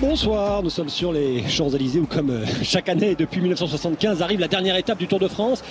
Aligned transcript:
Bonsoir, 0.00 0.62
nous 0.62 0.70
sommes 0.70 0.88
sur 0.88 1.12
les 1.12 1.42
Champs-Élysées 1.48 1.98
où 1.98 2.06
comme 2.06 2.30
euh, 2.30 2.44
chaque 2.62 2.88
année 2.88 3.16
depuis 3.16 3.40
1975 3.40 4.22
arrive 4.22 4.38
la 4.38 4.46
dernière 4.46 4.76
étape 4.76 4.96
du 4.96 5.08
Tour 5.08 5.18
de 5.18 5.26
France. 5.26 5.64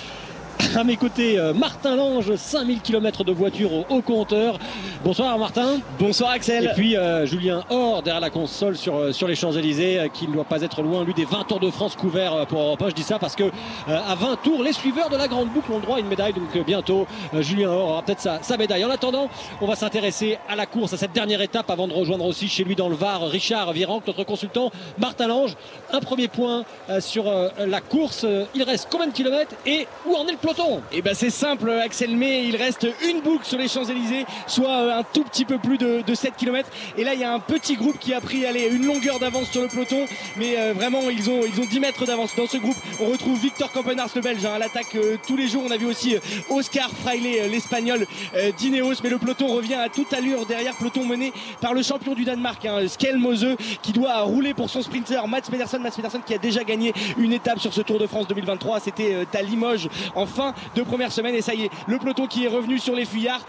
À 0.76 0.84
mes 0.84 0.98
côtés, 0.98 1.40
euh, 1.40 1.54
Martin 1.54 1.96
Lange, 1.96 2.36
5000 2.36 2.82
km 2.82 3.24
de 3.24 3.32
voiture 3.32 3.72
au 3.72 3.86
haut 3.90 4.02
compteur. 4.02 4.60
Bonsoir 5.04 5.38
Martin. 5.38 5.80
Bonsoir 6.00 6.32
Axel. 6.32 6.66
Et 6.66 6.70
puis 6.76 6.98
euh, 6.98 7.26
Julien 7.26 7.64
Or 7.70 8.02
derrière 8.02 8.20
la 8.20 8.32
console 8.32 8.76
sur, 8.76 8.96
euh, 8.96 9.12
sur 9.12 9.28
les 9.28 9.36
Champs-Élysées, 9.36 10.00
euh, 10.00 10.08
qui 10.08 10.28
ne 10.28 10.34
doit 10.34 10.44
pas 10.44 10.62
être 10.64 10.82
loin, 10.82 11.04
lui 11.04 11.14
des 11.14 11.24
20 11.24 11.44
Tours 11.48 11.60
de 11.60 11.70
France 11.70 11.96
couverts 11.96 12.48
pour 12.48 12.62
Europe 12.62 12.82
1. 12.82 12.90
Je 12.90 12.96
dis 12.96 13.04
ça 13.04 13.20
parce 13.20 13.36
que 13.36 13.44
euh, 13.44 13.50
à 13.88 14.16
20 14.16 14.38
tours, 14.44 14.64
les 14.64 14.74
suiveurs 14.74 15.10
de 15.10 15.16
la 15.16 15.28
grande 15.28 15.50
boucle 15.50 15.72
ont 15.72 15.80
droit 15.80 15.98
à 15.98 16.00
une 16.00 16.08
médaille. 16.08 16.34
Donc 16.34 16.58
bientôt, 16.66 17.06
Julien 17.40 17.70
Or 17.70 17.90
aura 17.92 18.02
peut-être 18.02 18.20
sa, 18.20 18.42
sa 18.42 18.58
médaille. 18.58 18.84
En 18.86 18.90
attendant, 18.90 19.30
on 19.62 19.68
va 19.68 19.76
s'intéresser 19.76 20.40
à 20.50 20.56
la 20.56 20.66
course, 20.66 20.94
à 20.94 20.98
cette 20.98 21.14
dernière 21.14 21.42
étape 21.42 21.70
avant 21.70 21.88
de 21.88 21.94
rejoindre 21.94 22.26
aussi 22.26 22.48
chez 22.48 22.64
lui 22.64 22.76
dans 22.76 22.90
le 22.90 22.96
Var 22.96 23.22
Richard 23.30 23.72
Virenque, 23.74 24.08
notre 24.08 24.24
consultant 24.24 24.72
Martin 24.98 25.28
Lange. 25.28 25.56
Un 25.94 26.00
premier 26.00 26.28
point 26.28 26.64
sur 27.00 27.26
la 27.60 27.82
course. 27.82 28.26
Il 28.56 28.64
reste 28.64 28.88
combien 28.92 29.08
de 29.08 29.14
kilomètres 29.14 29.56
et 29.66 29.88
où 30.06 30.16
en 30.16 30.26
est 30.28 30.32
le 30.32 30.38
peloton? 30.38 30.82
Et 30.92 31.02
ben 31.02 31.14
c'est 31.14 31.30
simple 31.30 31.70
Axel 31.70 32.16
May, 32.16 32.46
il 32.46 32.56
reste 32.56 32.88
une 33.08 33.22
boucle 33.22 33.46
sur 33.46 33.58
les 33.58 33.68
Champs-Élysées, 33.68 34.26
soit 34.48 34.87
un 34.92 35.04
tout 35.04 35.24
petit 35.24 35.46
peu 35.46 35.58
plus 35.58 35.78
de, 35.78 36.02
de 36.06 36.16
7 36.16 36.36
km. 36.36 36.70
Et 36.98 37.04
là 37.04 37.14
il 37.14 37.20
y 37.20 37.24
a 37.24 37.34
un 37.34 37.40
petit 37.40 37.76
groupe 37.76 38.00
qui 38.00 38.14
a 38.14 38.22
pris 38.22 38.46
allez, 38.46 38.70
une 38.72 38.86
longueur 38.86 39.20
d'avance 39.20 39.50
sur 39.50 39.62
le 39.62 39.68
peloton, 39.68 40.06
mais 40.38 40.58
euh, 40.58 40.74
vraiment 40.74 41.10
ils 41.10 41.30
ont, 41.30 41.42
ils 41.46 41.60
ont 41.62 41.66
10 41.66 41.80
mètres 41.80 42.06
d'avance. 42.06 42.36
Dans 42.36 42.48
ce 42.48 42.58
groupe, 42.58 42.76
on 43.00 43.06
retrouve 43.06 43.40
Victor 43.40 43.72
Campenars 43.72 44.10
le 44.16 44.22
Belge 44.22 44.46
hein, 44.46 44.54
à 44.56 44.60
l'attaque 44.60 44.96
euh, 44.96 45.18
tous 45.28 45.36
les 45.36 45.48
jours. 45.48 45.64
On 45.66 45.72
a 45.72 45.78
vu 45.78 45.86
aussi 45.86 46.16
euh, 46.16 46.20
Oscar 46.50 46.90
Fraile 46.90 47.26
euh, 47.26 47.48
l'Espagnol 47.48 48.06
euh, 48.36 48.52
d'Ineos, 48.52 48.96
mais 49.04 49.10
le 49.10 49.18
peloton 49.18 49.48
revient 49.48 49.76
à 49.76 49.90
toute 49.90 50.14
allure 50.14 50.46
derrière, 50.46 50.76
peloton 50.76 51.06
mené 51.06 51.34
par 51.62 51.74
le 51.74 51.82
champion 51.82 52.14
du 52.14 52.26
Danemark, 52.26 52.66
hein, 52.66 52.88
Skel 52.88 53.18
Mose, 53.18 53.56
qui 53.82 53.92
doit 53.92 54.22
rouler 54.22 54.54
pour 54.54 54.70
son 54.70 54.82
sprinter 54.82 55.28
Mats 55.28 55.42
Pedersen. 55.42 55.82
Mats 55.82 55.92
Pedersen 55.92 56.22
qui 56.26 56.34
a 56.34 56.38
déjà 56.38 56.64
gagné 56.64 56.94
une 57.18 57.34
étape 57.34 57.60
sur 57.60 57.74
ce 57.74 57.82
Tour 57.82 58.00
de 58.00 58.08
France 58.08 58.28
2023, 58.28 58.80
c'était 58.80 59.26
à 59.34 59.42
Limoges 59.42 59.90
en 60.16 60.26
fin 60.26 60.54
de 60.76 60.82
première 60.84 61.12
semaine. 61.12 61.36
Et 61.36 61.42
ça 61.42 61.54
y 61.54 61.66
est, 61.66 61.70
le 61.88 61.98
peloton 61.98 62.28
qui 62.28 62.46
est 62.46 62.48
revenu 62.48 62.80
sur 62.80 62.96
les 62.96 63.06
fuyards. 63.06 63.46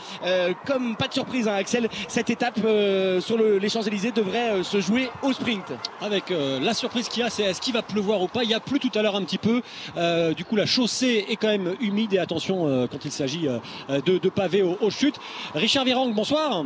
Comme 0.67 0.97
pas 0.97 1.09
de 1.09 1.15
surprise, 1.15 1.28
hein, 1.35 1.55
Axel, 1.55 1.89
cette 2.09 2.31
étape 2.31 2.59
euh, 2.65 3.21
sur 3.21 3.37
le- 3.37 3.59
les 3.59 3.69
Champs-Élysées 3.69 4.13
devrait 4.13 4.51
euh, 4.51 4.63
se 4.63 4.81
jouer 4.81 5.11
au 5.23 5.33
sprint. 5.33 5.65
avec 6.01 6.31
euh, 6.31 6.59
la 6.61 6.75
surprise 6.75 7.09
qu'il 7.09 7.23
y 7.23 7.27
a, 7.27 7.31
c'est 7.31 7.43
est-ce 7.43 7.61
qu'il 7.61 7.73
va 7.75 7.83
pleuvoir 7.83 8.23
ou 8.23 8.29
pas 8.29 8.45
Il 8.45 8.51
y 8.51 8.55
a 8.55 8.61
plu 8.61 8.79
tout 8.81 8.91
à 8.99 9.03
l'heure 9.03 9.17
un 9.17 9.25
petit 9.25 9.39
peu. 9.39 9.63
Euh, 9.97 10.33
du 10.35 10.45
coup, 10.45 10.57
la 10.57 10.67
chaussée 10.67 11.27
est 11.29 11.37
quand 11.37 11.49
même 11.49 11.75
humide 11.81 12.15
et 12.15 12.19
attention 12.19 12.67
euh, 12.67 12.87
quand 12.91 13.05
il 13.05 13.13
s'agit 13.13 13.47
euh, 13.49 13.59
de, 14.07 14.19
de 14.19 14.29
pavés 14.29 14.63
aux, 14.63 14.77
aux 14.81 14.91
chutes. 14.91 15.17
Richard 15.55 15.85
Virang, 15.85 16.13
bonsoir. 16.15 16.65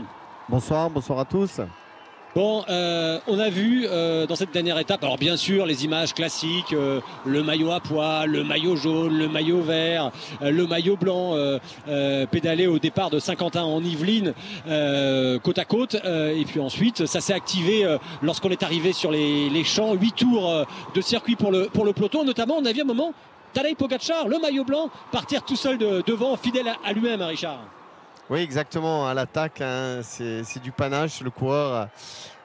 Bonsoir, 0.48 0.90
bonsoir 0.90 1.18
à 1.18 1.24
tous. 1.24 1.60
Bon, 2.34 2.64
euh, 2.70 3.19
on 3.27 3.38
a 3.38 3.50
vu 3.50 3.84
euh, 3.86 4.27
dans 4.27 4.36
cette 4.36 4.52
dernière 4.52 4.78
étape, 4.78 5.05
alors 5.05 5.19
bien 5.19 5.36
sûr 5.36 5.66
les 5.66 5.84
images 5.84 6.14
classiques, 6.14 6.72
euh, 6.72 7.00
le 7.27 7.42
maillot 7.42 7.72
à 7.72 7.80
pois, 7.80 8.24
le 8.24 8.42
maillot 8.42 8.74
jaune, 8.74 9.19
le 9.19 9.28
maillot 9.28 9.61
vert, 9.61 10.11
le 10.41 10.66
maillot 10.66 10.97
blanc, 10.97 11.36
pédalé 12.30 12.66
au 12.66 12.78
départ 12.78 13.11
de 13.11 13.19
Saint-Quentin 13.19 13.64
en 13.64 13.83
Yvelines, 13.84 14.33
côte 15.42 15.58
à 15.58 15.66
côte, 15.66 15.97
et 15.97 16.44
puis 16.47 16.58
ensuite 16.58 17.05
ça 17.05 17.20
s'est 17.20 17.34
activé 17.34 17.86
lorsqu'on 18.22 18.48
est 18.48 18.62
arrivé 18.62 18.94
sur 18.94 19.11
les, 19.11 19.50
les 19.50 19.64
champs, 19.64 19.92
huit 19.92 20.14
tours 20.14 20.64
de 20.94 21.00
circuit 21.02 21.36
pour 21.36 21.52
le 21.52 21.67
pour 21.67 21.84
le 21.84 21.92
peloton, 21.92 22.24
notamment 22.24 22.55
on 22.58 22.64
a 22.64 22.72
vu 22.72 22.80
un 22.80 22.84
moment 22.86 23.12
Tadej 23.52 23.74
Pogacar, 23.77 24.27
le 24.28 24.39
maillot 24.39 24.64
blanc, 24.64 24.89
partir 25.11 25.42
tout 25.42 25.56
seul 25.56 25.77
de- 25.77 26.02
devant, 26.06 26.34
fidèle 26.39 26.69
à, 26.69 26.77
à 26.83 26.94
lui-même, 26.94 27.20
hein, 27.20 27.27
Richard. 27.27 27.61
Oui, 28.33 28.41
exactement, 28.41 29.06
à 29.06 29.12
l'attaque, 29.12 29.61
hein, 29.61 30.00
c'est 30.02 30.62
du 30.62 30.72
panache, 30.72 31.20
le 31.20 31.28
coureur. 31.28 31.88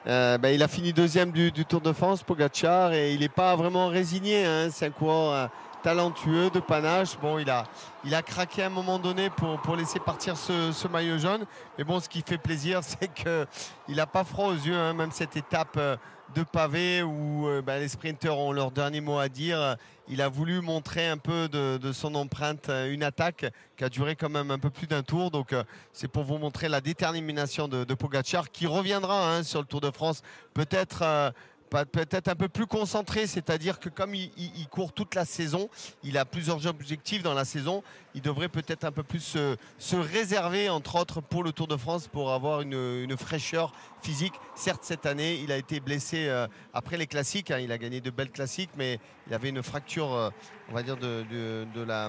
Euh, 0.06 0.36
ben, 0.36 0.50
il 0.54 0.62
a 0.62 0.68
fini 0.68 0.92
deuxième 0.92 1.32
du, 1.32 1.50
Tour 1.64 1.80
de 1.80 1.94
France, 1.94 2.22
Pogacar, 2.22 2.92
et 2.92 3.14
il 3.14 3.20
n'est 3.20 3.30
pas 3.30 3.56
vraiment 3.56 3.88
résigné. 3.88 4.44
hein, 4.44 4.68
c'est 4.70 4.84
un 4.84 4.90
coureur 4.90 5.32
euh, 5.32 5.46
talentueux, 5.82 6.50
de 6.50 6.60
panache. 6.60 7.18
Bon, 7.22 7.38
il 7.38 7.48
a, 7.48 7.64
il 8.04 8.14
a 8.14 8.20
craqué 8.20 8.64
à 8.64 8.66
un 8.66 8.68
moment 8.68 8.98
donné 8.98 9.30
pour, 9.30 9.58
pour 9.62 9.76
laisser 9.76 9.98
partir 9.98 10.36
ce, 10.36 10.72
ce 10.72 10.88
maillot 10.88 11.16
jaune. 11.16 11.46
Mais 11.78 11.84
bon, 11.84 12.00
ce 12.00 12.10
qui 12.10 12.20
fait 12.20 12.36
plaisir, 12.36 12.80
c'est 12.82 13.08
qu'il 13.08 13.96
n'a 13.96 14.06
pas 14.06 14.24
froid 14.24 14.48
aux 14.48 14.56
yeux, 14.56 14.76
hein, 14.76 14.92
même 14.92 15.10
cette 15.10 15.38
étape 15.38 15.78
euh, 15.78 15.96
de 16.34 16.42
pavé 16.42 17.02
où 17.02 17.48
euh, 17.48 17.62
ben, 17.62 17.80
les 17.80 17.88
sprinteurs 17.88 18.38
ont 18.38 18.52
leur 18.52 18.70
dernier 18.70 19.00
mot 19.00 19.18
à 19.18 19.28
dire. 19.28 19.76
Il 20.08 20.22
a 20.22 20.28
voulu 20.28 20.60
montrer 20.60 21.08
un 21.08 21.18
peu 21.18 21.48
de, 21.48 21.92
son 21.92 22.14
empreinte, 22.14 22.68
euh, 22.68 22.92
une 22.92 23.02
attaque 23.02 23.46
qui 23.76 23.84
a 23.84 23.88
duré 23.88 24.16
quand 24.16 24.28
même 24.28 24.50
un 24.50 24.58
peu 24.58 24.70
plus 24.70 24.86
d'un 24.86 25.02
tour. 25.02 25.30
Donc 25.30 25.52
euh, 25.52 25.64
c'est 25.92 26.08
pour 26.08 26.24
vous 26.24 26.38
montrer 26.38 26.68
la 26.68 26.80
détermination 26.80 27.68
de, 27.68 27.84
Pogacar 27.94 28.50
qui 28.50 28.66
reviendra 28.66 29.34
hein, 29.34 29.42
sur 29.42 29.60
le 29.60 29.66
Tour 29.66 29.80
de 29.80 29.90
France. 29.90 30.22
Peut-être 30.54 31.32
peut-être 31.70 32.28
un 32.28 32.34
peu 32.34 32.48
plus 32.48 32.66
concentré, 32.66 33.26
c'est-à-dire 33.26 33.78
que 33.78 33.88
comme 33.88 34.14
il, 34.14 34.30
il- 34.36 34.52
il 34.56 34.68
court 34.68 34.92
toute 34.92 35.14
la 35.14 35.24
saison, 35.24 35.68
il 36.02 36.16
a 36.18 36.24
plusieurs 36.24 36.66
objectifs 36.66 37.22
dans 37.22 37.34
la 37.34 37.44
saison, 37.44 37.82
il 38.14 38.22
devrait 38.22 38.48
peut-être 38.48 38.84
un 38.84 38.92
peu 38.92 39.02
plus 39.02 39.20
se, 39.20 39.56
se 39.78 39.96
réserver, 39.96 40.68
entre 40.70 40.96
autres, 40.96 41.20
pour 41.20 41.42
le 41.44 41.52
Tour 41.52 41.66
de 41.68 41.76
France, 41.76 42.08
pour 42.08 42.32
avoir 42.32 42.62
une, 42.62 42.72
une 42.74 43.16
fraîcheur 43.16 43.72
physique. 44.02 44.32
Certes, 44.54 44.80
cette 44.84 45.04
année, 45.06 45.40
il 45.42 45.52
a 45.52 45.56
été 45.56 45.80
blessé 45.80 46.26
euh, 46.28 46.46
après 46.72 46.96
les 46.96 47.06
classiques, 47.06 47.50
hein, 47.50 47.58
il 47.58 47.70
a 47.72 47.78
gagné 47.78 48.00
de 48.00 48.10
belles 48.10 48.30
classiques, 48.30 48.70
mais 48.76 48.98
il 49.26 49.34
avait 49.34 49.50
une 49.50 49.62
fracture, 49.62 50.12
euh, 50.14 50.30
on 50.70 50.74
va 50.74 50.82
dire, 50.82 50.96
de, 50.96 51.24
de- 51.30 51.66
de 51.74 51.82
la, 51.82 52.08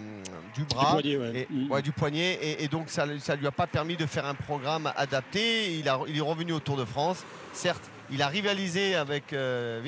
du 0.55 0.63
bras. 0.65 0.91
poignet, 0.93 1.17
ouais. 1.17 1.31
Et- 1.41 1.47
Mm. 1.53 1.71
ouais, 1.71 1.81
du 1.81 1.91
poignet 1.91 2.33
et, 2.41 2.63
et 2.63 2.67
donc 2.67 2.89
ça 2.89 3.05
ne 3.05 3.13
lui 3.35 3.47
a 3.47 3.51
pas 3.51 3.67
permis 3.67 3.97
de 3.97 4.05
faire 4.05 4.25
un 4.25 4.35
programme 4.35 4.91
adapté. 4.95 5.73
Il, 5.79 5.89
a- 5.89 5.99
il 6.07 6.17
est 6.17 6.21
revenu 6.21 6.53
au 6.53 6.59
Tour 6.59 6.77
de 6.77 6.85
France. 6.85 7.23
Certes, 7.53 7.89
il 8.11 8.21
a 8.21 8.27
rivalisé 8.27 8.95
avec 8.95 9.33
euh, 9.33 9.81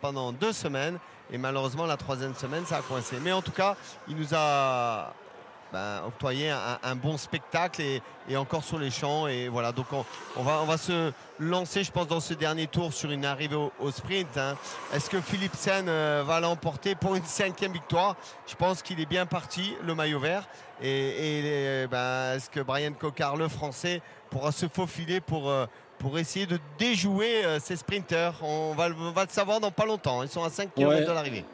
pendant 0.00 0.32
deux 0.32 0.52
semaines 0.52 0.98
et 1.32 1.38
malheureusement 1.38 1.86
la 1.86 1.96
troisième 1.96 2.34
semaine 2.34 2.64
ça 2.66 2.78
a 2.78 2.82
coincé. 2.82 3.16
Mais 3.22 3.32
en 3.32 3.42
tout 3.42 3.52
cas, 3.52 3.76
il 4.08 4.16
nous 4.16 4.34
a 4.34 5.12
ben, 5.74 6.02
octroyé 6.06 6.50
un, 6.50 6.94
bon 6.94 7.16
spectacle 7.16 7.82
et, 7.82 8.36
encore 8.36 8.62
sur 8.62 8.78
les 8.78 8.92
champs 8.92 9.26
et 9.26 9.48
voilà 9.48 9.72
donc 9.72 9.86
on, 10.36 10.42
va, 10.44 10.60
on 10.62 10.66
va 10.66 10.78
se 10.78 11.12
lancer 11.40 11.82
je 11.82 11.90
pense 11.90 12.06
dans 12.06 12.20
ce 12.20 12.32
dernier 12.32 12.68
tour 12.68 12.92
sur 12.92 13.10
une 13.10 13.24
arrivée 13.24 13.56
au, 13.56 13.90
sprint 13.90 14.38
hein. 14.38 14.56
est-ce 14.94 15.10
que 15.10 15.20
Philipsen 15.20 15.86
euh, 15.88 16.22
va 16.24 16.38
l'emporter 16.38 16.94
pour 16.94 17.16
une 17.16 17.24
cinquième 17.24 17.72
victoire? 17.72 18.14
Je 18.46 18.54
pense 18.54 18.82
qu'il 18.82 19.00
est 19.00 19.06
bien 19.06 19.26
parti 19.26 19.74
le 19.84 19.96
maillot 19.96 20.20
vert 20.20 20.46
et, 20.80 21.42
les- 21.42 21.86
ben, 21.88 22.34
est-ce 22.36 22.48
que 22.50 22.60
Brian 22.60 22.92
Cocard 22.92 23.36
le 23.36 23.48
français 23.48 24.00
pourra 24.30 24.52
se 24.52 24.68
faufiler 24.68 25.20
pour 25.20 25.50
euh, 25.50 25.66
pour 26.04 26.18
essayer 26.18 26.44
de 26.44 26.58
déjouer 26.78 27.46
euh, 27.46 27.58
ces 27.58 27.76
sprinters 27.76 28.34
on 28.42 28.74
va, 28.74 28.88
le- 28.90 28.94
on 28.98 29.10
va 29.12 29.22
le 29.24 29.30
savoir 29.30 29.58
dans 29.58 29.70
pas 29.70 29.86
longtemps. 29.86 30.22
Ils 30.22 30.28
sont 30.28 30.44
à 30.44 30.50
5 30.50 30.74
km 30.74 31.00
Ouais. 31.00 31.06
de 31.06 31.10
l'arrivée 31.12 31.44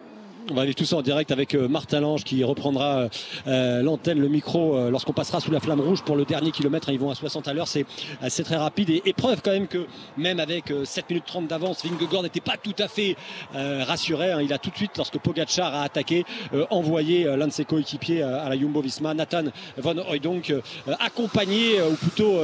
On 0.49 0.55
va 0.55 0.63
aller 0.63 0.75
tout 0.75 0.85
ça 0.85 0.97
en 0.97 1.03
direct 1.03 1.31
avec 1.31 1.55
euh, 1.55 1.69
Martin 1.69 2.01
Lange 2.01 2.25
qui 2.25 2.43
reprendra 2.43 2.99
euh, 2.99 3.09
euh, 3.47 3.83
l'antenne, 3.83 4.19
le 4.19 4.29
micro 4.29 4.91
lorsqu'on 4.91 5.13
passera 5.13 5.41
sous 5.41 5.51
la 5.51 5.61
flamme 5.61 5.81
rouge 5.81 6.03
pour 6.03 6.17
le 6.17 6.25
dernier 6.25 6.51
kilomètre. 6.51 6.89
Ils 6.91 6.99
vont 6.99 7.11
à 7.11 7.15
60 7.15 7.47
à 7.49 7.53
l'heure, 7.53 7.69
c'est 7.69 7.85
c'est 8.29 8.43
très 8.43 8.57
rapide 8.57 8.91
et, 8.91 9.13
preuve 9.13 9.43
quand 9.43 9.51
même 9.51 9.67
que 9.67 9.87
même 10.17 10.41
avec 10.41 10.71
euh, 10.71 10.85
7 10.85 11.11
minutes 11.11 11.25
30 11.27 11.47
d'avance, 11.47 11.85
Vingegaard 11.85 12.23
n'était 12.23 12.41
pas 12.41 12.57
tout 12.57 12.75
à 12.79 12.89
fait 12.89 13.17
rassuré. 13.53 14.33
hein. 14.33 14.41
Il 14.41 14.53
a 14.53 14.59
tout 14.59 14.71
de 14.71 14.77
suite, 14.77 14.93
lorsque 14.97 15.19
Pogacar 15.19 15.75
a 15.75 15.83
attaqué, 15.83 16.25
envoyé 16.71 17.25
l'un 17.25 17.47
de 17.47 17.53
ses 17.53 17.65
coéquipiers 17.65 18.23
à 18.23 18.49
la 18.49 18.57
Jumbo-Visma, 18.57 19.15
Nathan 19.15 19.45
Van 19.77 19.95
accompagner 21.01 21.81
euh, 21.81 21.91
ou 21.91 21.95
plutôt 21.95 22.39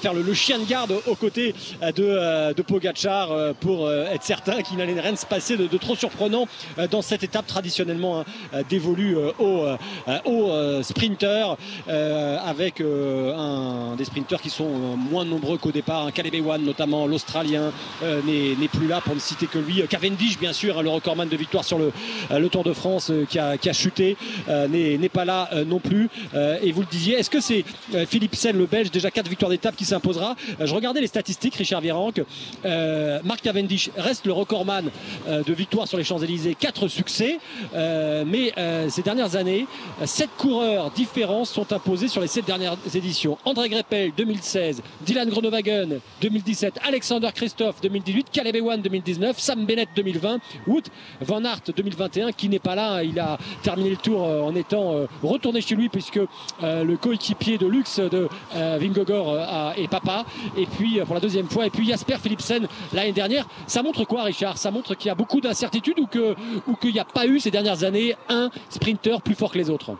faire 0.00 0.14
le, 0.14 0.34
chien 0.34 0.58
de 0.58 0.64
garde 0.64 0.94
aux 1.06 1.14
côtés 1.14 1.54
de, 1.82 2.52
de 2.52 2.62
Pogacar 2.62 3.54
pour 3.60 3.90
être 3.90 4.22
certain 4.22 4.62
qu'il 4.62 4.76
n'allait 4.78 4.98
rien 4.98 5.16
se 5.16 5.26
passer 5.26 5.56
de, 5.56 5.76
trop 5.78 5.96
surprenant 5.96 6.46
dans 6.90 7.02
cette 7.02 7.24
étape 7.24 7.39
traditionnellement 7.46 8.20
hein, 8.20 8.24
euh, 8.54 8.62
euh, 8.72 9.32
aux, 9.38 9.64
euh, 9.64 9.76
aux, 10.24 10.50
euh, 10.50 10.82
sprinters 10.82 11.56
euh, 11.88 12.38
avec 12.44 12.80
euh, 12.80 13.94
des 13.96 14.04
sprinters 14.04 14.40
qui 14.40 14.50
sont 14.50 14.64
euh, 14.66 14.96
moins 14.96 15.24
nombreux 15.24 15.58
qu'au 15.58 15.72
départ. 15.72 16.06
Un 16.06 16.10
Caleb 16.10 16.34
Ewan 16.34 16.62
notamment, 16.62 17.06
l'Australien 17.06 17.72
euh, 18.02 18.20
n'est 18.26 18.68
plus 18.68 18.86
là 18.86 19.00
pour 19.00 19.14
ne 19.14 19.20
citer 19.20 19.46
que 19.46 19.58
lui. 19.58 19.82
Cavendish 19.88 20.38
bien 20.38 20.52
sûr, 20.52 20.78
hein, 20.78 20.82
le 20.82 20.90
recordman 20.90 21.28
de 21.28 21.36
victoire 21.36 21.64
sur 21.64 21.78
le, 21.78 21.92
euh, 22.30 22.48
Tour 22.50 22.64
de 22.64 22.72
France 22.72 23.10
euh, 23.10 23.24
qui, 23.26 23.38
a, 23.38 23.72
chuté, 23.72 24.16
euh, 24.48 24.66
n'est 24.66 25.08
pas 25.08 25.24
là 25.24 25.48
euh, 25.52 25.64
non 25.64 25.78
plus. 25.78 26.08
Euh, 26.34 26.58
et 26.62 26.72
vous 26.72 26.80
le 26.80 26.86
disiez, 26.90 27.14
est-ce 27.14 27.30
que 27.30 27.40
c'est 27.40 27.64
euh, 27.94 28.04
Philippe 28.06 28.34
Sen, 28.34 28.56
le 28.58 28.66
Belge, 28.66 28.90
déjà 28.90 29.10
quatre 29.10 29.28
victoires 29.28 29.50
d'étape 29.50 29.76
qui 29.76 29.84
s'imposera? 29.84 30.34
Euh, 30.60 30.66
Je 30.66 30.74
regardais 30.74 31.00
les 31.00 31.06
statistiques, 31.06 31.54
Richard 31.54 31.80
Virenque. 31.80 32.22
Euh, 32.64 33.20
Marc 33.24 33.42
Cavendish 33.42 33.90
reste 33.96 34.26
le 34.26 34.32
recordman 34.32 34.90
euh, 35.28 35.44
de 35.44 35.52
victoire 35.52 35.86
sur 35.86 35.96
les 35.96 36.04
Champs-Élysées, 36.04 36.56
quatre 36.58 36.88
succès. 36.88 37.29
Années, 37.30 38.24
mais 38.26 38.52
ces 38.88 39.02
dernières 39.02 39.36
années, 39.36 39.66
sept 40.04 40.30
coureurs 40.36 40.90
différents 40.90 41.44
sont 41.44 41.72
imposés 41.72 42.08
sur 42.08 42.20
les 42.20 42.26
sept 42.26 42.44
dernières 42.44 42.76
éditions. 42.94 43.38
André 43.44 43.68
Greppel 43.68 44.12
2016, 44.16 44.82
Dylan 45.02 45.28
Groenewegen 45.28 46.00
2017, 46.20 46.80
Alexander 46.86 47.28
Christophe 47.34 47.80
2018, 47.80 48.28
Caleb 48.32 48.56
Ewan 48.56 48.80
2019, 48.80 49.38
Sam 49.38 49.64
Bennett 49.64 49.88
2020, 49.94 50.38
Wood 50.66 50.88
Van 51.20 51.44
Aert 51.44 51.62
2021 51.74 52.32
qui 52.32 52.48
n'est 52.48 52.58
pas 52.58 52.74
là. 52.74 53.02
Il 53.02 53.18
a 53.18 53.38
terminé 53.62 53.90
le 53.90 53.96
tour 53.96 54.22
en 54.22 54.54
étant 54.54 54.94
retourné 55.22 55.60
chez 55.60 55.74
lui 55.74 55.88
puisque 55.88 56.20
le 56.62 56.96
coéquipier 56.96 57.58
de 57.58 57.66
luxe 57.66 58.00
de 58.00 58.28
Vingogor 58.54 59.38
est 59.76 59.88
papa. 59.88 60.24
Et 60.56 60.66
puis 60.66 61.00
pour 61.04 61.14
la 61.14 61.20
deuxième 61.20 61.48
fois, 61.48 61.66
et 61.66 61.70
puis 61.70 61.86
Jasper 61.86 62.16
Philipsen 62.22 62.66
l'année 62.92 63.12
dernière. 63.12 63.46
Ça 63.66 63.82
montre 63.82 64.04
quoi, 64.04 64.24
Richard? 64.24 64.58
Ça 64.58 64.70
montre 64.70 64.94
qu'il 64.94 65.08
y 65.08 65.10
a 65.10 65.14
beaucoup 65.14 65.40
d'incertitudes 65.40 65.98
ou 65.98 66.06
qu'il 66.06 66.36
ou 66.66 66.76
n'y 66.92 67.00
a 67.00 67.04
pas 67.04 67.19
eu 67.26 67.40
ces 67.40 67.50
dernières 67.50 67.84
années 67.84 68.16
un 68.28 68.50
sprinter 68.68 69.20
plus 69.22 69.34
fort 69.34 69.52
que 69.52 69.58
les 69.58 69.70
autres 69.70 69.96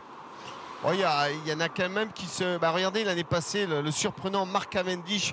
il 0.95 1.51
y, 1.51 1.53
en 1.53 1.61
a 1.61 1.69
quand 1.69 1.91
même 1.91 2.11
qui 2.15 2.27
se. 2.27 2.57
Bah, 2.59 2.71
regardez 2.71 3.05
l'année 3.05 3.25
passée, 3.25 3.67
le, 3.67 3.91
surprenant 3.91 4.47
Marc 4.47 4.73
Cavendish 4.73 5.33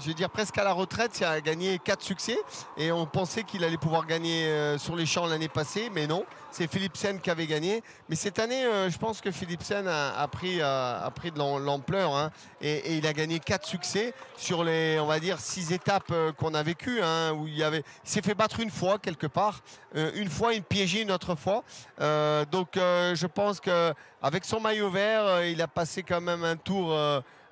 je 0.00 0.06
vais 0.06 0.14
dire 0.14 0.30
presque 0.30 0.56
à 0.58 0.64
la 0.64 0.72
retraite, 0.72 1.18
il 1.20 1.24
a 1.24 1.40
gagné 1.40 1.78
4 1.78 2.02
succès 2.02 2.38
et 2.76 2.92
on 2.92 3.06
pensait 3.06 3.42
qu'il 3.42 3.64
allait 3.64 3.76
pouvoir 3.78 4.06
gagner 4.06 4.46
euh, 4.46 4.78
sur 4.78 4.94
les 4.94 5.06
champs 5.06 5.26
l'année 5.26 5.48
passée, 5.48 5.90
mais 5.92 6.06
non, 6.06 6.24
c'est 6.52 6.70
Philipsen 6.70 7.20
qui 7.20 7.30
avait 7.30 7.46
gagné. 7.46 7.82
Mais 8.08 8.14
cette 8.14 8.38
année, 8.38 8.64
euh, 8.64 8.90
je 8.90 8.98
pense 8.98 9.20
que 9.20 9.32
Philipsen 9.32 9.88
a, 9.88 10.20
a, 10.20 10.28
pris 10.28 10.58
de 10.58 11.38
l'ampleur 11.38 12.14
hein, 12.14 12.30
et, 12.60 12.96
il 12.96 13.06
a 13.06 13.12
gagné 13.12 13.40
4 13.40 13.66
succès 13.66 14.14
sur 14.36 14.62
les, 14.62 15.00
on 15.00 15.06
va 15.06 15.18
dire, 15.18 15.40
6 15.40 15.72
étapes 15.72 16.10
euh, 16.12 16.32
qu'on 16.32 16.54
a 16.54 16.62
vécues, 16.62 17.02
hein, 17.02 17.32
où 17.32 17.48
il, 17.48 17.62
avait, 17.64 17.82
s'est 18.04 18.22
fait 18.22 18.34
battre 18.34 18.60
une 18.60 18.70
fois 18.70 18.98
quelque 18.98 19.26
part, 19.26 19.62
une 19.94 20.28
fois, 20.28 20.52
il 20.52 20.62
piégé 20.62 21.02
une 21.02 21.10
autre 21.10 21.34
fois. 21.34 21.64
donc 22.50 22.68
je 22.74 23.26
pense 23.26 23.58
qu'avec 23.58 24.44
son 24.44 24.60
maillot 24.60 24.90
vert, 24.90 25.44
il 25.44 25.60
a 25.62 25.66
passé 25.66 26.02
quand 26.02 26.20
même 26.20 26.44
un 26.44 26.56
tour 26.56 26.94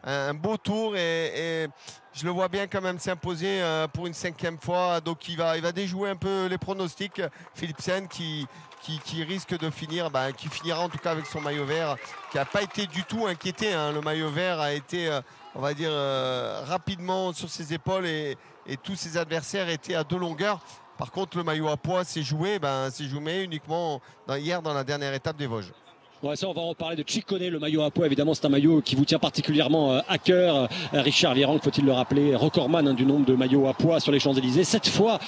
un 0.06 0.34
beau 0.34 0.56
tour 0.56 0.96
et, 0.96 1.68
je 2.16 2.24
le 2.24 2.30
vois 2.30 2.48
bien 2.48 2.66
quand 2.66 2.80
même 2.80 2.98
s'imposer 2.98 3.60
euh, 3.60 3.86
pour 3.88 4.06
une 4.06 4.14
cinquième 4.14 4.58
fois. 4.58 5.02
Donc 5.02 5.28
il 5.28 5.36
va, 5.36 5.56
il 5.58 5.62
va 5.62 5.70
déjouer 5.70 6.08
un 6.08 6.16
peu 6.16 6.46
les 6.46 6.56
pronostics. 6.56 7.20
Philipsen 7.54 8.08
qui, 8.08 8.46
qui, 8.80 9.22
risque 9.22 9.58
de 9.58 9.68
finir, 9.68 10.10
bah, 10.10 10.32
qui 10.32 10.48
finira 10.48 10.80
en 10.80 10.88
tout 10.88 10.96
cas 10.96 11.10
avec 11.10 11.26
son 11.26 11.42
maillot 11.42 11.66
vert, 11.66 11.96
qui 12.30 12.38
n'a 12.38 12.46
pas 12.46 12.62
été 12.62 12.86
du 12.86 13.04
tout 13.04 13.26
inquiété. 13.26 13.74
Hein. 13.74 13.92
Le 13.92 14.00
maillot 14.00 14.30
vert 14.30 14.60
a 14.60 14.72
été, 14.72 15.08
euh, 15.08 15.20
on 15.54 15.60
va 15.60 15.74
dire, 15.74 15.90
euh, 15.92 16.62
rapidement 16.64 17.34
sur 17.34 17.50
ses 17.50 17.74
épaules 17.74 18.06
et, 18.06 18.38
tous 18.82 18.96
ses 18.96 19.16
adversaires 19.16 19.68
étaient 19.68 19.94
à 19.94 20.02
deux 20.02 20.18
longueurs. 20.18 20.58
Par 20.96 21.12
contre, 21.12 21.36
le 21.36 21.44
maillot 21.44 21.68
à 21.68 21.76
poids 21.76 22.02
s'est 22.02 22.22
joué, 22.22 22.58
ben, 22.58 22.90
s'est 22.90 23.04
joué 23.04 23.44
uniquement 23.44 24.00
hier 24.28 24.60
dans 24.62 24.72
la 24.72 24.82
dernière 24.82 25.14
étape 25.14 25.36
des 25.36 25.46
Vosges. 25.46 25.72
Ouais, 26.22 26.34
ça, 26.34 26.48
on 26.48 26.54
va 26.54 26.62
en 26.62 26.72
parler 26.72 26.96
de 26.96 27.04
Chicone, 27.06 27.46
le 27.46 27.58
maillot 27.58 27.82
à 27.82 27.90
poids. 27.90 28.06
Évidemment, 28.06 28.32
c'est 28.32 28.46
un 28.46 28.48
maillot 28.48 28.80
qui 28.80 28.96
vous 28.96 29.04
tient 29.04 29.18
particulièrement 29.18 29.92
euh, 29.92 30.00
à 30.08 30.16
cœur. 30.16 30.56
Euh, 30.56 30.66
Richard 30.94 31.34
Virenque, 31.34 31.62
faut-il 31.62 31.84
le 31.84 31.92
rappeler, 31.92 32.34
recordman 32.34 32.88
hein, 32.88 32.94
du 32.94 33.04
nombre 33.04 33.26
de 33.26 33.34
maillots 33.34 33.68
à 33.68 33.74
poids 33.74 34.00
sur 34.00 34.12
les 34.12 34.18
Champs-Élysées. 34.18 34.64
Cette 34.64 34.88
fois, 34.88 35.18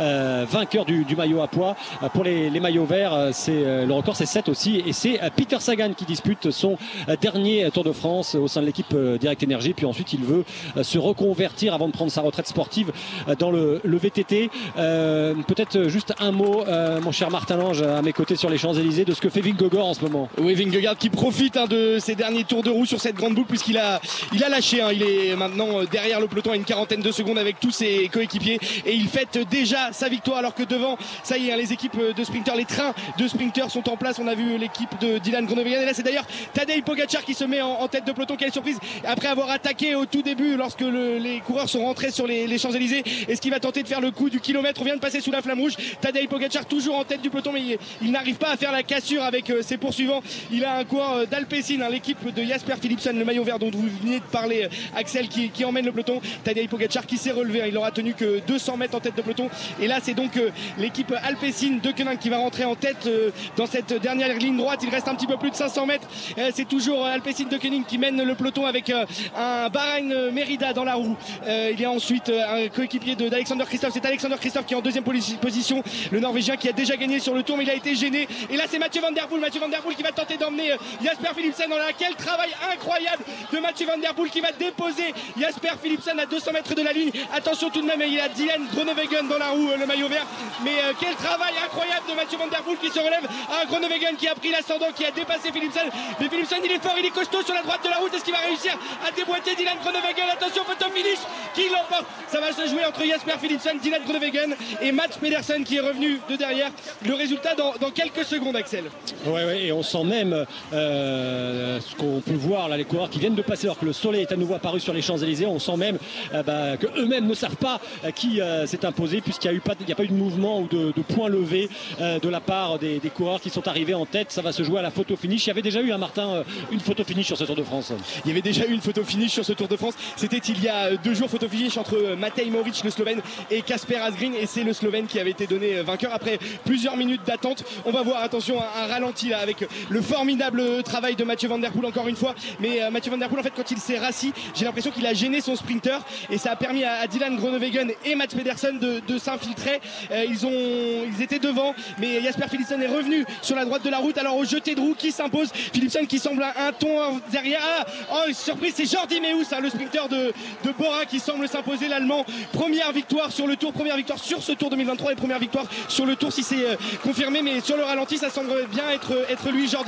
euh, 0.00 0.46
vainqueur 0.48 0.86
du, 0.86 1.04
maillot 1.14 1.42
à 1.42 1.48
poids. 1.48 1.76
pour 2.14 2.24
les, 2.24 2.48
maillots 2.60 2.86
verts, 2.86 3.28
c'est 3.32 3.84
le 3.84 3.92
record, 3.92 4.16
c'est 4.16 4.24
7 4.24 4.48
aussi. 4.48 4.82
Et 4.86 4.94
c'est 4.94 5.20
Peter 5.36 5.60
Sagan 5.60 5.92
qui 5.92 6.06
dispute 6.06 6.50
son 6.50 6.78
dernier 7.20 7.70
Tour 7.70 7.84
de 7.84 7.92
France 7.92 8.34
au 8.34 8.48
sein 8.48 8.62
de 8.62 8.66
l'équipe 8.66 8.96
Direct 9.20 9.42
Énergie. 9.42 9.74
Puis 9.74 9.84
ensuite, 9.84 10.14
il 10.14 10.24
veut 10.24 10.44
se 10.80 10.98
reconvertir 10.98 11.74
avant 11.74 11.88
de 11.88 11.92
prendre 11.92 12.10
sa 12.10 12.22
retraite 12.22 12.46
sportive 12.46 12.90
dans 13.38 13.50
le, 13.50 13.82
VTT. 13.84 14.50
Peut-être 14.74 15.88
juste 15.88 16.14
un 16.18 16.32
mot, 16.32 16.64
mon 17.02 17.12
cher 17.12 17.30
Martin 17.30 17.56
Lange, 17.56 17.82
à 17.82 18.00
mes 18.00 18.12
côtés 18.12 18.36
sur 18.36 18.48
les 18.48 18.58
Champs-Élysées, 18.58 19.04
de 19.04 19.12
ce 19.12 19.20
que 19.20 19.28
fait 19.28 19.42
Vingegaard 19.42 19.86
en 19.86 19.94
ce 19.94 20.02
moment. 20.02 20.28
Oui, 20.40 20.54
Vingegaard 20.54 20.96
qui 20.96 21.10
profite 21.10 21.56
hein, 21.56 21.66
de 21.66 21.98
ses 21.98 22.14
derniers 22.14 22.44
tours 22.44 22.62
de 22.62 22.70
roue 22.70 22.86
sur 22.86 23.00
cette 23.00 23.16
grande 23.16 23.34
boucle 23.34 23.48
puisqu'il 23.48 23.76
a, 23.76 24.00
il 24.32 24.44
a 24.44 24.48
lâché. 24.48 24.80
Hein. 24.80 24.90
Il 24.92 25.02
est 25.02 25.34
maintenant 25.34 25.80
euh, 25.80 25.84
derrière 25.90 26.20
le 26.20 26.28
peloton 26.28 26.52
à 26.52 26.56
une 26.56 26.64
quarantaine 26.64 27.00
de 27.00 27.10
secondes 27.10 27.38
avec 27.38 27.58
tous 27.58 27.72
ses 27.72 28.08
coéquipiers 28.12 28.60
et 28.86 28.94
il 28.94 29.08
fête 29.08 29.38
déjà 29.50 29.92
sa 29.92 30.08
victoire 30.08 30.38
alors 30.38 30.54
que 30.54 30.62
devant, 30.62 30.96
ça 31.24 31.38
y 31.38 31.48
est, 31.48 31.52
hein, 31.52 31.56
les 31.56 31.72
équipes 31.72 31.98
de 32.16 32.24
sprinters, 32.24 32.54
les 32.54 32.66
trains 32.66 32.94
de 33.18 33.26
sprinters 33.26 33.68
sont 33.68 33.88
en 33.88 33.96
place. 33.96 34.20
On 34.20 34.28
a 34.28 34.34
vu 34.36 34.58
l'équipe 34.58 34.90
de 35.00 35.18
Dylan 35.18 35.44
Groenewegen 35.44 35.82
et 35.82 35.86
là 35.86 35.92
c'est 35.92 36.04
d'ailleurs 36.04 36.26
Tadej 36.54 36.82
Pogacar 36.84 37.24
qui 37.24 37.34
se 37.34 37.44
met 37.44 37.60
en, 37.60 37.88
tête 37.88 38.06
de 38.06 38.12
peloton. 38.12 38.36
Quelle 38.36 38.52
surprise 38.52 38.78
après 39.04 39.28
avoir 39.28 39.50
attaqué 39.50 39.96
au 39.96 40.06
tout 40.06 40.22
début 40.22 40.56
lorsque 40.56 40.82
les 40.82 41.40
coureurs 41.40 41.68
sont 41.68 41.80
rentrés 41.80 42.12
sur 42.12 42.26
les, 42.26 42.58
Champs-Élysées. 42.58 43.02
Est-ce 43.28 43.40
qu'il 43.40 43.50
va 43.50 43.60
tenter 43.60 43.82
de 43.82 43.88
faire 43.88 44.00
le 44.00 44.10
coup 44.10 44.30
du 44.30 44.40
kilomètre? 44.40 44.80
On 44.82 44.84
vient 44.84 44.96
de 44.96 45.00
passer 45.00 45.20
sous 45.20 45.30
la 45.30 45.42
flamme 45.42 45.60
rouge. 45.60 45.74
Tadej 46.00 46.28
Pogacar 46.28 46.66
toujours 46.66 46.96
en 46.96 47.04
tête 47.04 47.22
du 47.22 47.30
peloton 47.30 47.52
mais 47.52 47.78
il, 48.02 48.12
n'arrive 48.12 48.36
pas 48.36 48.50
à 48.50 48.56
faire 48.56 48.72
la 48.72 48.82
cassure 48.82 49.22
avec 49.22 49.50
euh, 49.50 49.62
ses 49.62 49.76
poursuivants. 49.76 50.22
Il 50.50 50.64
a 50.64 50.76
un 50.76 50.84
coureur 50.84 51.12
euh, 51.12 51.26
d'Alpecin, 51.26 51.80
hein, 51.80 51.88
l'équipe 51.90 52.32
de 52.32 52.42
Jasper 52.42 52.74
Philipsen, 52.80 53.18
le 53.18 53.24
maillot 53.24 53.44
vert 53.44 53.58
dont 53.58 53.70
vous 53.70 53.88
venez 54.02 54.18
de 54.18 54.24
parler, 54.24 54.64
euh, 54.64 54.98
Axel 54.98 55.28
qui, 55.28 55.64
emmène 55.64 55.84
le 55.84 55.92
peloton. 55.92 56.20
Tadej 56.44 56.68
Pogacar 56.68 57.06
qui 57.06 57.16
s'est 57.16 57.30
relevé, 57.30 57.62
hein. 57.62 57.66
il 57.68 57.76
aura 57.76 57.90
tenu 57.90 58.14
que 58.14 58.40
200 58.46 58.76
mètres 58.76 58.94
en 58.94 59.00
tête 59.00 59.16
de 59.16 59.22
peloton. 59.22 59.48
Et 59.80 59.86
là, 59.86 59.98
c'est 60.02 60.14
donc 60.14 60.36
euh, 60.36 60.50
l'équipe 60.78 61.12
Alpecin 61.22 61.78
de 61.82 61.90
Kenin 61.90 62.16
qui 62.16 62.28
va 62.28 62.38
rentrer 62.38 62.64
en 62.64 62.74
tête 62.74 63.08
dans 63.56 63.66
cette 63.66 63.92
dernière 64.00 64.36
ligne 64.36 64.56
droite. 64.56 64.80
Il 64.82 64.90
reste 64.90 65.08
un 65.08 65.14
petit 65.14 65.26
peu 65.26 65.36
plus 65.36 65.50
de 65.50 65.56
500 65.56 65.86
mètres. 65.86 66.08
C'est 66.54 66.68
toujours 66.68 67.04
Alpecin 67.04 67.44
de 67.44 67.56
Kening 67.56 67.84
qui 67.84 67.98
mène 67.98 68.22
le 68.22 68.34
peloton 68.34 68.66
avec 68.66 68.90
un 68.90 69.68
Bahrain 69.68 70.30
Merida 70.32 70.72
dans 70.72 70.84
la 70.84 70.94
roue. 70.94 71.16
Il 71.46 71.80
y 71.80 71.84
a 71.84 71.90
ensuite 71.90 72.30
un 72.30 72.68
coéquipier 72.68 73.16
d'Alexander 73.16 73.64
Christophe. 73.64 73.92
C'est 73.94 74.06
Alexander 74.06 74.36
Christophe 74.38 74.66
qui 74.66 74.74
est 74.74 74.76
en 74.76 74.82
deuxième 74.82 75.04
position. 75.04 75.82
Le 76.10 76.20
Norvégien 76.20 76.56
qui 76.56 76.68
a 76.68 76.72
déjà 76.72 76.96
gagné 76.96 77.18
sur 77.18 77.34
le 77.34 77.42
tour, 77.42 77.56
mais 77.56 77.64
il 77.64 77.70
a 77.70 77.74
été 77.74 77.94
gêné. 77.94 78.28
Et 78.50 78.56
là, 78.56 78.64
c'est 78.68 78.78
Mathieu 78.78 79.00
Van 79.00 79.12
Der 79.12 79.26
Poel. 79.26 79.40
Mathieu 79.40 79.60
Van 79.60 79.68
Der 79.68 79.80
Poel 79.80 79.96
qui 79.96 80.02
va 80.02 80.12
tenter 80.18 80.36
d'emmener 80.36 80.74
Jasper 81.02 81.30
Philipsen 81.36 81.70
dans 81.70 81.78
laquelle 81.78 82.14
travail 82.16 82.50
incroyable 82.72 83.22
de 83.52 83.58
Mathieu 83.58 83.86
Van 83.86 83.98
Der 83.98 84.14
Poel 84.14 84.30
qui 84.30 84.40
va 84.40 84.50
déposer 84.50 85.14
Jasper 85.38 85.78
Philipsen 85.80 86.18
à 86.18 86.26
200 86.26 86.52
mètres 86.52 86.74
de 86.74 86.82
la 86.82 86.92
ligne. 86.92 87.12
Attention 87.32 87.70
tout 87.70 87.80
de 87.80 87.86
même, 87.86 88.02
il 88.04 88.14
y 88.14 88.20
a 88.20 88.28
Dylan 88.28 88.66
Groenewegen 88.74 89.28
dans 89.28 89.38
la 89.38 89.50
roue, 89.50 89.70
le 89.78 89.86
maillot 89.86 90.08
vert. 90.08 90.26
Mais 90.64 90.74
euh, 90.82 90.92
quel 90.98 91.14
travail 91.14 91.54
incroyable 91.64 92.02
de 92.10 92.14
Mathieu 92.14 92.36
Van 92.36 92.48
Der 92.48 92.62
Poel 92.62 92.78
qui 92.78 92.88
se 92.88 92.98
relève 92.98 93.26
à 93.48 93.64
Groenewegen 93.66 94.16
qui 94.16 94.26
a 94.26 94.34
pris 94.34 94.50
l'ascendant, 94.50 94.90
qui 94.94 95.04
a 95.04 95.12
dépassé 95.12 95.52
Philipsen. 95.52 95.86
Mais 96.18 96.28
Philipsen 96.28 96.58
il 96.64 96.72
est 96.72 96.82
fort, 96.82 96.96
il 96.98 97.06
est 97.06 97.14
costaud 97.14 97.42
sur 97.42 97.54
la 97.54 97.62
droite 97.62 97.84
de 97.84 97.90
la 97.90 97.96
route. 97.98 98.12
Est-ce 98.12 98.24
qu'il 98.24 98.34
va 98.34 98.40
réussir 98.40 98.76
à 99.06 99.12
déboîter 99.12 99.54
Dylan 99.54 99.78
Groenewegen? 99.78 100.26
Attention, 100.32 100.64
photo 100.64 100.90
finish 100.90 101.22
qui 101.54 101.68
l'emporte. 101.68 102.06
Ça 102.26 102.40
va 102.40 102.50
se 102.52 102.66
jouer 102.66 102.84
entre 102.84 103.04
Jasper 103.04 103.38
Philipsen, 103.40 103.78
Dylan 103.78 104.02
Groenewegen 104.02 104.56
et 104.82 104.90
Matt 104.90 105.18
Pedersen 105.20 105.62
qui 105.62 105.76
est 105.76 105.80
revenu 105.80 106.18
de 106.28 106.36
derrière. 106.36 106.70
Le 107.06 107.14
résultat 107.14 107.54
dans, 107.54 107.90
quelques 107.90 108.24
secondes, 108.24 108.56
Axel. 108.56 108.84
Ouais, 109.26 109.44
ouais, 109.44 109.64
et 109.66 109.72
on 109.72 109.82
sent 109.82 110.04
même. 110.08 110.44
Euh, 110.72 111.80
ce 111.80 111.94
qu'on 111.96 112.20
peut 112.20 112.34
voir 112.34 112.68
là, 112.68 112.76
les 112.76 112.84
coureurs 112.84 113.10
qui 113.10 113.18
viennent 113.18 113.34
de 113.34 113.42
passer 113.42 113.66
alors 113.66 113.78
que 113.78 113.84
le 113.84 113.92
soleil 113.92 114.22
est 114.22 114.32
à 114.32 114.36
nouveau 114.36 114.54
apparu 114.54 114.80
sur 114.80 114.92
les 114.92 115.02
Champs-Élysées, 115.02 115.46
on 115.46 115.58
sent 115.58 115.76
même 115.76 115.98
euh, 116.34 116.42
bah, 116.42 116.76
qu'eux-mêmes 116.76 117.26
ne 117.26 117.34
savent 117.34 117.56
pas 117.56 117.80
euh, 118.04 118.10
qui 118.10 118.40
s'est 118.66 118.84
imposé 118.84 119.20
puisqu'il 119.20 119.50
n'y 119.50 119.58
a, 119.58 119.60
pas, 119.60 119.74
pas 119.74 120.04
eu 120.04 120.08
de 120.08 120.14
mouvement 120.14 120.60
ou 120.60 120.68
de, 120.68 120.92
point 121.02 121.28
levé 121.28 121.68
de 122.00 122.28
la 122.28 122.40
part 122.40 122.78
des, 122.78 123.00
coureurs 123.14 123.40
qui 123.40 123.50
sont 123.50 123.66
arrivés 123.68 123.94
en 123.94 124.06
tête. 124.06 124.30
Ça 124.30 124.42
va 124.42 124.52
se 124.52 124.62
jouer 124.62 124.78
à 124.78 124.82
la 124.82 124.90
photo 124.90 125.16
finish. 125.16 125.46
Il 125.46 125.48
y 125.48 125.50
avait 125.50 125.62
déjà 125.62 125.80
eu, 125.80 125.90
un 125.90 125.96
hein, 125.96 125.98
Martin, 125.98 126.44
une 126.70 126.80
photo 126.80 127.04
finish 127.04 127.26
sur 127.26 127.36
ce 127.36 127.44
Tour 127.44 127.56
de 127.56 127.62
France. 127.62 127.92
Il 128.24 128.28
y 128.28 128.32
avait 128.32 128.42
déjà 128.42 128.66
eu 128.66 128.72
une 128.72 128.80
photo 128.80 129.02
finish 129.04 129.32
sur 129.32 129.44
ce 129.44 129.52
Tour 129.52 129.68
de 129.68 129.76
France. 129.76 129.94
C'était 130.16 130.38
il 130.38 130.62
y 130.62 130.68
a 130.68 130.96
deux 130.96 131.14
jours, 131.14 131.28
photo 131.28 131.48
finish 131.48 131.76
entre 131.76 132.16
Matej 132.18 132.50
Moric, 132.50 132.82
le 132.84 132.90
Slovène, 132.90 133.20
et 133.50 133.62
Kasper 133.62 133.96
Asgreen. 133.96 134.34
Et 134.34 134.46
c'est 134.46 134.64
le 134.64 134.72
Slovène 134.72 135.06
qui 135.06 135.18
avait 135.18 135.30
été 135.30 135.46
donné 135.46 135.82
vainqueur 135.82 136.12
après 136.12 136.38
plusieurs 136.64 136.96
minutes 136.96 137.22
d'attente. 137.26 137.64
On 137.84 137.90
va 137.90 138.02
voir, 138.02 138.22
attention, 138.22 138.60
un, 138.60 138.86
ralenti 138.86 139.28
là 139.28 139.38
avec 139.38 139.66
le 139.88 139.97
formidable 140.02 140.82
travail 140.82 141.16
de 141.16 141.24
Mathieu 141.24 141.48
Van 141.48 141.58
Der 141.58 141.72
Poel 141.72 141.86
encore 141.86 142.08
une 142.08 142.16
fois. 142.16 142.34
Mais 142.60 142.82
euh, 142.82 142.90
Mathieu 142.90 143.10
Van 143.10 143.18
Der 143.18 143.28
Poel, 143.28 143.40
en 143.40 143.42
fait, 143.42 143.52
quand 143.54 143.70
il 143.70 143.78
s'est 143.78 143.98
rassis, 143.98 144.32
j'ai 144.54 144.64
l'impression 144.64 144.90
qu'il 144.90 145.06
a 145.06 145.14
gêné 145.14 145.40
son 145.40 145.56
sprinter 145.56 145.98
et 146.30 146.38
ça 146.38 146.52
a 146.52 146.56
permis 146.56 146.84
à, 146.84 147.06
Dylan 147.06 147.36
Groenewegen 147.36 147.92
et 148.04 148.14
Mats 148.14 148.26
Pedersen 148.28 148.78
de, 148.78 149.18
s'infiltrer. 149.18 149.80
Euh, 150.10 150.24
ils 150.28 150.46
ont, 150.46 151.06
ils 151.12 151.22
étaient 151.22 151.38
devant, 151.38 151.74
mais 151.98 152.22
Jasper 152.22 152.48
Philipsen 152.48 152.80
est 152.80 152.86
revenu 152.86 153.24
sur 153.42 153.56
la 153.56 153.64
droite 153.64 153.84
de 153.84 153.90
la 153.90 153.98
route. 153.98 154.16
Alors 154.18 154.36
au 154.36 154.44
jeté 154.44 154.74
de 154.74 154.80
roue 154.80 154.94
qui 154.96 155.12
s'impose, 155.12 155.50
Philipsen 155.52 156.06
qui 156.06 156.18
semble 156.18 156.42
un, 156.42 156.72
ton 156.72 157.20
derrière. 157.32 157.60
Ah, 157.62 157.86
oh, 158.12 158.32
surprise, 158.32 158.74
c'est 158.76 158.90
Jordi 158.90 159.20
Meus, 159.20 159.52
hein, 159.52 159.60
le 159.60 159.70
sprinter 159.70 160.08
de, 160.08 160.32
de 160.64 160.72
Bora 160.78 161.04
qui 161.04 161.18
semble 161.18 161.48
s'imposer 161.48 161.88
l'Allemand. 161.88 162.24
Première 162.52 162.92
victoire 162.92 163.32
sur 163.32 163.46
le 163.46 163.56
Tour, 163.56 163.72
première 163.72 163.96
victoire 163.96 164.18
sur 164.18 164.42
ce 164.42 164.52
Tour 164.52 164.70
2023 164.70 165.12
et 165.12 165.16
première 165.16 165.38
victoire 165.38 165.64
sur 165.88 166.06
le 166.06 166.16
Tour 166.16 166.32
si 166.32 166.42
c'est 166.42 166.64
euh, 166.64 166.76
confirmé. 167.02 167.42
Mais 167.42 167.60
sur 167.60 167.76
le 167.76 167.84
ralenti, 167.84 168.18
ça 168.18 168.30
semble 168.30 168.66
bien 168.70 168.88
être, 168.90 169.12
être 169.30 169.50
lui, 169.50 169.68
Jordi 169.68 169.87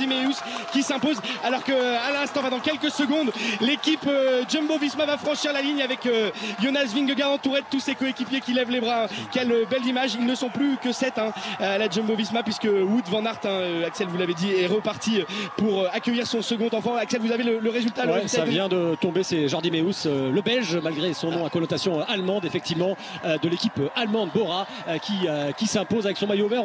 Qui 0.71 0.83
s'impose 0.83 1.17
alors 1.43 1.63
que 1.63 1.71
à 1.71 2.11
l'instant, 2.11 2.41
dans 2.49 2.59
quelques 2.59 2.89
secondes, 2.91 3.31
l'équipe 3.59 4.07
Jumbo 4.49 4.77
Visma 4.77 5.05
va 5.05 5.17
franchir 5.17 5.53
la 5.53 5.61
ligne 5.61 5.81
avec 5.81 6.07
Jonas 6.61 6.85
Vingegaard 6.93 7.31
entouré 7.31 7.61
de 7.61 7.65
tous 7.69 7.79
ses 7.79 7.95
coéquipiers 7.95 8.41
qui 8.41 8.53
lèvent 8.53 8.71
les 8.71 8.79
bras. 8.79 9.07
Quelle 9.31 9.65
belle 9.69 9.85
image. 9.85 10.15
Ils 10.15 10.25
ne 10.25 10.35
sont 10.35 10.49
plus 10.49 10.77
que 10.77 10.91
7 10.91 11.17
hein, 11.17 11.31
à 11.59 11.77
la 11.77 11.89
Jumbo 11.89 12.15
Visma 12.15 12.43
puisque 12.43 12.65
Wood 12.65 13.05
Van 13.09 13.25
Aert, 13.25 13.39
hein, 13.45 13.83
Axel 13.85 14.07
vous 14.07 14.17
l'avez 14.17 14.33
dit, 14.33 14.51
est 14.51 14.67
reparti 14.67 15.21
pour 15.57 15.85
accueillir 15.93 16.27
son 16.27 16.41
second 16.41 16.69
enfant. 16.71 16.95
Axel, 16.95 17.21
vous 17.21 17.31
avez 17.31 17.43
le, 17.43 17.69
résultat 17.69 18.03
Ça 18.27 18.43
vient 18.43 18.67
de 18.67 18.95
tomber, 18.99 19.23
c'est 19.23 19.47
Jordi 19.47 19.71
Meus, 19.71 20.05
le 20.05 20.41
Belge, 20.41 20.77
malgré 20.83 21.13
son 21.13 21.31
nom 21.31 21.45
à 21.45 21.49
connotation 21.49 22.01
allemande, 22.01 22.45
effectivement, 22.45 22.97
de 23.23 23.49
l'équipe 23.49 23.79
allemande 23.95 24.29
Bora 24.33 24.67
qui, 25.01 25.27
qui 25.57 25.67
s'impose 25.67 26.05
avec 26.05 26.17
son 26.17 26.27
maillot 26.27 26.47
vert. 26.47 26.63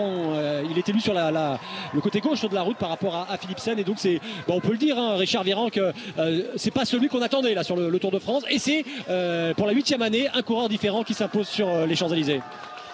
il 0.69 0.77
est 0.79 0.89
élu 0.89 1.01
sur 1.01 1.15
la, 1.15 1.59
le 1.95 2.01
côté 2.01 2.21
gauche 2.21 2.43
de 2.43 2.55
la 2.55 2.63
route 2.63 2.77
par 2.77 2.89
rapport 2.89 3.15
à, 3.15 3.26
Philipsen. 3.37 3.79
Et 3.79 3.85
donc, 3.85 3.97
c'est, 3.99 4.21
bon, 4.47 4.57
on 4.57 4.61
peut 4.61 4.73
le 4.73 4.79
dire, 4.79 4.99
hein, 4.99 5.17
Richard 5.17 5.43
Virenque, 5.43 5.79
euh, 5.79 6.43
c'est 6.57 6.71
pas 6.71 6.85
celui 6.85 7.09
qu'on 7.09 7.23
attendait 7.23 7.55
là 7.55 7.65
sur 7.65 7.77
le, 7.77 7.97
Tour 7.99 8.11
de 8.11 8.19
France. 8.19 8.45
Et 8.51 8.59
c'est 8.59 8.85
euh, 9.09 9.55
pour 9.55 9.67
la 9.67 9.73
huitième 9.73 10.03
année 10.03 10.29
un 10.35 10.43
coureur 10.43 10.69
différent 10.69 11.03
qui 11.03 11.15
s'impose 11.15 11.49
sur 11.49 11.69
euh, 11.69 11.87
les 11.87 11.97
Champs-Élysées. 11.97 12.43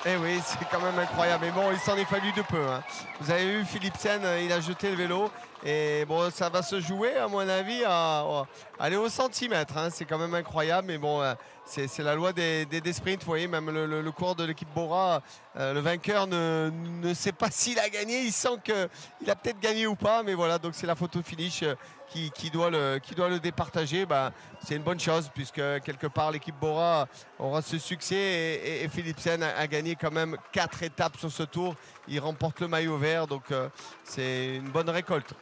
Eh 0.06 0.16
oui, 0.16 0.38
c'est 0.44 0.58
quand 0.70 0.80
même 0.80 0.98
incroyable. 0.98 1.44
Mais 1.46 1.50
bon, 1.50 1.70
il 1.72 1.78
s'en 1.78 1.96
est 1.96 2.04
fallu 2.04 2.32
de 2.32 2.42
peu. 2.42 2.62
Hein. 2.68 2.82
Vous 3.20 3.30
avez 3.30 3.44
vu 3.44 3.64
Philipsen, 3.64 4.22
il 4.44 4.52
a 4.52 4.60
jeté 4.60 4.90
le 4.90 4.96
vélo. 4.96 5.30
Et 5.64 6.04
bon, 6.06 6.30
ça 6.30 6.48
va 6.48 6.62
se 6.62 6.80
jouer, 6.80 7.16
à 7.16 7.28
mon 7.28 7.48
avis, 7.48 7.84
à, 7.86 8.24
aller 8.80 8.96
au 8.96 9.08
centimètre. 9.08 9.76
Hein. 9.76 9.88
C'est 9.90 10.04
quand 10.04 10.18
même 10.18 10.34
incroyable. 10.34 10.88
Mais 10.88 10.98
bon, 10.98 11.20
c'est 11.64 11.98
la 12.00 12.14
loi 12.14 12.32
des, 12.32 12.66
sprints. 12.92 13.20
Vous 13.20 13.26
voyez, 13.26 13.46
même 13.46 13.70
le, 13.70 14.10
cours 14.10 14.34
de 14.34 14.44
l'équipe 14.44 14.68
Bora, 14.74 15.22
euh, 15.56 15.72
le 15.74 15.80
vainqueur 15.80 16.26
ne, 16.26 17.14
sait 17.14 17.32
pas 17.32 17.48
s'il 17.50 17.78
a 17.78 17.88
gagné. 17.88 18.22
Il 18.22 18.32
sent 18.32 18.58
qu'il 18.64 19.30
a 19.30 19.36
peut-être 19.36 19.60
gagné 19.60 19.86
ou 19.86 19.94
pas. 19.94 20.22
Mais 20.22 20.34
voilà, 20.34 20.58
donc 20.58 20.74
c'est 20.74 20.86
la 20.86 20.94
photo 20.94 21.22
finish 21.22 21.62
euh, 21.62 21.74
qui, 22.08 22.50
doit, 22.50 22.70
le, 22.70 23.00
le 23.16 23.38
départager. 23.38 24.04
Bah, 24.04 24.32
c'est 24.64 24.76
une 24.76 24.82
bonne 24.82 25.00
chose 25.00 25.30
puisque 25.34 25.62
quelque 25.82 26.08
part 26.08 26.30
l'équipe 26.30 26.58
Bora 26.60 27.08
aura 27.38 27.62
ce 27.62 27.78
succès 27.78 28.16
et, 28.16 28.84
et, 28.84 28.88
Philipsen 28.88 29.42
a, 29.42 29.66
gagné 29.66 29.94
quand 29.94 30.12
même 30.12 30.36
quatre 30.52 30.82
étapes 30.82 31.16
sur 31.16 31.30
ce 31.30 31.44
tour. 31.44 31.74
Il 32.08 32.20
remporte 32.20 32.60
le 32.60 32.68
maillot 32.68 32.98
vert. 32.98 33.26
Donc 33.26 33.50
euh, 33.50 33.68
c'est 34.04 34.56
une 34.56 34.70
bonne 34.70 34.90
récolte. 34.90 35.34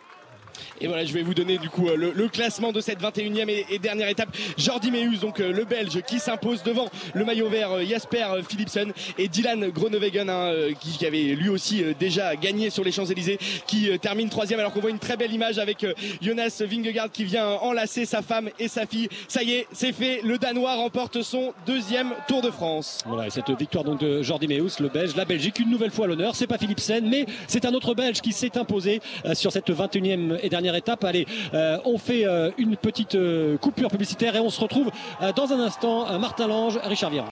Et 0.81 0.87
voilà, 0.87 1.05
je 1.05 1.13
vais 1.13 1.23
vous 1.23 1.35
donner 1.35 1.59
du 1.59 1.69
coup 1.69 1.89
euh, 1.89 2.13
le, 2.15 2.29
classement 2.29 2.73
de 2.73 2.81
cette 2.81 3.01
21e 3.01 3.49
et, 3.69 3.79
dernière 3.79 4.09
étape. 4.09 4.35
Jordi 4.57 4.91
Meus, 4.91 5.21
donc 5.21 5.41
euh, 5.41 5.53
le 5.53 5.65
Belge, 5.65 6.01
qui 6.07 6.19
s'impose 6.19 6.63
devant 6.63 6.89
le 7.15 7.25
maillot 7.25 7.49
vert 7.49 7.73
euh, 7.73 7.85
Jasper 7.85 8.27
Philipsen 8.49 8.93
et 9.19 9.29
Dylan 9.29 9.69
Groenewegen, 9.71 10.31
hein, 10.31 10.53
qui, 10.81 11.05
avait 11.05 11.35
lui 11.35 11.49
aussi 11.49 11.83
déjà 11.99 12.37
gagné 12.37 12.71
sur 12.71 12.85
les 12.85 12.93
Champs-Élysées, 12.93 13.39
qui 13.67 13.91
termine 13.99 14.29
troisième. 14.29 14.61
Alors 14.61 14.73
qu'on 14.73 14.81
voit 14.81 14.91
une 14.91 14.99
très 14.99 15.17
belle 15.17 15.33
image 15.33 15.59
avec 15.59 15.87
Jonas 16.21 16.63
Vingegaard 16.65 17.11
qui 17.11 17.25
vient 17.25 17.47
enlacer 17.47 18.05
sa 18.05 18.23
femme 18.23 18.51
et 18.59 18.69
sa 18.69 18.87
fille. 18.87 19.09
Ça 19.29 19.43
y 19.43 19.53
est, 19.53 19.67
c'est 19.73 19.93
fait. 19.93 20.21
Le 20.23 20.39
Danois 20.39 20.75
remporte 20.75 21.23
son 21.23 21.53
deuxième 21.67 22.13
Tour 22.29 22.43
de 22.43 22.51
France. 22.51 22.99
Voilà, 23.07 23.27
et 23.27 23.31
cette 23.31 23.51
victoire 23.51 23.85
donc 23.85 24.01
de 24.01 24.23
Jordi 24.23 24.47
Meus, 24.47 24.81
le 24.81 24.89
Belge, 24.89 25.17
la 25.17 25.25
Belgique, 25.25 25.59
une 25.59 25.71
nouvelle 25.71 25.91
fois 25.91 26.05
à 26.05 26.09
l'honneur. 26.09 26.35
C'est 26.35 26.47
pas 26.47 26.59
Philipsen, 26.59 27.09
mais 27.09 27.27
c'est 27.47 27.65
un 27.65 27.73
autre 27.73 27.95
Belge 27.95 28.21
qui 28.21 28.33
s'est 28.33 28.57
imposé 28.59 29.01
sur 29.33 29.53
cette 29.53 29.71
21e 29.71 30.40
et 30.43 30.49
dernière 30.49 30.75
étape. 30.75 31.05
Allez, 31.05 31.27
euh, 31.55 31.79
on 31.85 31.99
fait 31.99 32.27
euh, 32.27 32.51
une 32.59 32.77
petite 32.77 33.15
euh, 33.15 33.57
coupure 33.59 33.91
publicitaire 33.91 34.37
et 34.37 34.41
on 34.41 34.51
se 34.51 34.61
retrouve 34.61 34.91
dans 35.37 35.53
un 35.53 35.61
instant. 35.61 36.19
Martin 36.19 36.47
Lange, 36.47 36.79
Richard 36.85 37.11
Viron. 37.11 37.29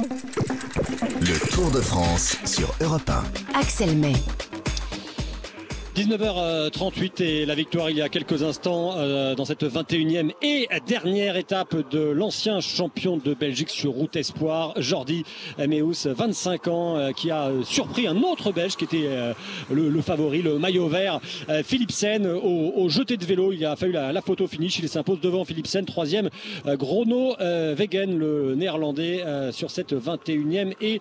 Le 1.20 1.50
Tour 1.50 1.70
de 1.70 1.80
France 1.80 2.36
sur 2.44 2.74
Europe 2.80 3.08
1. 3.08 3.58
Axel 3.58 3.96
May. 3.96 4.14
19h38 5.98 7.22
et 7.24 7.44
la 7.44 7.56
victoire 7.56 7.90
il 7.90 7.96
y 7.96 8.02
a 8.02 8.08
quelques 8.08 8.44
instants 8.44 8.92
euh, 8.96 9.34
dans 9.34 9.44
cette 9.44 9.64
21e 9.64 10.30
et 10.42 10.68
dernière 10.86 11.36
étape 11.36 11.74
de 11.90 11.98
l'ancien 11.98 12.60
champion 12.60 13.16
de 13.16 13.34
Belgique 13.34 13.70
sur 13.70 13.90
route 13.90 14.14
espoir, 14.14 14.74
Jordi 14.76 15.24
Meus, 15.58 16.06
25 16.06 16.68
ans, 16.68 16.96
euh, 16.96 17.10
qui 17.10 17.32
a 17.32 17.50
surpris 17.64 18.06
un 18.06 18.22
autre 18.22 18.52
Belge 18.52 18.76
qui 18.76 18.84
était 18.84 19.06
euh, 19.08 19.34
le, 19.72 20.00
favori, 20.00 20.40
le 20.40 20.56
maillot 20.60 20.86
vert, 20.86 21.18
Philipsen, 21.64 22.28
au, 22.28 22.74
au, 22.76 22.88
jeté 22.88 23.16
de 23.16 23.24
vélo. 23.24 23.50
Il 23.50 23.66
a 23.66 23.74
fallu 23.74 23.90
la, 23.90 24.22
photo 24.22 24.46
finish, 24.46 24.78
il 24.78 24.88
s'impose 24.88 25.20
devant 25.20 25.44
Philipsen, 25.44 25.84
troisième, 25.84 26.30
Grono 26.64 27.34
Wegen, 27.40 28.16
le 28.16 28.54
néerlandais, 28.54 29.24
sur 29.50 29.72
cette 29.72 29.94
21e 29.94 30.74
et 30.80 31.00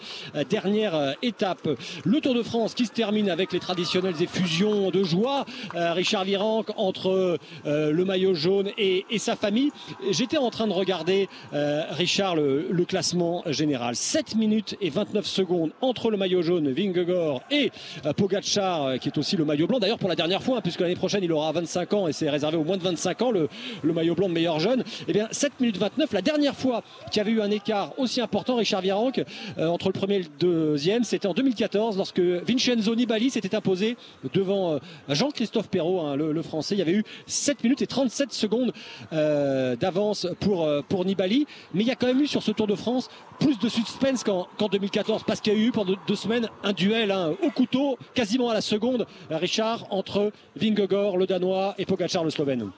dernière 0.50 1.14
étape. 1.22 1.70
Le 2.04 2.20
Tour 2.20 2.34
de 2.34 2.42
France 2.42 2.74
qui 2.74 2.88
se 2.88 2.92
termine 2.92 3.30
avec 3.30 3.54
les 3.54 3.60
traditionnelles 3.60 4.22
effusions 4.22 4.87
de 4.92 5.04
joie, 5.04 5.46
euh, 5.76 5.94
Richard 5.94 6.24
Virenque, 6.24 6.70
entre 6.78 7.38
euh, 7.66 7.92
le 7.92 8.06
maillot 8.06 8.34
jaune 8.34 8.70
et, 8.78 9.06
sa 9.18 9.36
famille. 9.36 9.72
J'étais 10.12 10.38
en 10.38 10.50
train 10.52 10.68
de 10.68 10.74
regarder, 10.74 11.28
euh, 11.54 11.84
Richard, 11.90 12.36
le, 12.36 12.86
classement 12.88 13.44
général. 13.48 13.96
7 13.96 14.36
minutes 14.36 14.76
et 14.80 14.90
29 14.90 15.26
secondes 15.26 15.72
entre 15.82 16.10
le 16.10 16.18
maillot 16.18 16.42
jaune, 16.42 16.72
Vingegaard, 16.72 17.42
et 17.52 17.72
Pogacar, 18.16 18.98
qui 19.00 19.10
est 19.10 19.18
aussi 19.18 19.36
le 19.36 19.44
maillot 19.44 19.68
blanc. 19.68 19.80
D'ailleurs, 19.80 19.98
pour 19.98 20.08
la 20.08 20.16
dernière 20.16 20.42
fois, 20.42 20.58
hein, 20.58 20.62
puisque 20.62 20.80
l'année 20.80 20.96
prochaine, 20.96 21.24
il 21.24 21.32
aura 21.34 21.52
25 21.52 21.94
ans 21.94 22.08
et 22.08 22.14
c'est 22.14 22.30
réservé 22.30 22.56
au 22.56 22.64
moins 22.64 22.78
de 22.78 22.84
25 22.84 23.22
ans, 23.24 23.32
le, 23.32 23.50
maillot 23.84 24.16
blanc 24.16 24.30
de 24.30 24.34
meilleur 24.34 24.60
jeune. 24.60 24.84
Eh 25.08 25.14
bien, 25.14 25.28
7 25.32 25.60
minutes 25.60 25.78
29, 25.78 26.14
la 26.14 26.22
dernière 26.22 26.56
fois 26.56 26.84
qu'il 27.12 27.18
y 27.18 27.20
avait 27.20 27.32
eu 27.32 27.42
un 27.42 27.52
écart 27.52 27.92
aussi 27.98 28.22
important, 28.22 28.56
Richard 28.56 28.82
Virenque, 28.82 29.22
entre 29.58 29.88
le 29.88 29.94
premier 29.94 30.16
et 30.16 30.20
le 30.20 30.30
deuxième, 30.40 31.04
c'était 31.04 31.28
en 31.28 31.34
2014, 31.34 31.98
lorsque 31.98 32.20
Vincenzo 32.20 32.96
Nibali 32.96 33.30
s'était 33.30 33.56
imposé 33.56 33.98
devant 34.34 34.77
Jean-Christophe 35.10 35.70
Perrault, 35.70 36.02
hein, 36.02 36.16
le, 36.16 36.42
français. 36.42 36.76
Il 36.76 36.80
y 36.80 36.82
avait 36.82 36.94
eu 36.94 37.04
7 37.26 37.64
minutes 37.64 37.82
et 37.82 37.88
37 37.88 38.32
secondes 38.32 38.74
euh, 39.14 39.76
d'avance 39.76 40.28
pour, 40.40 40.66
euh, 40.66 40.82
pour 40.88 41.06
Nibali. 41.06 41.48
Mais 41.74 41.84
il 41.84 41.88
y 41.88 41.92
a 41.92 41.96
quand 41.96 42.08
même 42.08 42.22
eu 42.22 42.28
sur 42.28 42.44
ce 42.44 42.52
Tour 42.52 42.68
de 42.68 42.76
France 42.76 43.10
plus 43.40 43.60
de 43.60 43.70
suspense 43.70 44.24
qu'en 44.24 44.68
2014 44.72 45.24
parce 45.26 45.42
qu'il 45.42 45.54
y 45.54 45.56
a 45.56 45.60
eu 45.60 45.72
pendant 45.72 45.96
deux 46.08 46.16
semaines 46.16 46.50
un 46.64 46.74
duel 46.74 47.12
hein, 47.12 47.34
au 47.44 47.52
couteau, 47.52 47.98
quasiment 48.14 48.50
à 48.50 48.54
la 48.54 48.62
seconde, 48.62 49.06
Richard, 49.30 49.86
entre 49.92 50.32
Vingegaard, 50.56 51.18
le 51.18 51.28
Danois, 51.28 51.76
et 51.78 51.86
Pogacar, 51.86 52.24
le 52.24 52.30
Slovène. 52.30 52.72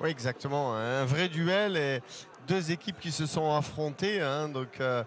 Oui, 0.00 0.10
exactement. 0.10 0.74
Un 0.74 1.04
vrai 1.04 1.28
duel 1.28 1.76
et 1.76 2.00
deux 2.46 2.70
équipes 2.70 3.00
qui 3.00 3.10
se 3.10 3.26
sont 3.26 3.54
affrontées. 3.54 4.20
Hein, 4.20 4.48
donc. 4.48 4.80
Euh, 4.80 5.02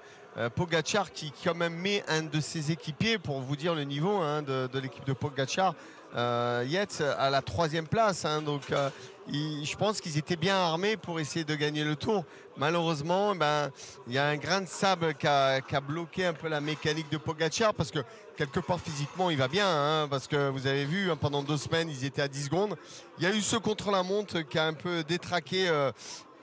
Pogachar 0.55 1.11
qui 1.11 1.33
quand 1.43 1.55
même 1.55 1.75
met 1.75 2.03
un 2.07 2.23
de 2.23 2.39
ses 2.39 2.71
équipiers 2.71 3.17
pour 3.17 3.41
vous 3.41 3.55
dire 3.55 3.75
le 3.75 3.83
niveau 3.83 4.17
hein, 4.17 4.41
de, 4.41 4.79
l'équipe 4.79 5.05
de 5.05 5.13
Pogachar 5.13 5.75
euh, 6.15 6.85
à 7.17 7.29
la 7.29 7.41
troisième 7.41 7.87
place 7.87 8.25
hein. 8.25 8.41
donc 8.41 8.71
euh, 8.71 8.89
je 9.29 9.75
pense 9.75 9.99
qu'ils 9.99 10.17
étaient 10.17 10.35
bien 10.37 10.55
armés 10.55 10.95
pour 10.95 11.19
essayer 11.19 11.43
de 11.43 11.55
gagner 11.55 11.83
le 11.83 11.97
tour 11.97 12.23
malheureusement 12.57 13.35
ben, 13.35 13.71
il 14.07 14.13
y 14.13 14.17
a 14.17 14.27
un 14.27 14.37
grain 14.37 14.61
de 14.61 14.67
sable 14.67 15.13
qui 15.15 15.27
a, 15.27 15.61
bloqué 15.85 16.25
un 16.25 16.33
peu 16.33 16.47
la 16.47 16.61
mécanique 16.61 17.09
de 17.09 17.17
Pogachar 17.17 17.73
parce 17.73 17.91
que 17.91 17.99
quelque 18.37 18.61
part 18.61 18.79
physiquement 18.79 19.29
il 19.29 19.37
va 19.37 19.49
bien 19.49 19.67
hein, 19.67 20.07
parce 20.09 20.27
que 20.27 20.49
vous 20.49 20.65
avez 20.65 20.85
vu 20.85 21.09
pendant 21.19 21.43
deux 21.43 21.57
semaines 21.57 21.89
ils 21.89 22.05
étaient 22.05 22.21
à 22.21 22.29
10 22.29 22.45
secondes 22.45 22.75
il 23.17 23.25
y 23.25 23.27
a 23.27 23.35
eu 23.35 23.41
ce 23.41 23.57
contre-la-montre 23.57 24.41
qui 24.41 24.57
a 24.57 24.65
un 24.65 24.73
peu 24.73 25.03
détraqué 25.03 25.69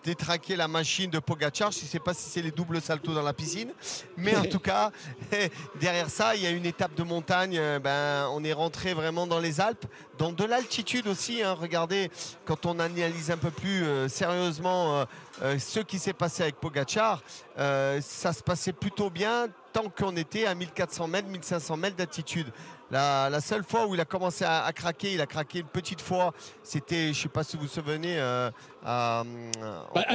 détraquer 0.05 0.57
la 0.57 0.69
machine 0.69 1.11
de 1.11 1.19
Pogacar. 1.19 1.71
Je 1.71 1.83
ne 1.83 1.87
sais 1.87 1.99
pas 1.99 2.14
si 2.14 2.28
c'est 2.28 2.43
les 2.43 2.50
doubles 2.50 2.81
saltos 2.81 3.14
dans 3.14 3.23
la 3.23 3.33
piscine. 3.33 3.73
Mais 4.17 4.37
en 4.37 4.45
tout 4.50 4.59
cas, 4.59 4.90
derrière 5.81 6.11
ça, 6.11 6.35
il 6.35 6.43
y 6.43 6.47
a 6.47 6.50
une 6.50 6.67
étape 6.67 6.95
de 6.95 7.02
montagne. 7.02 7.57
Euh, 7.59 7.78
ben, 7.78 8.28
on 8.33 8.45
est 8.45 8.52
rentré 8.52 8.95
vraiment 8.95 9.26
dans 9.26 9.40
les 9.40 9.61
Alpes, 9.61 9.87
dans 10.19 10.33
de 10.33 10.45
l'altitude 10.45 11.07
aussi. 11.07 11.43
Hein. 11.43 11.57
Regardez, 11.59 12.11
quand 12.45 12.67
on 12.67 12.78
analyse 12.78 13.31
un 13.31 13.37
peu 13.37 13.50
plus 13.50 13.85
euh, 13.85 14.09
sérieusement 14.09 15.07
euh, 15.43 15.59
ce 15.59 15.81
qui 15.81 15.99
s'est 15.99 16.12
passé 16.12 16.43
avec 16.43 16.57
Pogacar, 16.57 17.23
ça 17.57 18.33
se 18.33 18.43
passait 18.43 18.73
plutôt 18.73 19.11
bien 19.11 19.49
tant 19.73 19.89
qu'on 19.89 20.17
était 20.17 20.47
à 20.47 20.55
1400 20.55 21.09
mètres, 21.09 21.29
1500 21.29 21.77
mètres 21.77 21.97
d'altitude. 21.97 22.47
La, 22.91 23.41
seule 23.41 23.65
fois 23.65 23.87
où 23.87 23.95
il 23.95 24.01
a 24.01 24.05
commencé 24.05 24.45
à, 24.45 24.71
craquer, 24.75 25.13
il 25.13 25.21
a 25.21 25.27
craqué 25.27 25.61
une 25.61 25.67
petite 25.67 26.01
fois. 26.01 26.33
C'était, 26.63 27.05
je 27.05 27.09
ne 27.09 27.15
sais 27.15 27.29
pas 27.29 27.45
si 27.45 27.57
vous 27.57 27.65
vous 27.65 27.69
souvenez, 27.69 28.19
euh, 28.19 28.51
bah, 28.83 29.25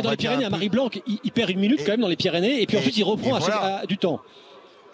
dans 0.01 0.09
les 0.09 0.17
Pyrénées, 0.17 0.45
à 0.45 0.49
Marie-Blanc, 0.49 0.89
il, 1.05 1.31
perd 1.31 1.51
une 1.51 1.59
minute 1.59 1.81
quand 1.85 1.91
même 1.91 2.01
dans 2.01 2.07
les 2.07 2.15
Pyrénées, 2.15 2.61
et 2.61 2.67
puis 2.67 2.77
ensuite 2.77 2.97
il 2.97 3.03
reprend 3.03 3.39
du 3.87 3.97
temps. 3.97 4.21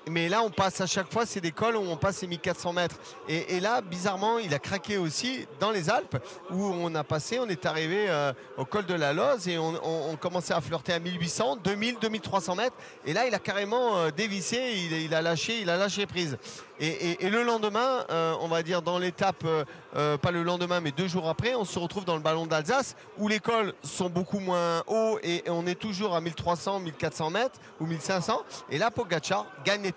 Mais 0.08 0.30
là, 0.30 0.42
on 0.42 0.50
passe 0.50 0.82
à 0.82 0.88
chaque 0.88 1.12
fois, 1.12 1.26
c'est 1.26 1.42
des 1.42 1.52
cols 1.52 1.76
où 1.76 1.82
on 1.82 1.98
passe 1.98 2.22
les 2.22 2.28
1400 2.28 2.74
mètres. 2.74 2.96
Et, 3.28 3.60
là, 3.60 3.82
bizarrement, 3.82 4.40
il 4.40 4.54
a 4.54 4.60
craqué 4.60 4.98
aussi 4.98 5.48
dans 5.60 5.72
les 5.72 5.90
Alpes, 5.90 6.18
où 6.50 6.64
on 6.64 6.94
a 6.96 7.04
passé, 7.04 7.40
on 7.40 7.48
est 7.48 7.66
arrivé 7.66 8.06
euh, 8.10 8.34
au 8.58 8.66
col 8.66 8.86
de 8.86 8.94
la 8.94 9.14
Loze 9.14 9.48
et 9.48 9.58
on, 9.58 10.16
commençait 10.20 10.54
à 10.54 10.62
flirter 10.62 10.94
à 10.94 11.00
1800, 11.00 11.58
2000, 11.64 11.98
2300 12.02 12.56
mètres. 12.56 12.76
Et 13.06 13.14
là, 13.14 13.28
il 13.28 13.34
a 13.34 13.40
carrément 13.40 13.98
euh, 13.98 14.12
dévissé, 14.12 14.74
il, 14.92 15.14
a 15.14 15.22
lâché, 15.22 15.62
il 15.62 15.70
a 15.70 15.78
lâché 15.78 16.06
prise. 16.06 16.38
Et, 16.82 17.30
le 17.30 17.44
lendemain, 17.44 18.06
euh, 18.10 18.34
on 18.40 18.48
va 18.48 18.64
dire 18.64 18.82
dans 18.82 19.00
l'étape, 19.00 19.46
pas 19.94 20.32
le 20.32 20.44
lendemain, 20.44 20.80
mais 20.80 20.92
deux 20.92 21.08
jours 21.08 21.28
après, 21.28 21.54
on 21.54 21.66
se 21.66 21.78
retrouve 21.78 22.06
dans 22.06 22.16
le 22.16 22.22
ballon 22.22 22.46
d'Alsace, 22.46 22.96
où 23.18 23.28
les 23.28 23.40
cols 23.40 23.74
sont 23.84 24.10
beaucoup 24.10 24.40
moins 24.40 24.82
hauts 24.88 25.20
et, 25.24 25.44
on 25.48 25.68
est 25.68 25.76
toujours 25.76 26.16
à 26.16 26.22
1300, 26.22 26.80
1400 26.80 27.30
mètres 27.30 27.60
ou 27.80 27.86
1500. 27.86 28.44
Et 28.70 28.78
là, 28.78 28.92
Pogacar 28.92 29.46
gagne 29.66 29.89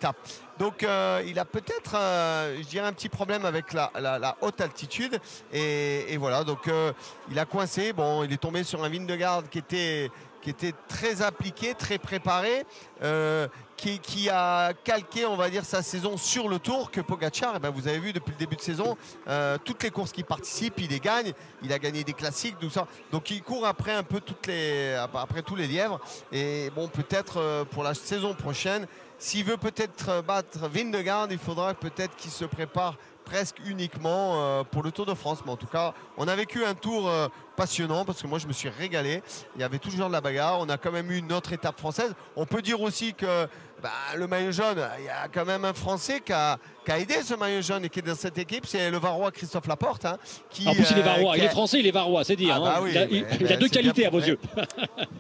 Donc 0.59 0.83
euh, 0.83 1.23
il 1.27 1.39
a 1.39 1.45
peut-être, 1.45 1.97
euh, 1.97 2.57
je 2.59 2.69
dirais, 2.69 2.87
un 2.87 2.93
petit 2.93 3.09
problème 3.09 3.45
avec 3.45 3.73
la, 3.73 4.37
haute 4.41 4.61
altitude. 4.61 5.19
Et, 5.53 6.17
voilà, 6.19 6.45
donc 6.45 6.69
euh, 6.69 6.93
il 7.31 7.39
a 7.39 7.45
coincé. 7.45 7.93
Bon, 7.93 8.23
il 8.23 8.33
est 8.33 8.37
tombé 8.37 8.63
sur 8.63 8.85
un 8.85 8.89
Vindegarde 8.89 9.49
qui 9.49 9.59
était, 9.59 10.11
qui 10.41 10.51
était 10.51 10.73
très 10.89 11.23
appliqué, 11.23 11.75
très 11.75 11.99
préparé. 11.99 12.65
Qui, 13.77 14.31
a 14.31 14.75
calqué, 14.85 15.27
on 15.27 15.35
va 15.35 15.51
dire, 15.51 15.65
sa 15.65 15.83
saison 15.83 16.17
sur 16.17 16.49
le 16.49 16.61
tour 16.61 16.93
que 16.93 17.01
Pogachar. 17.01 17.55
Eh 17.57 17.59
ben, 17.59 17.71
vous 17.71 17.89
avez 17.89 17.99
vu 17.99 18.13
depuis 18.13 18.31
le 18.31 18.37
début 18.39 18.55
de 18.55 18.61
saison, 18.61 18.97
toutes 19.65 19.83
les 19.83 19.91
courses 19.91 20.13
qui 20.13 20.23
participent, 20.23 20.79
il 20.79 20.91
les 20.91 21.01
gagne. 21.01 21.33
Il 21.65 21.73
a 21.73 21.81
gagné 21.81 22.05
des 22.05 22.13
classiques, 22.13 22.57
tout 22.61 22.71
ça. 22.71 22.87
Donc 23.11 23.33
il 23.33 23.43
court 23.43 23.67
après 23.67 23.91
un 23.91 24.05
peu 24.05 24.21
toutes 24.21 24.47
les, 24.47 24.95
après 24.95 25.43
tous 25.43 25.57
les 25.57 25.67
lièvres. 25.67 25.99
Et 26.31 26.71
bon, 26.77 26.87
peut-être 26.87 27.65
pour 27.73 27.83
la 27.83 27.95
saison 27.95 28.35
prochaine, 28.35 28.87
s'il 29.23 29.45
veut 29.45 29.57
peut-être 29.57 30.21
battre 30.27 30.69
Vindegarde, 30.69 31.31
il 31.31 31.39
faudra 31.39 31.75
peut-être 31.75 32.17
qu'il 32.17 32.33
se 32.33 32.45
prépare 32.45 32.97
presque 33.25 33.59
uniquement 33.65 34.35
euh, 34.35 34.65
pour 34.65 34.83
le 34.83 34.91
Tour 34.91 35.07
de 35.07 35.15
France. 35.15 35.39
Mais 35.47 35.53
en 35.53 35.57
tout 35.57 35.69
cas, 35.69 35.95
on 36.17 36.27
a 36.27 36.35
vécu 36.35 36.65
un 36.65 36.75
tour 36.75 37.09
euh, 37.09 37.29
passionnant 37.57 38.05
parce 38.05 38.21
que 38.21 38.27
moi 38.27 38.41
je 38.41 38.49
me 38.49 38.53
suis 38.53 38.69
régalé. 38.69 39.23
Il 39.55 39.61
y 39.61 39.65
avait 39.65 39.79
toujours 39.79 40.09
de 40.09 40.13
la 40.13 40.21
bagarre. 40.21 40.59
On 40.59 40.69
a 40.69 40.77
quand 40.77 40.91
même 40.91 41.09
eu 41.13 41.19
une 41.19 41.33
autre 41.33 41.53
étape 41.53 41.79
française. 41.79 42.13
On 42.35 42.47
peut 42.47 42.63
dire 42.63 42.81
aussi 42.81 43.15
que 43.15 43.47
bah, 43.83 43.91
le 44.17 44.29
maillot 44.29 44.53
jaune, 44.53 44.81
il 45.01 45.07
y 45.07 45.09
a 45.09 45.27
quand 45.33 45.45
même 45.45 45.65
un 45.65 45.75
Français 45.75 46.21
qui 46.25 46.33
a, 46.33 46.57
aidé 46.97 47.15
ce 47.23 47.35
maillot 47.35 47.63
jaune 47.63 47.85
et 47.85 47.89
qui 47.89 47.99
est 47.99 48.03
dans 48.03 48.15
cette 48.15 48.39
équipe, 48.39 48.65
c'est 48.65 48.91
le 48.91 48.99
Varois 48.99 49.33
Christophe 49.33 49.67
Laporte. 49.67 50.05
Hein, 50.05 50.19
qui, 50.51 50.69
en 50.69 50.73
plus, 50.73 50.87
il 50.93 50.99
est 50.99 51.01
euh, 51.01 51.05
Varois, 51.05 51.37
il 51.37 51.43
est 51.43 51.49
français, 51.49 51.81
il 51.81 51.87
est 51.87 51.91
Varois, 51.91 52.23
c'est 52.23 52.37
dire. 52.37 52.61
Ah, 52.65 52.79
hein. 52.79 52.85
bah 52.95 53.01
il, 53.11 53.53
a, 53.53 53.57
deux 53.57 53.69
qualités 53.69 54.07
à 54.07 54.11
vos 54.11 54.21
yeux. 54.21 54.39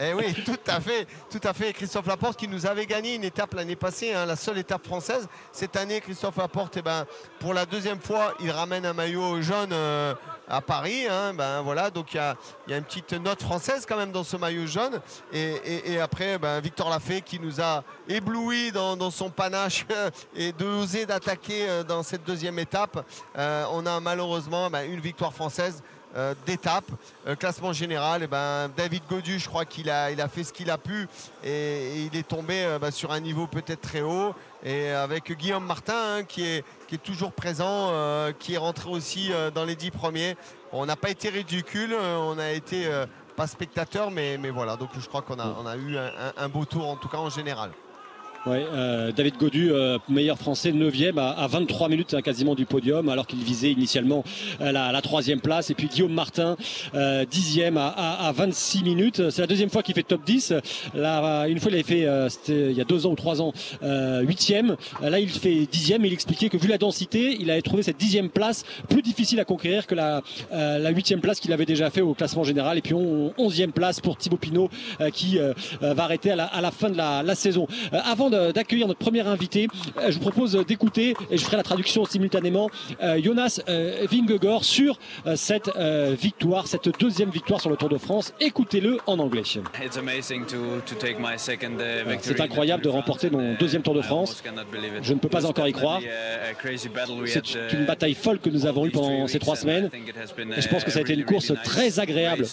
eh 0.00 0.12
oui, 0.12 0.33
tout 0.45 0.59
à 0.69 0.81
fait, 0.81 1.07
tout 1.28 1.40
à 1.42 1.52
fait. 1.52 1.73
Christophe 1.73 2.07
Laporte 2.07 2.38
qui 2.38 2.47
nous 2.47 2.64
avait 2.66 2.87
gagné 2.87 3.16
une 3.16 3.25
étape 3.25 3.54
l'année 3.54 3.76
passée, 3.76 4.14
hein, 4.14 4.26
la 4.26 4.37
seule 4.37 4.59
étape 4.59 4.87
française. 4.87 5.26
Cette 5.50 5.75
année, 5.76 6.00
Christophe 6.00 6.37
Laporte, 6.37 6.76
eh 6.76 6.83
ben, 6.83 7.04
pour 7.40 7.54
la 7.54 7.66
deuxième 7.66 8.00
fois, 8.00 8.35
il 8.40 8.50
ramène 8.52 8.87
un 8.87 8.92
maillot 8.92 9.42
jaune. 9.42 9.73
Euh, 9.73 10.14
à 10.52 10.61
Paris. 10.61 11.07
Hein, 11.09 11.33
ben 11.35 11.62
voilà, 11.62 11.90
donc 11.90 12.14
il 12.14 12.16
y 12.16 12.21
a, 12.21 12.37
une 12.76 12.85
petite 12.85 13.12
note 13.12 13.42
française 13.42 13.87
quand 13.88 13.97
même 13.97 14.12
dans 14.12 14.23
ce 14.23 14.37
maillot 14.37 14.66
jaune. 14.66 15.00
Et, 15.33 15.99
après, 15.99 16.38
ben, 16.38 16.61
Victor 16.61 16.90
Lafay 16.90 17.23
qui 17.23 17.40
nous 17.40 17.61
a 17.61 17.83
ébloui 18.09 18.51
dans, 18.73 19.11
son 19.11 19.30
panache 19.30 19.87
et 20.37 20.52
d'oser 20.52 21.06
d'attaquer 21.06 21.68
euh, 21.68 21.82
dans 21.82 22.02
cette 22.02 22.25
deuxième 22.25 22.59
étape. 22.59 23.04
Euh, 23.38 23.64
on 23.73 23.87
a 23.87 23.99
malheureusement 24.00 24.71
ben, 24.71 24.90
une 24.90 25.00
victoire 25.00 25.32
française. 25.32 25.82
Euh, 26.14 26.35
d'étape. 26.44 26.85
classement 27.38 27.73
général, 27.73 28.21
et 28.21 28.25
eh 28.25 28.28
ben, 28.28 28.68
David 28.76 29.00
Godu, 29.09 29.38
je 29.38 29.49
crois 29.49 29.64
qu'il 29.64 29.88
a, 29.88 30.11
il 30.11 30.21
a 30.21 30.28
fait 30.28 30.44
ce 30.44 30.52
qu'il 30.52 30.71
a 30.71 30.76
pu 30.76 31.09
et, 31.42 32.02
il 32.02 32.14
est 32.14 32.28
tombé 32.28 32.76
ben, 32.78 32.90
sur 32.90 33.12
un 33.12 33.21
niveau 33.21 33.47
peut-être 33.47 33.80
très 33.80 34.02
haut. 34.02 34.35
Et 34.62 34.90
avec 34.90 35.32
Guillaume 35.32 35.64
Martin 35.64 35.94
hein, 35.97 36.25
qui, 36.25 36.44
est, 36.44 36.66
qui 36.87 36.97
est 36.97 37.02
toujours 37.02 37.32
présent, 37.32 37.94
qui 38.38 38.52
est 38.52 38.59
rentré 38.59 38.90
aussi 38.90 39.30
dans 39.54 39.64
les 39.64 39.75
dix 39.75 39.90
premiers. 39.90 40.37
On 40.71 40.85
n'a 40.85 40.97
pas 40.97 41.09
été 41.09 41.30
ridicule, 41.30 41.94
on 41.94 42.38
a 42.38 42.50
été 42.50 42.90
pas 43.35 43.47
spectateur, 43.47 44.11
mais, 44.11 44.37
mais 44.37 44.50
voilà. 44.50 44.76
Donc 44.76 44.90
je 45.00 45.09
crois 45.09 45.23
qu'on 45.23 45.38
a, 45.38 45.47
on 45.47 45.64
a 45.64 45.78
eu 45.78 45.97
un 45.97 46.49
beau 46.50 46.66
tour 46.66 46.90
en 46.90 46.97
tout 46.97 47.09
cas 47.09 47.16
en 47.16 47.30
général. 47.30 47.71
Ouais, 48.45 48.67
euh, 48.73 49.13
David 49.13 49.37
Godu, 49.39 49.71
euh, 49.71 49.99
meilleur 50.09 50.37
français, 50.37 50.73
9e 50.73 51.17
à, 51.17 51.47
23 51.47 51.89
minutes 51.89 52.15
hein, 52.15 52.23
quasiment 52.23 52.57
du 52.57 52.67
podium, 52.67 53.09
alors 53.09 53.29
qu'il 53.29 53.39
visait 53.39 53.71
initialement 53.71 54.25
euh, 54.61 54.73
la, 54.73 54.91
la 54.91 55.01
troisième 55.01 55.41
place. 55.41 55.71
Et 55.71 55.75
puis 55.75 55.87
Guillaume 55.87 56.13
Martin, 56.13 56.57
10e 56.93 57.77
à, 57.77 58.27
à, 58.27 58.33
26 58.33 58.83
minutes. 58.83 59.31
C'est 59.31 59.43
la 59.43 59.47
deuxième 59.47 59.71
fois 59.71 59.85
qu'il 59.85 59.95
fait 59.95 60.03
top 60.03 60.25
10. 60.25 60.55
Là, 60.95 61.47
une 61.47 61.61
fois, 61.61 61.71
il 61.71 61.75
avait 61.75 61.85
fait, 61.85 62.09
il 62.49 62.73
y 62.73 62.81
a 62.81 62.85
deux 62.85 63.07
ans 63.07 63.11
ou 63.13 63.15
trois 63.15 63.41
ans, 63.41 63.53
8e. 63.83 64.77
Là, 65.03 65.21
il 65.21 65.29
fait 65.29 65.69
10e. 65.73 66.01
Il 66.05 66.13
expliquait 66.13 66.49
que 66.49 66.57
vu 66.57 66.67
la 66.67 66.79
densité, 66.79 67.37
il 67.39 67.49
avait 67.49 67.63
trouvé 67.63 67.85
cette 67.85 67.99
dixième 67.99 68.29
place 68.29 68.65
plus 68.89 69.03
difficile 69.03 69.39
à 69.39 69.45
conquérir 69.45 69.87
que 69.87 69.95
la, 69.95 70.23
la 70.51 70.93
8e 70.93 71.21
place 71.21 71.39
qu'il 71.39 71.53
avait 71.53 71.67
déjà 71.67 71.91
fait 71.91 72.01
au 72.01 72.15
classement 72.15 72.43
général. 72.43 72.77
Et 72.77 72.83
puis 72.83 72.95
11e 72.95 73.71
place 73.71 74.01
pour 74.01 74.17
Thibaut 74.17 74.37
Pinot 74.37 74.69
qui 75.13 75.39
va 75.81 76.03
arrêter 76.03 76.33
à 76.33 76.37
la, 76.37 76.45
à 76.47 76.61
la 76.61 76.73
fin 76.73 76.91
de 76.91 76.97
la, 76.97 77.23
la 77.23 77.35
saison. 77.37 77.69
avant 77.93 78.32
d'accueillir 78.33 78.87
notre 78.87 78.99
premier 78.99 79.21
invité, 79.21 79.69
euh, 79.99 80.11
je 80.11 80.15
vous 80.15 80.21
propose 80.21 80.53
d'écouter, 80.67 81.15
et 81.31 81.37
je 81.37 81.45
ferai 81.45 81.57
la 81.57 81.62
traduction 81.62 82.05
simultanément, 82.05 82.71
euh, 83.03 83.21
Jonas 83.23 83.61
euh, 83.69 84.07
Vingegaard 84.11 84.65
sur 84.65 84.99
cette 85.35 85.71
victoire, 86.21 86.67
cette 86.67 86.89
deuxième 86.99 87.31
victoire 87.31 87.61
sur 87.61 87.71
le 87.71 87.77
Tour 87.77 87.89
de 87.89 87.99
France. 87.99 88.33
Écoutez-le 88.41 88.99
en 89.07 89.19
anglais. 89.19 89.43
C'est 92.21 92.41
incroyable 92.41 92.83
de 92.83 92.89
remporter 92.89 93.31
mon 93.31 93.55
deuxième 93.55 93.83
Tour 93.83 93.95
de 93.95 94.03
France. 94.03 94.43
Je 95.03 95.15
ne 95.15 95.19
peux 95.19 95.29
pas 95.29 95.47
encore 95.47 95.69
y 95.69 95.73
croire. 95.73 96.01
C'est 97.27 97.73
une 97.73 97.87
bataille 97.87 98.15
folle 98.15 98.39
que 98.39 98.51
nous 98.51 98.67
avons 98.67 98.87
eue 98.87 98.91
pendant 98.91 99.27
ces 99.27 99.39
trois 99.39 99.57
semaines. 99.57 99.91
Et 100.57 100.61
je 100.61 100.69
pense 100.69 100.85
que 100.85 100.91
ça 100.91 100.99
a 100.99 101.03
été 101.03 101.15
une 101.15 101.25
course 101.25 101.53
très 101.65 101.99
agréable 102.01 102.45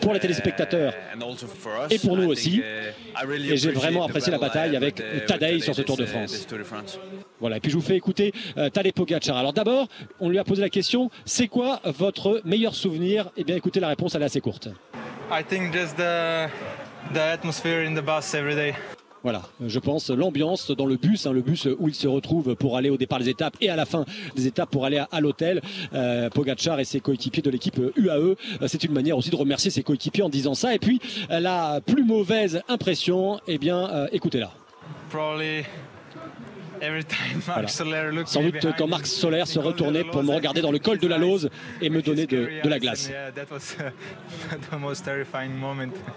pour 0.00 0.12
les 0.12 0.20
téléspectateurs 0.20 0.94
et 1.90 1.98
pour 1.98 2.16
nous 2.16 2.28
aussi. 2.28 2.62
Et 3.50 3.56
j'ai 3.56 3.70
vraiment 3.70 4.04
apprécié 4.04 4.32
la 4.32 4.38
bataille 4.38 4.76
avec 4.76 5.02
Tadei 5.26 5.60
sur 5.60 5.74
ce 5.74 5.82
Tour 5.82 5.96
de 5.96 6.04
France. 6.04 6.48
Voilà, 7.40 7.56
et 7.56 7.60
puis 7.60 7.70
je 7.70 7.76
vous 7.76 7.82
fais 7.82 7.96
écouter 7.96 8.32
euh, 8.56 8.70
Tadej 8.70 8.92
Pogacar. 8.92 9.36
Alors 9.36 9.52
d'abord, 9.52 9.88
on 10.20 10.28
lui 10.28 10.38
a 10.38 10.44
posé 10.44 10.62
la 10.62 10.70
question, 10.70 11.10
c'est 11.24 11.48
quoi 11.48 11.80
votre 11.84 12.40
meilleur 12.44 12.74
souvenir? 12.74 13.30
Eh 13.36 13.44
bien 13.44 13.56
écoutez, 13.56 13.80
la 13.80 13.88
réponse 13.88 14.14
elle 14.14 14.22
est 14.22 14.26
assez 14.26 14.40
courte. 14.40 14.68
I 15.30 15.42
think 15.42 15.72
just 15.72 15.96
the, 15.96 16.48
the 17.14 17.18
atmosphere 17.18 17.86
in 17.86 17.94
the 17.94 18.04
bus 18.04 18.34
every 18.34 18.54
day. 18.54 18.74
Voilà, 19.22 19.42
je 19.64 19.78
pense 19.78 20.10
l'ambiance 20.10 20.72
dans 20.72 20.84
le 20.84 20.96
bus, 20.96 21.26
hein, 21.26 21.32
le 21.32 21.42
bus 21.42 21.68
où 21.78 21.86
il 21.86 21.94
se 21.94 22.08
retrouve 22.08 22.56
pour 22.56 22.76
aller 22.76 22.90
au 22.90 22.96
départ 22.96 23.20
des 23.20 23.28
étapes 23.28 23.56
et 23.60 23.70
à 23.70 23.76
la 23.76 23.86
fin 23.86 24.04
des 24.34 24.48
étapes 24.48 24.70
pour 24.70 24.84
aller 24.84 25.00
à, 25.10 25.20
l'hôtel. 25.20 25.62
Euh, 25.94 26.28
Pogacar 26.28 26.80
et 26.80 26.84
ses 26.84 26.98
coéquipiers 26.98 27.42
de 27.42 27.50
l'équipe 27.50 27.80
UAE, 27.96 28.10
euh, 28.10 28.34
c'est 28.66 28.82
une 28.82 28.92
manière 28.92 29.16
aussi 29.16 29.30
de 29.30 29.36
remercier 29.36 29.70
ses 29.70 29.84
coéquipiers 29.84 30.24
en 30.24 30.28
disant 30.28 30.54
ça. 30.54 30.74
Et 30.74 30.80
puis 30.80 31.00
la 31.30 31.80
plus 31.80 32.04
mauvaise 32.04 32.62
impression, 32.68 33.40
eh 33.46 33.58
bien, 33.58 34.08
écoutez-la. 34.10 34.50
Probably 35.12 35.66
Sans 38.26 38.42
doute 38.42 38.66
quand 38.76 38.88
Marc 38.88 39.06
Solaire 39.06 39.46
se 39.46 39.58
retournait 39.60 40.02
pour 40.04 40.22
me 40.24 40.32
regarder 40.32 40.60
dans 40.60 40.72
le 40.72 40.80
col 40.80 40.98
de 40.98 41.06
la 41.06 41.16
Lose 41.16 41.48
et 41.80 41.90
me 41.90 42.02
donner 42.02 42.26
de, 42.26 42.48
la 42.64 42.78
glace. 42.78 43.10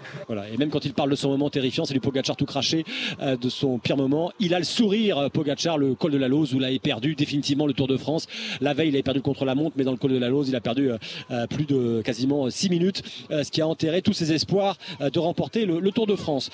Voilà. 0.26 0.48
Et 0.48 0.56
même 0.56 0.70
quand 0.70 0.84
il 0.84 0.92
parle 0.92 1.10
de 1.10 1.14
son 1.14 1.28
moment 1.30 1.50
terrifiant, 1.50 1.84
c'est 1.84 1.94
du 1.94 2.00
Pogachar 2.00 2.36
tout 2.36 2.46
craché 2.46 2.84
euh, 3.20 3.36
de 3.36 3.48
son 3.48 3.78
pire 3.78 3.96
moment. 3.96 4.32
Il 4.40 4.54
a 4.54 4.58
le 4.58 4.64
sourire, 4.64 5.18
euh, 5.18 5.28
Pogachar, 5.28 5.78
le 5.78 5.94
col 5.94 6.10
de 6.10 6.18
la 6.18 6.28
Lose, 6.28 6.54
où 6.54 6.58
il 6.58 6.64
avait 6.64 6.78
perdu 6.78 7.14
définitivement 7.14 7.66
le 7.66 7.72
Tour 7.72 7.86
de 7.86 7.96
France. 7.96 8.26
La 8.60 8.74
veille, 8.74 8.88
il 8.88 8.94
avait 8.94 9.02
perdu 9.02 9.20
contre 9.20 9.44
la 9.44 9.54
montre, 9.54 9.76
mais 9.76 9.84
dans 9.84 9.92
le 9.92 9.98
col 9.98 10.12
de 10.12 10.18
la 10.18 10.28
Lose, 10.28 10.48
il 10.48 10.56
a 10.56 10.60
perdu 10.60 10.90
euh, 10.90 11.46
plus 11.46 11.66
de 11.66 12.02
quasiment 12.02 12.50
6 12.50 12.70
minutes, 12.70 13.02
ce 13.30 13.50
qui 13.50 13.60
a 13.60 13.68
enterré 13.68 14.02
tous 14.02 14.12
ses 14.12 14.32
espoirs 14.32 14.76
de 15.00 15.18
remporter 15.18 15.64
le, 15.66 15.78
le, 15.80 15.90
Tour 15.92 16.06
de 16.06 16.16
France. 16.16 16.50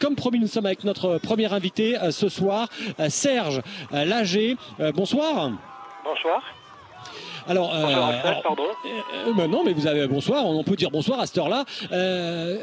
comme 0.00 0.16
promis, 0.16 0.38
nous 0.38 0.46
sommes 0.46 0.66
avec 0.66 0.84
notre 0.84 1.18
premier 1.18 1.52
invité 1.52 1.96
ce 2.10 2.28
soir, 2.28 2.68
Serge. 3.08 3.51
Euh, 3.92 4.04
Lager. 4.04 4.56
Euh, 4.80 4.92
bonsoir. 4.92 5.50
Bonsoir. 6.04 6.42
Alors, 7.48 7.72
euh, 7.74 8.40
pardon. 8.42 8.62
Euh, 8.62 9.32
euh, 9.38 9.46
non, 9.46 9.62
mais 9.64 9.72
vous 9.72 9.86
avez 9.86 10.06
bonsoir. 10.06 10.46
On 10.46 10.62
peut 10.62 10.76
dire 10.76 10.90
bonsoir 10.90 11.20
à 11.20 11.26
cette 11.26 11.38
heure-là. 11.38 11.64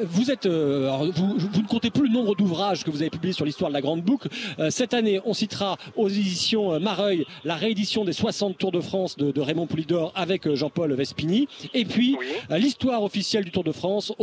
vous 0.03 0.31
êtes, 0.31 0.47
vous, 0.47 1.61
ne 1.61 1.67
comptez 1.67 1.89
plus 1.89 2.07
le 2.07 2.13
nombre 2.13 2.35
d'ouvrages 2.35 2.83
que 2.83 2.91
vous 2.91 3.01
avez 3.01 3.09
publiés 3.09 3.33
sur 3.33 3.45
l'histoire 3.45 3.69
de 3.69 3.73
la 3.73 3.81
Grande 3.81 4.01
Boucle. 4.01 4.29
cette 4.69 4.93
année, 4.93 5.19
on 5.25 5.33
citera 5.33 5.77
aux 5.95 6.09
éditions 6.09 6.79
Mareuil 6.79 7.25
la 7.43 7.55
réédition 7.55 8.05
des 8.05 8.13
60 8.13 8.57
Tours 8.57 8.71
de 8.71 8.81
France 8.81 9.17
de, 9.17 9.39
Raymond 9.39 9.67
Poulidor 9.67 10.11
avec 10.15 10.53
Jean-Paul 10.53 10.93
Vespini. 10.93 11.47
Et 11.73 11.85
puis 11.85 12.17
l'histoire 12.49 13.03
officielle 13.03 13.45
du 13.45 13.51
Tour 13.51 13.63
de 13.63 13.71
France 13.71 14.13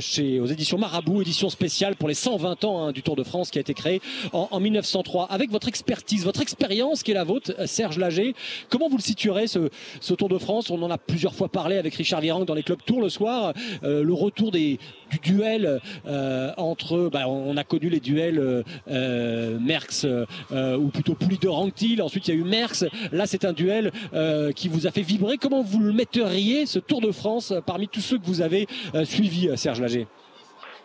chez 0.00 0.40
aux 0.40 0.46
éditions 0.46 0.78
Marabout, 0.78 1.22
édition 1.22 1.50
spéciale 1.50 1.96
pour 1.96 2.08
les 2.08 2.14
120 2.14 2.64
ans 2.64 2.86
hein, 2.86 2.92
du 2.92 3.02
Tour 3.02 3.16
de 3.16 3.22
France 3.22 3.50
qui 3.50 3.58
a 3.58 3.60
été 3.60 3.74
créé 3.74 4.00
en, 4.32 4.60
1903. 4.60 5.26
Avec 5.30 5.50
votre 5.50 5.68
expertise, 5.68 6.24
votre 6.24 6.42
expérience 6.42 7.02
qui 7.02 7.10
est 7.10 7.14
la 7.14 7.24
vôtre, 7.24 7.52
Serge 7.66 7.98
Lager, 7.98 8.34
comment 8.68 8.88
vous 8.88 8.96
le 8.96 9.02
situerez 9.02 9.46
ce, 9.46 9.70
ce 10.02 10.14
Tour 10.14 10.28
de 10.28 10.38
France. 10.38 10.70
On 10.70 10.82
en 10.82 10.90
a 10.90 10.98
plusieurs 10.98 11.34
fois 11.34 11.48
parlé 11.48 11.78
avec 11.78 11.94
Richard 11.94 12.20
Virang 12.20 12.44
dans 12.44 12.54
les 12.54 12.62
clubs 12.62 12.82
Tours 12.84 13.00
le 13.00 13.08
soir. 13.08 13.54
Euh, 13.84 14.02
le 14.02 14.12
retour 14.12 14.50
des, 14.50 14.78
du 15.10 15.18
duel 15.18 15.80
euh, 16.06 16.50
entre, 16.56 17.08
bah, 17.10 17.28
on 17.28 17.56
a 17.56 17.64
connu 17.64 17.88
les 17.88 18.00
duels 18.00 18.64
euh, 18.90 19.58
Merckx 19.60 20.04
ou 20.04 20.88
plutôt 20.88 21.14
de 21.14 21.48
Ranctil. 21.48 22.02
Ensuite, 22.02 22.28
il 22.28 22.34
y 22.34 22.36
a 22.36 22.40
eu 22.40 22.44
Merckx. 22.44 22.84
Là, 23.12 23.26
c'est 23.26 23.44
un 23.44 23.52
duel 23.52 23.92
qui 24.54 24.68
vous 24.68 24.86
a 24.86 24.90
fait 24.90 25.02
vibrer. 25.02 25.38
Comment 25.38 25.62
vous 25.62 25.80
le 25.80 25.92
metteriez 25.92 26.66
ce 26.66 26.78
Tour 26.78 27.00
de 27.00 27.12
France 27.12 27.54
parmi 27.64 27.88
tous 27.88 28.00
ceux 28.00 28.18
que 28.18 28.26
vous 28.26 28.42
avez 28.42 28.66
suivis, 29.04 29.56
Serge 29.56 29.80
Lager? 29.80 30.06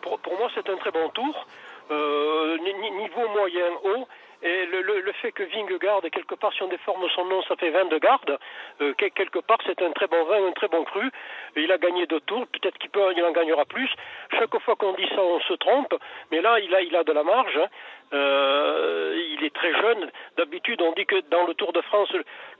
Pour, 0.02 0.20
moi, 0.40 0.50
c'est 0.54 0.70
un 0.70 0.78
très 0.78 0.92
bon 0.92 1.10
tour. 1.14 1.48
niveau 1.90 3.28
moyen 3.34 3.72
haut 3.84 4.08
Et 4.44 4.66
le, 4.68 4.82
le, 4.82 5.00
le, 5.02 5.12
fait 5.14 5.32
que 5.32 5.44
Vingegaard, 5.44 6.02
quelque 6.12 6.36
part, 6.36 6.54
si 6.54 6.62
on 6.62 6.68
déforme 6.68 7.08
son 7.16 7.26
nom, 7.26 7.42
ça 7.44 7.56
fait 7.56 7.72
vin 7.72 7.86
de 7.86 7.98
garde. 7.98 8.38
Euh, 8.82 8.94
quelque 8.94 9.40
part, 9.40 9.58
c'est 9.66 9.82
un 9.82 9.92
très 9.92 10.08
bon 10.08 10.24
vin, 10.26 10.48
un 10.48 10.52
très 10.52 10.68
bon 10.68 10.84
cru. 10.84 11.10
Il 11.56 11.72
a 11.72 11.78
gagné 11.80 12.06
deux 12.06 12.20
tours. 12.22 12.46
Peut-être 12.48 12.78
qu'il 12.78 12.92
peut, 12.92 13.14
il 13.16 13.24
en 13.24 13.32
gagnera 13.32 13.66
plus. 13.66 13.90
Chaque 14.38 14.56
fois 14.60 14.76
qu'on 14.76 14.94
dit 14.94 15.08
ça, 15.10 15.22
on 15.22 15.40
se 15.40 15.54
trompe. 15.54 15.96
Mais 16.32 16.42
là, 16.42 16.60
il 16.60 16.74
a, 16.76 16.82
il 16.82 16.96
a 16.96 17.04
de 17.04 17.12
la 17.14 17.24
marge. 17.24 17.58
Hein. 17.58 17.68
Euh, 18.14 19.20
il 19.38 19.44
est 19.44 19.54
très 19.54 19.74
jeune. 19.74 20.12
D'habitude, 20.38 20.82
on 20.84 20.92
dit 20.92 21.08
que 21.08 21.20
dans 21.32 21.46
le 21.46 21.56
Tour 21.56 21.74
de 21.74 21.82
France, 21.82 22.10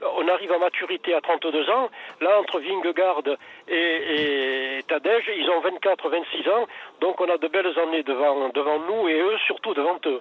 on 0.02 0.26
arrive 0.28 0.52
à 0.52 0.58
maturité 0.58 1.14
à 1.14 1.20
32 1.20 1.70
ans. 1.70 1.90
Là, 2.20 2.40
entre 2.40 2.58
Vingegaard 2.58 3.22
et, 3.68 4.78
et 4.78 4.82
Tadej, 4.88 5.30
ils 5.36 5.48
ont 5.48 5.60
24, 5.60 6.08
26 6.08 6.48
ans. 6.48 6.66
Donc, 7.00 7.20
on 7.20 7.28
a 7.30 7.38
de 7.38 7.46
belles 7.46 7.78
années 7.78 8.02
devant, 8.02 8.48
devant 8.48 8.80
nous 8.80 9.08
et 9.08 9.20
eux, 9.20 9.38
surtout 9.46 9.74
devant 9.74 10.00
eux. 10.06 10.20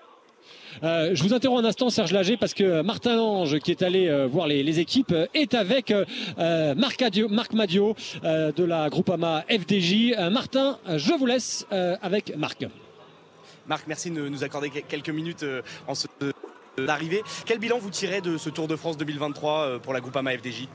Euh, 0.83 1.11
je 1.13 1.23
vous 1.23 1.33
interromps 1.33 1.63
un 1.63 1.67
instant, 1.67 1.89
Serge 1.89 2.11
Lager, 2.11 2.37
parce 2.37 2.53
que 2.53 2.81
Martin 2.81 3.15
Lange, 3.15 3.59
qui 3.59 3.71
est 3.71 3.81
allé 3.81 4.07
euh, 4.07 4.27
voir 4.27 4.47
les, 4.47 4.79
équipes, 4.79 5.13
est 5.33 5.53
avec 5.53 5.91
euh, 5.91 6.75
Marc, 6.75 7.01
Adio, 7.01 7.29
Marc 7.29 7.53
Madio 7.53 7.95
de 8.23 8.63
la 8.63 8.89
Groupama 8.89 9.43
FDJ. 9.49 10.15
Martin, 10.31 10.77
je 10.95 11.13
vous 11.13 11.25
laisse 11.25 11.65
avec 12.01 12.35
Marc. 12.37 12.65
Marc, 13.67 13.85
merci 13.87 14.11
de 14.11 14.27
nous 14.27 14.43
accorder 14.43 14.69
quelques 14.69 15.09
minutes 15.09 15.45
en 15.87 15.95
ce 15.95 16.07
d'arrivée. 16.77 17.23
Quel 17.45 17.57
bilan 17.57 17.79
vous 17.79 17.89
tirez 17.89 18.21
de 18.21 18.37
ce 18.37 18.49
Tour 18.49 18.67
de 18.67 18.75
France 18.75 18.97
2023 18.97 19.79
pour 19.79 19.93
la 19.93 19.99
Groupama 19.99 20.31
FDJ 20.31 20.67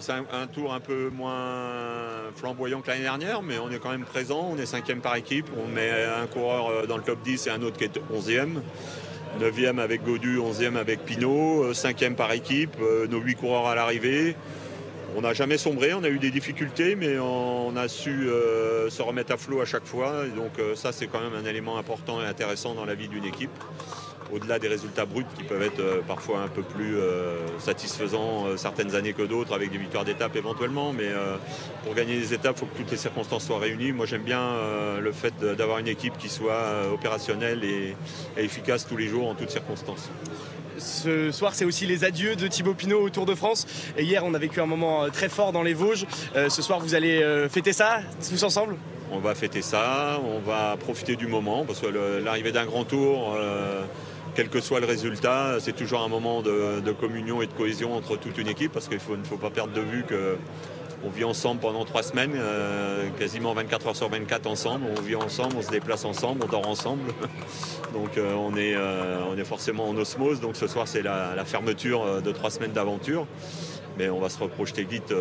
c'est 0.00 0.12
un, 0.12 0.46
tour 0.46 0.72
un 0.72 0.80
peu 0.80 1.10
moins 1.10 2.30
flamboyant 2.36 2.80
que 2.80 2.88
l'année 2.88 3.02
dernière, 3.02 3.42
mais 3.42 3.58
on 3.58 3.70
est 3.70 3.78
quand 3.78 3.90
même 3.90 4.04
présent. 4.04 4.48
On 4.52 4.58
est 4.58 4.66
cinquième 4.66 5.00
par 5.00 5.16
équipe. 5.16 5.46
On 5.62 5.68
met 5.68 5.90
un 5.90 6.26
coureur 6.26 6.86
dans 6.86 6.96
le 6.96 7.02
top 7.02 7.22
10 7.22 7.46
et 7.46 7.50
un 7.50 7.62
autre 7.62 7.76
qui 7.76 7.84
est 7.84 8.00
11e. 8.12 8.60
9e 9.40 9.78
avec 9.78 10.04
Godu, 10.04 10.38
11e 10.38 10.76
avec 10.76 11.04
Pinot, 11.04 11.72
5e 11.72 12.14
par 12.14 12.32
équipe, 12.32 12.76
nos 13.08 13.18
8 13.18 13.34
coureurs 13.36 13.66
à 13.66 13.74
l'arrivée. 13.74 14.36
On 15.14 15.20
n'a 15.20 15.34
jamais 15.34 15.58
sombré, 15.58 15.92
on 15.92 16.02
a 16.04 16.08
eu 16.08 16.18
des 16.18 16.30
difficultés, 16.30 16.94
mais 16.94 17.18
on 17.18 17.76
a 17.76 17.86
su 17.86 18.28
euh, 18.30 18.88
se 18.88 19.02
remettre 19.02 19.32
à 19.32 19.36
flot 19.36 19.60
à 19.60 19.66
chaque 19.66 19.84
fois. 19.84 20.24
Donc 20.34 20.58
euh, 20.58 20.74
ça, 20.74 20.90
c'est 20.90 21.06
quand 21.06 21.20
même 21.20 21.34
un 21.34 21.44
élément 21.44 21.76
important 21.76 22.22
et 22.22 22.24
intéressant 22.24 22.74
dans 22.74 22.86
la 22.86 22.94
vie 22.94 23.08
d'une 23.08 23.26
équipe 23.26 23.50
au-delà 24.32 24.58
des 24.58 24.68
résultats 24.68 25.04
bruts 25.04 25.26
qui 25.36 25.44
peuvent 25.44 25.62
être 25.62 25.80
euh, 25.80 26.00
parfois 26.06 26.40
un 26.40 26.48
peu 26.48 26.62
plus 26.62 26.96
euh, 26.96 27.36
satisfaisants 27.58 28.46
euh, 28.46 28.56
certaines 28.56 28.94
années 28.94 29.12
que 29.12 29.22
d'autres 29.22 29.54
avec 29.54 29.70
des 29.70 29.78
victoires 29.78 30.04
d'étape 30.04 30.34
éventuellement. 30.36 30.92
Mais 30.92 31.08
pour 31.84 31.94
gagner 31.94 32.18
des 32.18 32.32
étapes, 32.34 32.56
il 32.56 32.60
faut 32.60 32.66
que 32.66 32.78
toutes 32.78 32.90
les 32.90 32.96
circonstances 32.96 33.44
soient 33.44 33.58
réunies. 33.58 33.92
Moi 33.92 34.06
j'aime 34.06 34.22
bien 34.22 34.40
le 35.00 35.12
fait 35.12 35.34
d'avoir 35.56 35.78
une 35.78 35.88
équipe 35.88 36.16
qui 36.18 36.28
soit 36.28 36.88
opérationnelle 36.92 37.64
et, 37.64 37.94
et 38.36 38.44
efficace 38.44 38.86
tous 38.86 38.96
les 38.96 39.08
jours 39.08 39.28
en 39.28 39.34
toutes 39.34 39.50
circonstances. 39.50 40.10
Ce 40.78 41.30
soir, 41.30 41.54
c'est 41.54 41.64
aussi 41.64 41.86
les 41.86 42.04
adieux 42.04 42.34
de 42.34 42.46
Thibaut 42.48 42.74
Pinot 42.74 43.00
au 43.00 43.10
Tour 43.10 43.26
de 43.26 43.34
France. 43.34 43.66
Et 43.96 44.04
hier, 44.04 44.24
on 44.24 44.34
a 44.34 44.38
vécu 44.38 44.60
un 44.60 44.66
moment 44.66 45.08
très 45.10 45.28
fort 45.28 45.52
dans 45.52 45.62
les 45.62 45.74
Vosges. 45.74 46.06
ce 46.34 46.62
soir, 46.62 46.80
vous 46.80 46.94
allez 46.94 47.46
fêter 47.48 47.72
ça 47.72 48.00
tous 48.28 48.42
ensemble? 48.42 48.76
On 49.14 49.18
va 49.18 49.34
fêter 49.34 49.60
ça, 49.60 50.18
on 50.24 50.38
va 50.38 50.74
profiter 50.78 51.16
du 51.16 51.26
moment 51.26 51.66
parce 51.66 51.80
que 51.80 51.86
l'arrivée 52.24 52.50
d'un 52.50 52.64
grand 52.64 52.84
tour, 52.84 53.34
euh, 53.36 53.82
quel 54.34 54.48
que 54.48 54.60
soit 54.60 54.80
le 54.80 54.86
résultat, 54.86 55.56
c'est 55.60 55.74
toujours 55.74 56.02
un 56.02 56.08
moment 56.08 56.42
de, 56.42 56.92
communion 56.92 57.42
et 57.42 57.46
de 57.46 57.52
cohésion 57.52 57.94
entre 57.94 58.16
toute 58.16 58.38
une 58.38 58.48
équipe 58.48 58.72
parce 58.72 58.88
qu'il 58.88 58.98
ne 58.98 59.24
faut 59.24 59.36
pas 59.36 59.50
perdre 59.50 59.72
de 59.72 59.80
vue 59.80 60.04
que 60.04 60.36
on 61.04 61.10
vit 61.10 61.24
ensemble 61.24 61.60
pendant 61.60 61.84
trois 61.84 62.04
semaines, 62.04 62.34
euh, 62.36 63.08
quasiment 63.18 63.52
24 63.54 63.88
heures 63.88 63.96
sur 63.96 64.08
24 64.08 64.46
ensemble. 64.46 64.86
On 64.96 65.00
vit 65.00 65.16
ensemble, 65.16 65.56
on 65.58 65.62
se 65.62 65.70
déplace 65.70 66.04
ensemble, 66.04 66.42
on 66.44 66.46
dort 66.46 66.68
ensemble. 66.68 67.12
donc 67.92 68.16
euh, 68.16 68.34
on, 68.34 68.56
est, 68.56 68.74
euh, 68.76 69.18
on 69.28 69.36
est 69.36 69.44
forcément 69.44 69.88
en 69.88 69.96
osmose. 69.96 70.40
Donc 70.40 70.54
ce 70.54 70.68
soir 70.68 70.86
c'est 70.86 71.02
la, 71.02 71.34
la, 71.34 71.44
fermeture 71.44 72.22
de 72.22 72.30
trois 72.30 72.50
semaines 72.50 72.72
d'aventure. 72.72 73.26
Mais 73.98 74.08
on 74.10 74.20
va 74.20 74.28
se 74.28 74.38
reprojeter 74.38 74.84
vite 74.84 75.12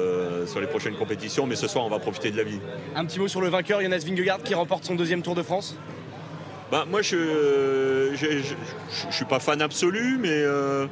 sur 0.45 0.61
les 0.61 0.67
prochaines 0.67 0.95
compétitions. 0.95 1.47
Mais 1.47 1.55
ce 1.55 1.67
soir 1.67 1.83
on 1.83 1.89
va 1.89 1.99
profiter 1.99 2.29
de 2.29 2.37
la 2.37 2.43
vie. 2.43 2.59
Un 2.95 3.03
petit 3.05 3.19
mot 3.19 3.27
sur 3.27 3.41
le 3.41 3.49
vainqueur, 3.49 3.81
Jonas 3.81 4.03
Vingegaard 4.05 4.43
qui 4.43 4.53
remporte 4.53 4.85
son 4.85 4.95
deuxième 4.95 5.23
Tour 5.23 5.35
de 5.35 5.43
France? 5.43 5.75
Bah, 6.71 6.85
moi, 6.89 7.01
je 7.01 8.11
ne 8.11 9.11
suis 9.11 9.25
pas 9.25 9.39
fan 9.39 9.61
absolu, 9.61 10.17
mais 10.19 10.29
euh, 10.29 10.87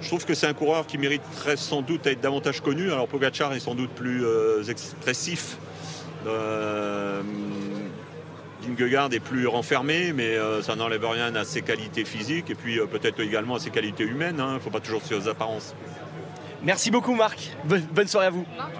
je 0.00 0.08
trouve 0.08 0.24
que 0.24 0.34
c'est 0.34 0.46
un 0.46 0.54
coureur 0.54 0.86
qui 0.86 0.98
mériterait 0.98 1.56
sans 1.56 1.82
doute 1.82 2.06
à 2.06 2.12
être 2.12 2.20
davantage 2.20 2.60
connu. 2.60 2.90
Alors 2.90 3.08
Pogacar 3.08 3.52
est 3.52 3.60
sans 3.60 3.74
doute 3.74 3.90
plus 3.90 4.24
euh, 4.24 4.62
expressif. 4.64 5.58
Euh, 6.26 7.22
Vingegaard 8.62 9.12
est 9.12 9.20
plus 9.20 9.46
renfermé, 9.46 10.12
mais 10.12 10.36
euh, 10.36 10.62
ça 10.62 10.76
n'enlève 10.76 11.04
rien 11.04 11.34
à 11.34 11.44
ses 11.44 11.62
qualités 11.62 12.04
physiques 12.04 12.50
et 12.50 12.54
puis 12.54 12.78
euh, 12.78 12.86
peut-être 12.86 13.20
également 13.20 13.56
à 13.56 13.60
ses 13.60 13.70
qualités 13.70 14.04
humaines. 14.04 14.36
Il 14.38 14.42
hein. 14.42 14.54
ne 14.54 14.58
faut 14.58 14.70
pas 14.70 14.80
toujours 14.80 15.02
se 15.02 15.14
aux 15.14 15.28
apparences. 15.28 15.74
Merci 16.62 16.90
beaucoup 16.90 17.14
Marc. 17.14 17.50
Bonne 17.64 18.08
soirée 18.08 18.26
à 18.26 18.30
vous. 18.30 18.44
Voilà, 18.56 18.70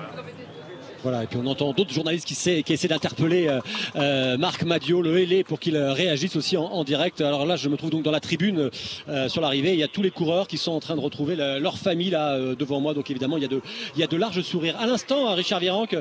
et 1.07 1.27
puis 1.27 1.39
on 1.43 1.47
entend 1.47 1.73
d'autres 1.73 1.93
journalistes 1.93 2.27
qui, 2.27 2.35
sait, 2.35 2.63
qui 2.63 2.73
essaient 2.73 2.89
d'interpeller 2.89 3.49
euh, 3.49 3.61
euh, 3.97 4.37
Marc 4.37 4.63
Madio, 4.65 5.03
le 5.03 5.19
Hélé, 5.19 5.45
pour 5.45 5.61
qu'il 5.61 5.77
euh, 5.77 5.93
réagisse 5.93 6.37
aussi 6.37 6.57
en, 6.57 6.85
direct. 6.85 7.21
Alors 7.21 7.47
là, 7.47 7.57
je 7.57 7.69
me 7.69 7.77
trouve 7.77 7.91
donc 7.91 8.03
dans 8.03 8.11
la 8.11 8.21
tribune 8.21 8.71
euh, 9.09 9.29
sur 9.29 9.41
l'arrivée. 9.41 9.73
Il 9.73 9.79
y 9.79 9.83
a 9.83 9.89
tous 9.89 10.03
les 10.03 10.11
coureurs 10.11 10.49
qui 10.49 10.59
sont 10.59 10.73
en 10.73 10.81
train 10.81 10.97
de 10.97 11.01
retrouver 11.01 11.37
leur 11.37 11.77
famille 11.79 12.11
là 12.11 12.33
euh, 12.33 12.55
devant 12.55 12.81
moi. 12.81 12.95
Donc 12.95 13.11
évidemment, 13.11 13.37
il 13.37 13.43
y 13.43 13.47
a 13.47 13.49
de, 13.49 13.61
il 13.95 14.01
y 14.01 14.05
a 14.05 14.07
de 14.07 14.17
larges 14.17 14.43
sourires. 14.43 14.77
À 14.79 14.87
l'instant, 14.87 15.35
Richard 15.35 15.61
Virenque, 15.61 15.97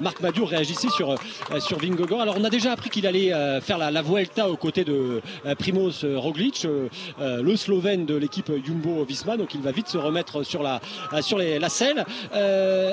Marc 0.00 0.20
Madio 0.20 0.44
réagissait 0.44 0.88
sur, 0.88 1.14
sur 1.60 1.78
Vingegaard. 1.78 2.20
Alors 2.20 2.36
on 2.38 2.44
a 2.44 2.50
déjà 2.50 2.72
appris 2.72 2.90
qu'il 2.90 3.06
allait 3.06 3.32
faire 3.60 3.78
la, 3.78 3.90
la 3.90 4.02
Vuelta 4.02 4.48
aux 4.48 4.56
côtés 4.56 4.84
de 4.84 5.20
Primoz 5.58 6.04
Roglic, 6.04 6.66
le 7.20 7.56
Slovène 7.56 8.06
de 8.06 8.14
l'équipe 8.14 8.50
Jumbo-Visma. 8.64 9.36
Donc 9.36 9.54
il 9.54 9.60
va 9.60 9.72
vite 9.72 9.88
se 9.88 9.98
remettre 9.98 10.44
sur 10.44 10.62
la, 10.62 10.80
sur 11.20 11.38
les, 11.38 11.58
la 11.58 11.68
selle. 11.68 12.04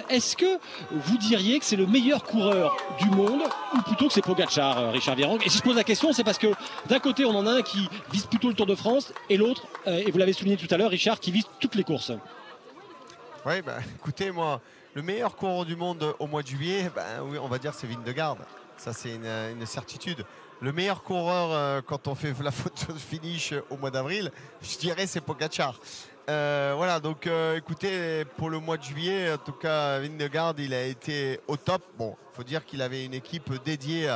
Est-ce 0.09 0.35
que 0.35 0.57
vous 0.91 1.17
que 1.37 1.65
c'est 1.65 1.75
le 1.75 1.87
meilleur 1.87 2.23
coureur 2.23 2.77
du 2.99 3.09
monde 3.09 3.41
ou 3.73 3.81
plutôt 3.81 4.07
que 4.07 4.13
c'est 4.13 4.21
Pogacar, 4.21 4.77
euh, 4.77 4.91
Richard 4.91 5.15
Virenque 5.15 5.45
Et 5.45 5.49
si 5.49 5.57
je 5.57 5.63
pose 5.63 5.75
la 5.75 5.83
question, 5.83 6.13
c'est 6.13 6.23
parce 6.23 6.37
que 6.37 6.47
d'un 6.87 6.99
côté, 6.99 7.25
on 7.25 7.35
en 7.35 7.47
a 7.47 7.51
un 7.51 7.61
qui 7.61 7.89
vise 8.11 8.25
plutôt 8.25 8.49
le 8.49 8.53
Tour 8.53 8.67
de 8.67 8.75
France 8.75 9.13
et 9.29 9.37
l'autre, 9.37 9.65
euh, 9.87 10.03
et 10.05 10.11
vous 10.11 10.17
l'avez 10.17 10.33
souligné 10.33 10.57
tout 10.57 10.67
à 10.69 10.77
l'heure, 10.77 10.91
Richard, 10.91 11.19
qui 11.19 11.31
vise 11.31 11.45
toutes 11.59 11.75
les 11.75 11.83
courses. 11.83 12.11
Oui, 13.45 13.61
bah, 13.65 13.77
écoutez, 13.95 14.31
moi, 14.31 14.61
le 14.93 15.01
meilleur 15.01 15.35
coureur 15.35 15.65
du 15.65 15.75
monde 15.75 16.15
au 16.19 16.27
mois 16.27 16.43
de 16.43 16.47
juillet, 16.47 16.91
bah, 16.95 17.03
on 17.41 17.47
va 17.47 17.57
dire 17.57 17.73
c'est 17.73 17.87
Vingegaard. 17.87 18.37
Ça, 18.77 18.93
c'est 18.93 19.15
une, 19.15 19.25
une, 19.25 19.65
certitude. 19.65 20.25
Le 20.61 20.71
meilleur 20.71 21.03
coureur 21.03 21.51
euh, 21.51 21.81
quand 21.85 22.07
on 22.07 22.15
fait 22.15 22.33
la 22.43 22.51
photo 22.51 22.93
de 22.93 22.99
finish 22.99 23.53
au 23.69 23.77
mois 23.77 23.91
d'avril, 23.91 24.31
je 24.61 24.77
dirais 24.77 25.07
c'est 25.07 25.21
Pogacar. 25.21 25.79
Euh, 26.29 26.73
voilà, 26.77 27.01
donc 27.01 27.27
euh, 27.27 27.57
écoutez, 27.57 28.23
pour 28.37 28.49
le 28.49 28.59
mois 28.59 28.77
de 28.77 28.83
juillet, 28.83 29.33
en 29.33 29.37
tout 29.37 29.51
cas, 29.51 29.99
Vingegaard, 29.99 30.53
il 30.57 30.73
a 30.73 30.83
été 30.83 31.39
au 31.47 31.57
top. 31.57 31.81
Bon, 31.97 32.15
il 32.31 32.35
faut 32.35 32.43
dire 32.43 32.63
qu'il 32.65 32.81
avait 32.81 33.03
une 33.03 33.13
équipe 33.13 33.51
dédiée 33.65 34.07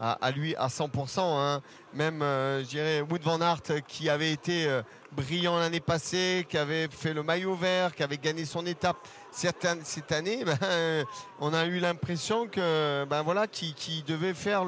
à, 0.00 0.30
lui 0.30 0.56
à 0.56 0.68
100%. 0.68 1.20
Hein. 1.20 1.60
Même, 1.92 2.22
euh, 2.22 2.64
je 2.64 2.68
dirais, 2.68 3.00
Wood 3.02 3.20
Van 3.22 3.40
Aert, 3.42 3.84
qui 3.86 4.08
avait 4.08 4.32
été 4.32 4.80
brillant 5.12 5.58
l'année 5.58 5.80
passée, 5.80 6.46
qui 6.48 6.56
avait 6.56 6.88
fait 6.90 7.12
le 7.12 7.22
maillot 7.22 7.54
vert, 7.54 7.94
qui 7.94 8.02
avait 8.02 8.16
gagné 8.16 8.46
son 8.46 8.64
étape 8.64 8.96
cette, 9.30 10.12
année, 10.12 10.44
ben, 10.46 11.04
on 11.40 11.52
a 11.52 11.66
eu 11.66 11.78
l'impression 11.78 12.46
que, 12.46 13.04
ben 13.04 13.20
voilà, 13.20 13.46
devait 14.06 14.34
faire 14.34 14.64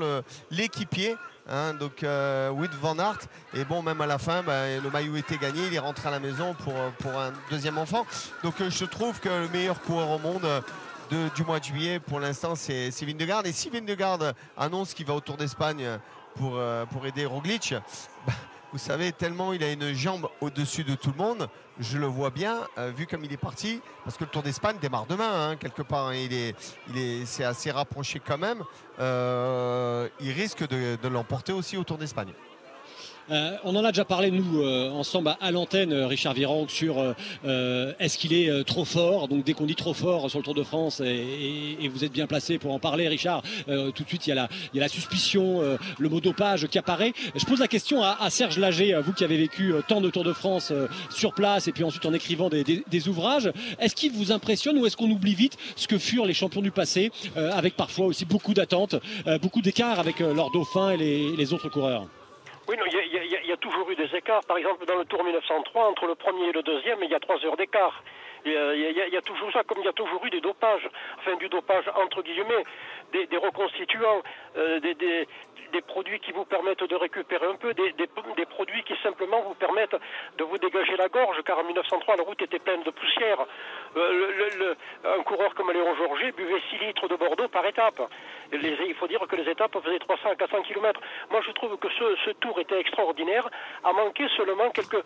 l'équipier. 0.51 1.17
Hein, 1.49 1.75
donc 1.75 2.05
euh, 2.05 2.53
Van 2.81 2.99
Aert. 2.99 3.19
Et 3.55 3.65
bon 3.65 3.83
même 3.83 4.01
à 4.01 4.07
la 4.07 4.19
fin 4.19 4.43
bah, 4.43 4.79
le 4.83 4.91
maillot 4.91 5.17
était 5.17 5.39
gagné 5.39 5.67
il 5.67 5.75
est 5.75 5.79
rentré 5.79 6.09
à 6.09 6.13
la 6.13 6.21
maison 6.21 6.55
pour, 6.55 6.75
pour 6.99 7.19
un 7.19 7.33
deuxième 7.51 7.79
enfant. 7.79 8.07
Donc 8.45 8.61
euh, 8.61 8.71
je 8.71 8.85
trouve 8.85 9.19
que 9.21 9.29
le 9.29 9.49
meilleur 9.49 9.81
coureur 9.81 10.11
au 10.11 10.19
monde 10.19 10.47
de, 11.11 11.29
du 11.35 11.45
mois 11.45 11.59
de 11.59 11.65
juillet 11.65 11.99
pour 11.99 12.21
l'instant 12.21 12.55
c'est 12.55 12.91
Vingegaard 13.05 13.45
et 13.47 13.53
si 13.53 13.71
Vingegaard 13.71 14.21
annonce 14.57 14.95
qu'il 14.95 15.07
va 15.07 15.15
au 15.15 15.21
Tour 15.21 15.37
d'Espagne 15.37 15.99
pour, 16.37 16.53
euh, 16.57 16.87
pour 16.87 17.07
aider 17.07 17.27
Roglic. 17.27 17.75
Bah, 18.27 18.33
vous 18.73 18.79
savez, 18.79 19.13
tellement 19.13 19.53
il 19.53 19.63
a 19.63 19.71
une 19.71 19.93
jambe 19.93 20.29
au-dessus 20.41 20.83
de 20.83 20.95
tout 20.95 21.11
le 21.11 21.23
monde, 21.23 21.49
je 21.79 21.99
le 21.99 22.07
vois 22.07 22.31
bien, 22.31 22.61
euh, 22.79 22.91
vu 22.97 23.07
comme 23.07 23.25
il 23.25 23.33
est 23.33 23.37
parti, 23.37 23.81
parce 24.05 24.17
que 24.17 24.25
le 24.25 24.31
Tour 24.31 24.43
d'Espagne 24.43 24.77
démarre 24.81 25.07
demain, 25.07 25.51
hein, 25.51 25.57
quelque 25.57 25.83
part. 25.83 26.09
Hein, 26.09 26.15
il 26.15 26.33
est, 26.33 26.55
il 26.89 26.99
est, 26.99 27.27
c'est 27.27 27.45
assez 27.45 27.71
rapproché 27.71 28.21
quand 28.21 28.39
même. 28.39 28.63
Euh, 28.99 30.09
il 30.21 30.33
risque 30.33 30.67
de, 30.67 30.97
de 30.97 31.09
l'emporter 31.09 31.53
aussi 31.53 31.77
au 31.77 31.85
Tour 31.85 31.99
d'Espagne. 31.99 32.33
Euh, 33.31 33.57
on 33.65 33.77
en 33.77 33.85
a 33.85 33.93
déjà 33.93 34.05
parlé, 34.05 34.31
nous, 34.31 34.63
euh, 34.63 34.91
ensemble 34.91 35.35
à, 35.41 35.51
l'antenne, 35.51 35.93
Richard 35.93 36.35
Virenque, 36.35 36.71
sur 36.71 36.97
euh, 37.45 37.93
est-ce 38.01 38.19
qu'il 38.19 38.33
est 38.33 38.65
trop 38.65 38.85
fort? 38.85 39.29
Donc, 39.29 39.45
dès 39.45 39.53
qu'on 39.53 39.67
dit 39.67 39.75
trop 39.75 39.95
fort 39.95 40.29
sur 40.29 40.39
le 40.39 40.45
Tour 40.45 40.55
de 40.55 40.63
France, 40.63 41.01
et, 41.01 41.89
vous 41.93 42.05
êtes 42.05 42.13
bien 42.13 42.27
placé 42.27 42.59
pour 42.59 42.73
en 42.73 42.79
parler, 42.79 43.09
Richard, 43.09 43.43
tout 43.67 44.03
de 44.03 44.09
suite, 44.09 44.27
il 44.27 44.31
y 44.31 44.33
a 44.33 44.37
la, 44.37 44.49
il 44.73 44.79
y 44.79 44.81
a 44.81 44.83
la 44.83 44.89
suspicion, 44.89 45.61
le 45.99 46.09
mot 46.09 46.21
dopage 46.21 46.67
qui 46.69 46.79
apparaît. 46.79 47.13
Je 47.35 47.45
pose 47.45 47.61
la 47.61 47.69
question 47.69 48.03
à, 48.03 48.17
à 48.21 48.31
Serge 48.31 48.59
Lager, 48.59 48.99
vous 49.05 49.13
qui 49.13 49.25
avez 49.25 49.37
vécu 49.37 49.73
tant 49.89 50.01
de 50.01 50.11
Tours 50.11 50.25
de 50.25 50.33
France 50.33 50.73
sur 51.11 51.35
place 51.35 51.69
et 51.69 51.73
puis 51.73 51.85
ensuite 51.85 52.07
en 52.07 52.15
écrivant 52.15 52.49
des, 52.49 53.09
ouvrages. 53.09 53.51
Est-ce 53.79 53.95
qu'il 53.95 54.13
vous 54.13 54.33
impressionne 54.33 54.79
ou 54.79 54.87
est-ce 54.87 54.97
qu'on 54.97 55.11
oublie 55.11 55.35
vite 55.35 55.57
ce 55.77 55.87
que 55.89 55.99
furent 55.99 56.27
les 56.27 56.35
champions 56.35 56.63
du 56.63 56.71
passé, 56.71 57.11
avec 57.37 57.77
parfois 57.77 58.07
aussi 58.07 58.25
beaucoup 58.25 58.55
d'attentes, 58.55 58.97
beaucoup 59.43 59.61
d'écart 59.61 59.99
avec 59.99 60.21
leurs 60.21 60.51
dauphins 60.51 60.91
et 60.91 60.97
les 61.37 61.53
autres 61.53 61.69
coureurs? 61.69 62.07
Oui, 62.69 62.77
il 62.87 63.49
y, 63.49 63.53
a 63.53 63.57
toujours 63.57 63.91
eu 63.91 63.97
des 63.97 64.15
écarts. 64.15 64.43
Par 64.47 64.57
exemple, 64.57 64.87
dans 64.87 64.97
le 64.97 65.05
Tour 65.05 65.25
1903, 65.25 65.89
entre 65.89 66.07
le 66.07 66.15
premier 66.15 66.49
et 66.49 66.53
le 66.53 66.63
deuxième, 66.63 66.99
il 67.03 67.11
y 67.11 67.15
a 67.15 67.21
trois 67.21 67.45
heures 67.45 67.57
d'écart. 67.57 68.03
Il 68.45 68.53
y, 68.53 69.17
a, 69.17 69.23
toujours 69.23 69.53
ça, 69.53 69.63
comme 69.63 69.79
il 69.81 69.85
y 69.85 69.89
a 69.89 69.93
toujours 69.93 70.25
eu 70.27 70.31
des 70.31 70.41
dopages, 70.41 70.89
enfin 71.19 71.37
du 71.37 71.49
dopage 71.49 71.85
entre 71.95 72.23
guillemets, 72.23 72.65
des, 73.13 73.37
reconstituants, 73.37 74.23
euh, 74.57 74.81
des, 74.81 75.27
des 75.73 75.81
produits 75.81 76.21
qui 76.21 76.33
vous 76.33 76.45
permettent 76.45 76.85
de 76.85 76.95
récupérer 76.95 77.47
un 77.47 77.57
peu, 77.57 77.75
des, 77.75 77.93
des, 77.93 78.47
produits 78.47 78.85
qui 78.85 78.95
simplement 79.03 79.41
vous 79.43 79.55
permettent 79.55 79.97
de 80.39 80.45
vous 80.45 80.59
dégager 80.59 80.97
la 80.97 81.09
gorge, 81.09 81.43
car 81.45 81.59
en 81.59 81.65
1903, 81.65 82.17
la 82.17 82.23
route 82.23 82.41
était 82.43 82.59
pleine 82.59 82.83
de 82.83 82.91
poussière. 82.91 83.39
Euh, 83.97 84.75
un 85.05 85.23
coureur 85.23 85.55
comme 85.55 85.73
Léon 85.73 85.95
Georget 85.97 86.33
buvait 86.33 86.61
6 86.71 86.79
litres 86.85 87.09
de 87.09 87.17
Bordeaux 87.17 87.49
par 87.49 87.67
étape. 87.67 88.01
il 88.53 88.95
faut 88.95 89.09
dire 89.09 89.21
que 89.27 89.37
les 89.37 89.51
étapes 89.51 89.77
faisaient 89.83 89.99
300 89.99 90.31
à 90.31 90.37
400 90.37 90.63
km. 90.63 91.01
Moi, 91.31 91.41
je 91.47 91.53
trouve 91.53 91.77
que 91.79 91.89
ce, 92.25 92.31
tour 92.31 92.59
était 92.59 92.79
extraordinaire. 92.79 93.49
A 93.85 93.93
manqué 93.93 94.27
seulement 94.37 94.71
quelques, 94.71 95.05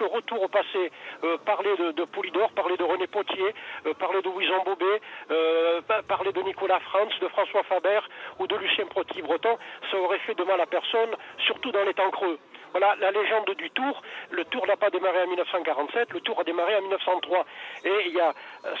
retours 0.00 0.42
au 0.42 0.48
passé. 0.48 0.90
Euh, 1.24 1.36
parler 1.38 1.76
de, 1.78 1.92
de, 1.92 2.04
Poulidor, 2.04 2.50
parler 2.52 2.76
de 2.76 2.84
René 2.84 3.06
Potier, 3.06 3.54
euh, 3.86 3.94
parler 3.94 4.22
de 4.22 4.28
Wison 4.28 4.62
Bobet, 4.64 5.00
parler 6.08 6.32
de 6.32 6.42
Nicolas 6.42 6.80
Franz, 6.80 7.12
de 7.20 7.28
François 7.28 7.62
Faber 7.64 8.00
ou 8.38 8.46
de 8.46 8.56
Lucien 8.56 8.86
Protibre 8.86 9.32
ça 9.90 9.98
aurait 9.98 10.18
fait 10.20 10.34
de 10.34 10.44
mal 10.44 10.60
à 10.60 10.66
personne, 10.66 11.10
surtout 11.38 11.70
dans 11.72 11.84
les 11.84 11.94
temps 11.94 12.10
creux. 12.10 12.38
Voilà 12.72 12.96
la 13.00 13.10
légende 13.10 13.50
du 13.56 13.70
Tour. 13.70 14.01
Le 14.52 14.58
Tour 14.58 14.66
n'a 14.66 14.76
pas 14.76 14.90
démarré 14.90 15.22
en 15.22 15.28
1947, 15.28 16.12
le 16.12 16.20
Tour 16.20 16.38
a 16.38 16.44
démarré 16.44 16.76
en 16.76 16.82
1903. 16.82 17.46
Et 17.86 17.90
il 18.04 18.12
y 18.12 18.20
a 18.20 18.34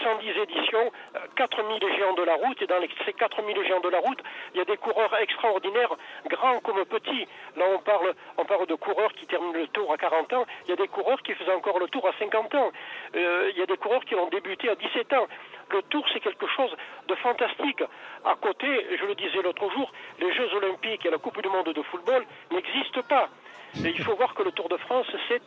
110 0.04 0.28
éditions, 0.42 0.92
4000 1.34 1.80
géants 1.96 2.12
de 2.12 2.24
la 2.24 2.34
route. 2.34 2.60
Et 2.60 2.66
dans 2.66 2.78
ces 3.06 3.14
4000 3.14 3.56
géants 3.64 3.80
de 3.80 3.88
la 3.88 4.00
route, 4.00 4.20
il 4.52 4.58
y 4.58 4.60
a 4.60 4.66
des 4.66 4.76
coureurs 4.76 5.16
extraordinaires, 5.16 5.96
grands 6.28 6.60
comme 6.60 6.84
petits. 6.84 7.26
Là, 7.56 7.64
on 7.74 7.78
parle, 7.78 8.12
on 8.36 8.44
parle 8.44 8.66
de 8.66 8.74
coureurs 8.74 9.14
qui 9.14 9.26
terminent 9.26 9.54
le 9.54 9.66
Tour 9.68 9.90
à 9.90 9.96
40 9.96 10.34
ans. 10.34 10.44
Il 10.66 10.70
y 10.70 10.72
a 10.74 10.76
des 10.76 10.88
coureurs 10.88 11.22
qui 11.22 11.32
faisaient 11.32 11.54
encore 11.54 11.78
le 11.78 11.88
Tour 11.88 12.06
à 12.06 12.12
50 12.18 12.54
ans. 12.54 12.70
Euh, 13.16 13.50
il 13.54 13.58
y 13.58 13.62
a 13.62 13.66
des 13.66 13.78
coureurs 13.78 14.04
qui 14.04 14.14
ont 14.14 14.28
débuté 14.28 14.68
à 14.68 14.74
17 14.74 15.10
ans. 15.14 15.26
Le 15.70 15.80
Tour, 15.84 16.04
c'est 16.12 16.20
quelque 16.20 16.48
chose 16.48 16.76
de 17.08 17.14
fantastique. 17.14 17.82
À 18.26 18.34
côté, 18.34 18.66
je 19.00 19.06
le 19.06 19.14
disais 19.14 19.40
l'autre 19.40 19.70
jour, 19.70 19.90
les 20.20 20.34
Jeux 20.34 20.52
Olympiques 20.54 21.06
et 21.06 21.10
la 21.10 21.16
Coupe 21.16 21.40
du 21.40 21.48
Monde 21.48 21.72
de 21.72 21.82
football 21.82 22.26
n'existent 22.50 23.02
pas. 23.08 23.30
Et 23.84 23.94
il 23.96 24.04
faut 24.04 24.16
voir 24.16 24.34
que 24.34 24.42
le 24.42 24.52
Tour 24.52 24.68
de 24.68 24.76
France, 24.78 25.06
c'est 25.28 25.42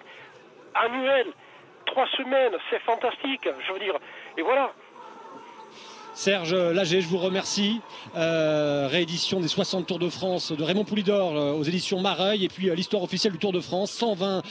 annuel. 0.74 1.28
Trois 1.86 2.08
semaines, 2.18 2.54
c'est 2.70 2.80
fantastique. 2.80 3.48
Je 3.68 3.74
veux 3.74 3.80
dire, 3.80 3.96
et 4.38 4.42
voilà. 4.42 4.72
Serge 6.16 6.56
Lager, 6.56 7.02
je 7.02 7.08
vous 7.10 7.18
remercie. 7.18 7.82
Euh, 8.16 8.88
réédition 8.90 9.42
des 9.42 9.50
60 9.50 9.86
Tours 9.86 10.00
de 10.00 10.10
France 10.10 10.54
de 10.54 10.64
Raymond 10.64 10.86
Poulidor 10.86 11.36
euh, 11.36 11.52
aux 11.52 11.64
éditions 11.64 12.00
Mareuil 12.00 12.46
et 12.46 12.48
puis 12.48 12.70
euh, 12.70 12.76
l'histoire 12.76 13.04
officielle 13.04 13.34
du 13.34 13.38
Tour 13.38 13.52
de 13.52 13.60
France, 13.60 13.92
120 13.92 14.42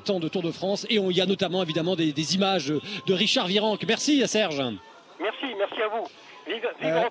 temps 0.00 0.18
de 0.18 0.28
Tour 0.28 0.42
de 0.42 0.50
France. 0.50 0.84
Et 0.90 0.96
il 0.96 1.16
y 1.16 1.20
a 1.20 1.26
notamment 1.26 1.62
évidemment 1.62 1.94
des, 1.94 2.34
images 2.34 2.72
de, 3.06 3.14
Richard 3.14 3.46
Virenque. 3.46 3.84
Merci 3.86 4.26
Serge. 4.26 4.60
Merci, 5.20 5.54
merci 5.56 5.82
à 5.82 5.88
vous. 5.88 6.08
Vive, 6.48 6.68
vive 6.80 7.10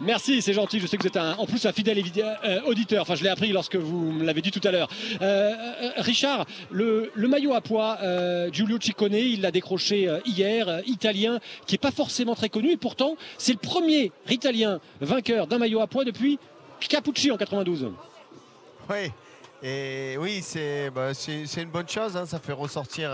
Merci, 0.00 0.42
c'est 0.42 0.52
gentil. 0.52 0.80
Je 0.80 0.86
sais 0.86 0.96
que 0.96 1.02
vous 1.02 1.08
êtes 1.08 1.16
en 1.16 1.46
plus 1.46 1.66
un 1.66 1.72
fidèle 1.72 2.02
euh, 2.18 2.60
auditeur. 2.66 3.02
Enfin, 3.02 3.14
je 3.14 3.22
l'ai 3.22 3.28
appris 3.28 3.52
lorsque 3.52 3.76
vous 3.76 4.12
me 4.12 4.24
l'avez 4.24 4.40
dit 4.40 4.50
tout 4.50 4.66
à 4.66 4.70
l'heure. 4.70 4.88
Euh, 5.20 5.52
euh, 5.82 5.90
Richard, 5.96 6.46
le, 6.70 7.10
maillot 7.16 7.54
à 7.54 7.60
poids, 7.60 7.98
Giulio 8.52 8.78
Ciccone, 8.80 9.14
il 9.14 9.40
l'a 9.40 9.50
décroché 9.50 10.08
hier, 10.24 10.80
italien, 10.86 11.40
qui 11.66 11.74
n'est 11.74 11.78
pas 11.78 11.90
forcément 11.90 12.34
très 12.34 12.48
connu. 12.48 12.72
Et 12.72 12.76
pourtant, 12.76 13.16
c'est 13.38 13.52
le 13.52 13.58
premier 13.58 14.12
italien 14.28 14.80
vainqueur 15.00 15.46
d'un 15.46 15.58
maillot 15.58 15.80
à 15.80 15.86
poids 15.86 16.04
depuis 16.04 16.38
Capucci 16.88 17.30
en 17.30 17.36
92. 17.36 17.90
Oui. 18.90 19.10
Et 19.62 20.16
oui, 20.18 20.40
c'est 20.42 20.90
bah, 20.90 21.12
une 21.56 21.70
bonne 21.70 21.88
chose. 21.88 22.16
Hein. 22.16 22.26
Ça 22.26 22.38
fait 22.38 22.52
ressortir 22.52 23.10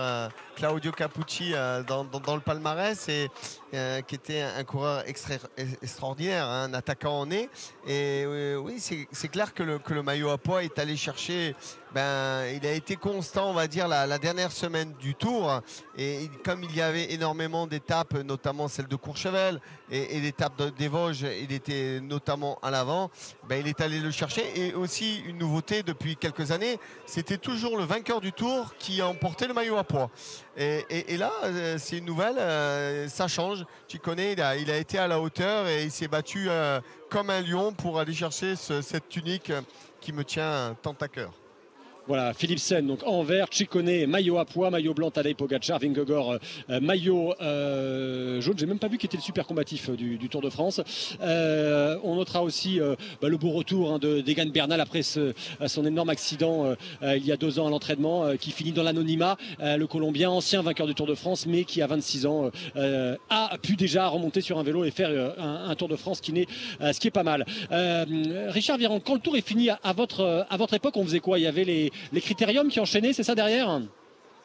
Claudio 0.56 0.92
Capucci 0.92 1.52
dans, 1.86 2.04
dans, 2.04 2.34
le 2.34 2.40
palmarès. 2.40 3.08
Et 3.08 3.28
euh, 3.74 4.02
qui 4.02 4.16
était 4.16 4.42
un 4.42 4.64
coureur 4.64 5.02
extraordinaire, 5.06 6.44
hein, 6.46 6.64
un 6.64 6.74
attaquant 6.74 7.20
en 7.20 7.24
nez. 7.24 7.48
Et 7.86 8.22
euh, 8.26 8.56
oui, 8.56 8.78
c'est 8.78 9.28
clair 9.28 9.54
que 9.54 9.62
le, 9.62 10.02
maillot 10.02 10.28
à 10.28 10.36
poids 10.36 10.62
est 10.62 10.78
allé 10.78 10.94
chercher. 10.94 11.56
Ben, 11.94 12.44
il 12.54 12.66
a 12.66 12.72
été 12.72 12.96
constant, 12.96 13.48
on 13.48 13.54
va 13.54 13.66
dire, 13.66 13.88
la, 13.88 14.18
dernière 14.18 14.52
semaine 14.52 14.92
du 15.00 15.14
Tour. 15.14 15.62
Et 15.96 16.28
comme 16.44 16.62
il 16.64 16.76
y 16.76 16.82
avait 16.82 17.14
énormément 17.14 17.66
d'étapes, 17.66 18.12
notamment 18.12 18.68
celle 18.68 18.88
de 18.88 18.96
Courchevel 18.96 19.58
et, 19.90 20.20
l'étape 20.20 20.62
des 20.76 20.88
Vosges, 20.88 21.24
il 21.40 21.52
était 21.52 22.00
notamment 22.02 22.58
à 22.62 22.70
l'avant. 22.70 23.10
Ben, 23.48 23.58
il 23.58 23.68
est 23.68 23.80
allé 23.80 24.00
le 24.00 24.10
chercher. 24.10 24.42
Et 24.54 24.74
aussi 24.74 25.22
une 25.26 25.38
nouveauté 25.38 25.82
depuis 25.82 26.16
quelques 26.16 26.50
années, 26.50 26.78
c'était 27.06 27.38
toujours 27.38 27.78
le 27.78 27.84
vainqueur 27.84 28.20
du 28.20 28.32
Tour 28.32 28.74
qui 28.78 29.00
emportait 29.00 29.48
le 29.48 29.54
maillot 29.54 29.78
à 29.78 29.84
poids. 29.84 30.10
Et, 30.56 31.16
là, 31.16 31.32
euh, 31.44 31.76
c'est 31.78 31.98
une 31.98 32.04
nouvelle, 32.04 32.36
euh, 32.38 33.08
ça 33.08 33.26
change. 33.26 33.64
Tu 33.88 33.98
connais, 33.98 34.32
il 34.32 34.40
a, 34.40 34.76
été 34.76 34.98
à 34.98 35.08
la 35.08 35.18
hauteur 35.20 35.66
et 35.66 35.84
il 35.84 35.90
s'est 35.90 36.08
battu 36.08 36.46
euh, 36.48 36.80
comme 37.08 37.30
un 37.30 37.40
lion 37.40 37.72
pour 37.72 37.98
aller 37.98 38.12
chercher 38.12 38.56
cette 38.56 39.08
tunique 39.08 39.52
qui 40.00 40.12
me 40.12 40.24
tient 40.24 40.76
tant 40.82 40.96
à 41.00 41.08
cœur. 41.08 41.32
Voilà, 42.08 42.34
Philipsen, 42.34 42.84
donc 42.84 43.04
en 43.06 43.22
vert, 43.22 43.46
Chicone, 43.48 44.06
maillot 44.06 44.38
à 44.38 44.44
poids, 44.44 44.70
maillot 44.70 44.92
blanc, 44.92 45.12
Tadej 45.12 45.36
Pogacar, 45.36 45.78
Vingegaard, 45.78 46.38
euh, 46.68 46.80
maillot 46.80 47.32
euh, 47.40 48.40
jaune. 48.40 48.58
J'ai 48.58 48.66
même 48.66 48.80
pas 48.80 48.88
vu 48.88 48.98
qui 48.98 49.06
était 49.06 49.16
le 49.16 49.22
super 49.22 49.46
combatif 49.46 49.88
euh, 49.88 49.94
du, 49.94 50.28
Tour 50.28 50.42
de 50.42 50.50
France. 50.50 50.80
on 51.20 52.16
notera 52.16 52.42
aussi 52.42 52.80
bah, 53.20 53.28
le 53.28 53.36
beau 53.36 53.50
retour 53.50 53.92
hein, 53.92 53.98
de 53.98 54.20
Degan 54.20 54.50
Bernal 54.50 54.80
après 54.80 55.02
son 55.02 55.86
énorme 55.86 56.08
accident 56.08 56.74
il 57.02 57.24
y 57.24 57.32
a 57.32 57.36
deux 57.36 57.58
ans 57.58 57.66
à 57.66 57.70
l'entraînement, 57.70 58.36
qui 58.36 58.50
finit 58.50 58.72
dans 58.72 58.82
l'anonymat. 58.82 59.36
le 59.60 59.84
Colombien, 59.84 60.30
ancien 60.30 60.62
vainqueur 60.62 60.86
du 60.86 60.94
Tour 60.94 61.06
de 61.06 61.14
France, 61.14 61.46
mais 61.46 61.64
qui 61.64 61.82
à 61.82 61.86
26 61.86 62.26
ans 62.26 62.50
a 62.74 63.58
pu 63.58 63.76
déjà 63.76 64.08
remonter 64.08 64.40
sur 64.40 64.58
un 64.58 64.62
vélo 64.62 64.84
et 64.84 64.90
faire 64.90 65.34
un, 65.38 65.74
Tour 65.74 65.88
de 65.88 65.96
France 65.96 66.20
qui 66.20 66.32
n'est, 66.32 66.46
ce 66.80 66.98
qui 66.98 67.08
est 67.08 67.12
pas 67.12 67.24
mal. 67.24 67.44
Richard 68.48 68.78
Viron, 68.78 69.00
quand 69.00 69.14
le 69.14 69.20
Tour 69.20 69.36
est 69.36 69.46
fini 69.46 69.68
à 69.70 69.92
votre, 69.92 70.46
époque, 70.72 70.96
on 70.96 71.04
faisait 71.04 71.20
quoi? 71.20 71.38
Il 71.38 71.46
avait 71.46 71.90
les, 72.10 72.20
critériums 72.20 72.68
qui 72.68 72.80
enchaînaient, 72.80 73.12
c'est 73.12 73.22
ça 73.22 73.34
derrière? 73.34 73.80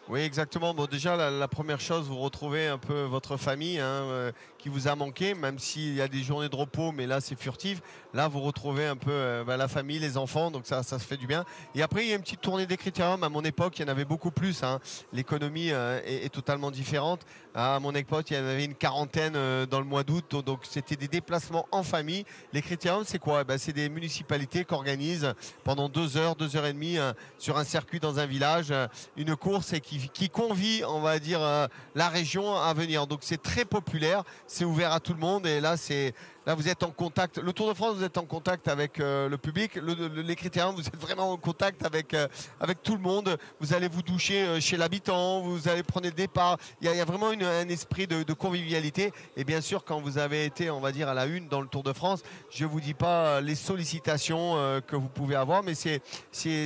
Oui, 0.09 0.21
exactement. 0.21 0.73
Bon, 0.73 0.85
déjà, 0.85 1.29
la, 1.29 1.47
première 1.47 1.81
chose, 1.81 2.05
vous 2.05 2.19
retrouvez 2.19 2.67
un 2.67 2.77
peu 2.77 3.03
votre 3.03 3.37
famille 3.37 3.79
hein, 3.79 4.03
euh, 4.03 4.31
qui 4.57 4.69
vous 4.69 4.87
a 4.87 4.95
manqué, 4.95 5.33
même 5.33 5.59
s'il 5.59 5.95
y 5.95 6.01
a 6.01 6.07
des 6.07 6.23
journées 6.23 6.49
de 6.49 6.55
repos, 6.55 6.91
mais 6.91 7.05
là, 7.05 7.19
c'est 7.21 7.37
furtif. 7.37 7.81
Là, 8.13 8.27
vous 8.27 8.39
retrouvez 8.39 8.87
un 8.87 8.95
peu 8.95 9.11
euh, 9.11 9.43
bah, 9.43 9.57
la 9.57 9.67
famille, 9.67 9.99
les 9.99 10.17
enfants, 10.17 10.49
donc 10.49 10.65
ça, 10.65 10.81
ça 10.83 10.97
se 10.97 11.05
fait 11.05 11.17
du 11.17 11.27
bien. 11.27 11.45
Et 11.75 11.81
après, 11.81 12.05
il 12.05 12.09
y 12.09 12.13
a 12.13 12.15
une 12.15 12.21
petite 12.21 12.41
tournée 12.41 12.65
des 12.65 12.77
critériums. 12.77 13.23
À 13.23 13.29
mon 13.29 13.43
époque, 13.43 13.77
il 13.77 13.81
y 13.83 13.85
en 13.85 13.89
avait 13.89 14.05
beaucoup 14.05 14.31
plus. 14.31 14.63
Hein. 14.63 14.79
L'économie 15.11 15.71
euh, 15.71 15.99
est, 16.05 16.33
totalement 16.33 16.71
différente. 16.71 17.21
À 17.53 17.79
mon 17.79 17.93
époque, 17.93 18.29
il 18.31 18.37
y 18.37 18.39
en 18.39 18.45
avait 18.45 18.65
une 18.65 18.75
quarantaine 18.75 19.33
dans 19.65 19.79
le 19.79 19.85
mois 19.85 20.03
d'août, 20.03 20.35
donc 20.45 20.59
c'était 20.69 20.95
des 20.95 21.07
déplacements 21.07 21.67
en 21.71 21.81
famille. 21.81 22.23
Les 22.53 22.61
critériums, 22.61 23.03
c'est 23.03 23.17
quoi? 23.17 23.43
Ben, 23.43 23.57
C'est 23.57 23.73
des 23.73 23.89
municipalités 23.89 24.63
qui 24.63 24.73
organisent 24.75 25.33
pendant 25.63 25.89
deux 25.89 26.17
heures, 26.17 26.35
deux 26.35 26.55
heures 26.55 26.67
et 26.67 26.73
demie 26.73 26.97
sur 27.39 27.57
un 27.57 27.63
circuit 27.63 27.99
dans 27.99 28.19
un 28.19 28.27
village, 28.27 28.71
une 29.15 29.35
course 29.35 29.73
et 29.73 29.79
qui 29.81 29.97
qui, 30.13 30.29
convie, 30.29 30.83
on 30.87 30.99
va 30.99 31.19
dire, 31.19 31.41
euh, 31.41 31.67
la 31.95 32.09
région 32.09 32.55
à 32.55 32.73
venir. 32.73 33.07
Donc 33.07 33.19
c'est 33.21 33.41
très 33.41 33.65
populaire, 33.65 34.23
c'est 34.47 34.65
ouvert 34.65 34.93
à 34.93 34.99
tout 34.99 35.13
le 35.13 35.19
monde 35.19 35.45
et 35.45 35.59
là 35.59 35.77
c'est 35.77 36.13
Là, 36.47 36.55
vous 36.55 36.69
êtes 36.69 36.81
en 36.83 36.91
contact. 36.91 37.39
Le 37.39 37.51
Tour 37.51 37.67
de 37.67 37.73
France, 37.73 37.97
vous 37.97 38.05
êtes 38.05 38.17
en 38.17 38.23
contact 38.23 38.69
avec 38.69 39.01
euh, 39.01 39.27
le 39.27 39.37
public. 39.37 39.75
les 39.75 40.35
critères, 40.37 40.71
vous 40.71 40.79
êtes 40.79 40.95
vraiment 40.95 41.33
en 41.33 41.35
contact 41.35 41.85
avec, 41.85 42.13
euh, 42.13 42.25
avec 42.61 42.81
tout 42.81 42.95
le 42.95 43.01
monde. 43.01 43.37
Vous 43.59 43.73
allez 43.73 43.89
vous 43.89 44.01
doucher 44.01 44.43
euh, 44.43 44.61
chez 44.61 44.77
l'habitant, 44.77 45.41
vous 45.41 45.67
allez 45.67 45.83
prendre 45.83 46.05
le 46.05 46.13
départ. 46.13 46.57
Il 46.79 46.89
y 46.89 47.01
a, 47.01 47.03
vraiment 47.03 47.31
un 47.31 47.67
esprit 47.67 48.07
de, 48.07 48.31
convivialité. 48.31 49.11
Et 49.35 49.43
bien 49.43 49.59
sûr, 49.59 49.83
quand 49.83 49.99
vous 49.99 50.19
avez 50.19 50.45
été, 50.45 50.69
on 50.69 50.79
va 50.79 50.93
dire, 50.93 51.09
à 51.09 51.13
la 51.13 51.25
une 51.25 51.49
dans 51.49 51.59
le 51.59 51.67
Tour 51.67 51.83
de 51.83 51.91
France, 51.91 52.21
je 52.49 52.63
ne 52.63 52.69
vous 52.69 52.79
dis 52.79 52.93
pas 52.93 53.41
les 53.41 53.55
sollicitations 53.55 54.53
que 54.87 54.95
vous 54.95 55.09
pouvez 55.09 55.35
avoir, 55.35 55.63
mais 55.63 55.73
c'est, 55.75 56.01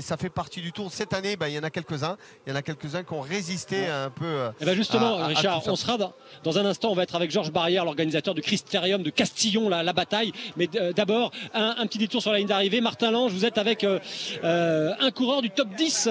ça 0.01 0.15
fait 0.15 0.29
partie 0.29 0.61
du 0.61 0.71
Tour. 0.71 0.91
Cette 0.91 1.13
année, 1.13 1.37
ben, 1.37 1.47
il 1.47 1.55
y 1.55 1.59
en 1.59 1.63
a 1.63 1.71
quelques-uns. 1.71 2.17
Il 2.45 2.51
y 2.51 2.53
en 2.53 2.55
a 2.55 2.61
quelques-uns 2.61 3.03
qui 3.03 3.13
ont 3.13 3.21
résisté 3.21 3.87
un 3.87 4.11
peu. 4.11 4.45
Et 4.45 4.61
eh 4.61 4.65
ben 4.65 4.75
justement, 4.75 5.25
Richard, 5.25 5.63
on 5.65 5.75
sera 5.75 5.97
dans, 5.97 6.13
dans, 6.43 6.59
un 6.59 6.65
instant, 6.65 6.91
on 6.91 6.95
va 6.95 7.01
être 7.01 7.15
avec 7.15 7.31
Georges 7.31 7.51
Barrière, 7.51 7.83
l'organisateur 7.83 8.35
du 8.35 8.41
Christérium 8.41 9.01
de 9.01 9.09
Castillon 9.09 9.70
la, 9.71 9.93
bataille. 9.93 10.31
Mais 10.57 10.69
euh, 10.75 10.93
d'abord, 10.93 11.31
un, 11.53 11.85
petit 11.87 11.97
détour 11.97 12.21
sur 12.21 12.31
la 12.31 12.39
ligne 12.39 12.47
d'arrivée. 12.47 12.81
Martin 12.81 13.11
Lange, 13.11 13.31
vous 13.31 13.45
êtes 13.45 13.57
avec 13.57 13.83
euh, 13.83 13.99
euh, 14.43 14.93
un 14.99 15.11
coureur 15.11 15.41
du 15.41 15.49
top 15.49 15.69
10 15.69 16.09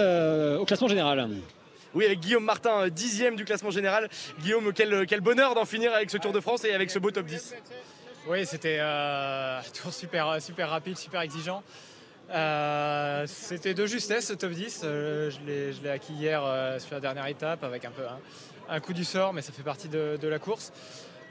au 0.58 0.64
classement 0.64 0.88
général. 0.88 1.28
Oui, 1.92 2.04
avec 2.04 2.20
Guillaume 2.20 2.44
Martin, 2.44 2.88
dixième 2.88 3.36
du 3.36 3.44
classement 3.44 3.70
général. 3.70 4.08
Guillaume, 4.40 4.72
quel, 4.72 5.06
quel 5.06 5.20
bonheur 5.20 5.54
d'en 5.54 5.64
finir 5.64 5.92
avec 5.92 6.10
ce 6.10 6.18
Tour 6.18 6.32
de 6.32 6.40
France 6.40 6.64
et 6.64 6.72
avec 6.72 6.90
ce 6.90 6.98
beau 6.98 7.10
top 7.10 7.26
10. 7.26 7.54
Oui, 8.28 8.46
c'était 8.46 8.78
un 8.82 9.60
tour 9.82 9.92
super, 9.92 10.40
super 10.40 10.70
rapide, 10.70 10.96
super 10.96 11.20
exigeant. 11.20 11.62
c'était 13.26 13.74
de 13.74 13.86
justesse 13.86 14.28
ce 14.28 14.34
top 14.34 14.52
10. 14.52 14.80
je 14.82 15.82
l'ai 15.82 15.90
acquis 15.90 16.12
hier 16.12 16.42
sur 16.78 16.94
la 16.94 17.00
dernière 17.00 17.26
étape 17.26 17.64
avec 17.64 17.84
un 17.84 17.90
peu 17.90 18.02
un, 18.68 18.80
coup 18.80 18.92
du 18.92 19.04
sort, 19.04 19.32
mais 19.32 19.42
ça 19.42 19.52
fait 19.52 19.64
partie 19.64 19.88
de, 19.88 20.16
de 20.20 20.28
la 20.28 20.38
course. 20.38 20.72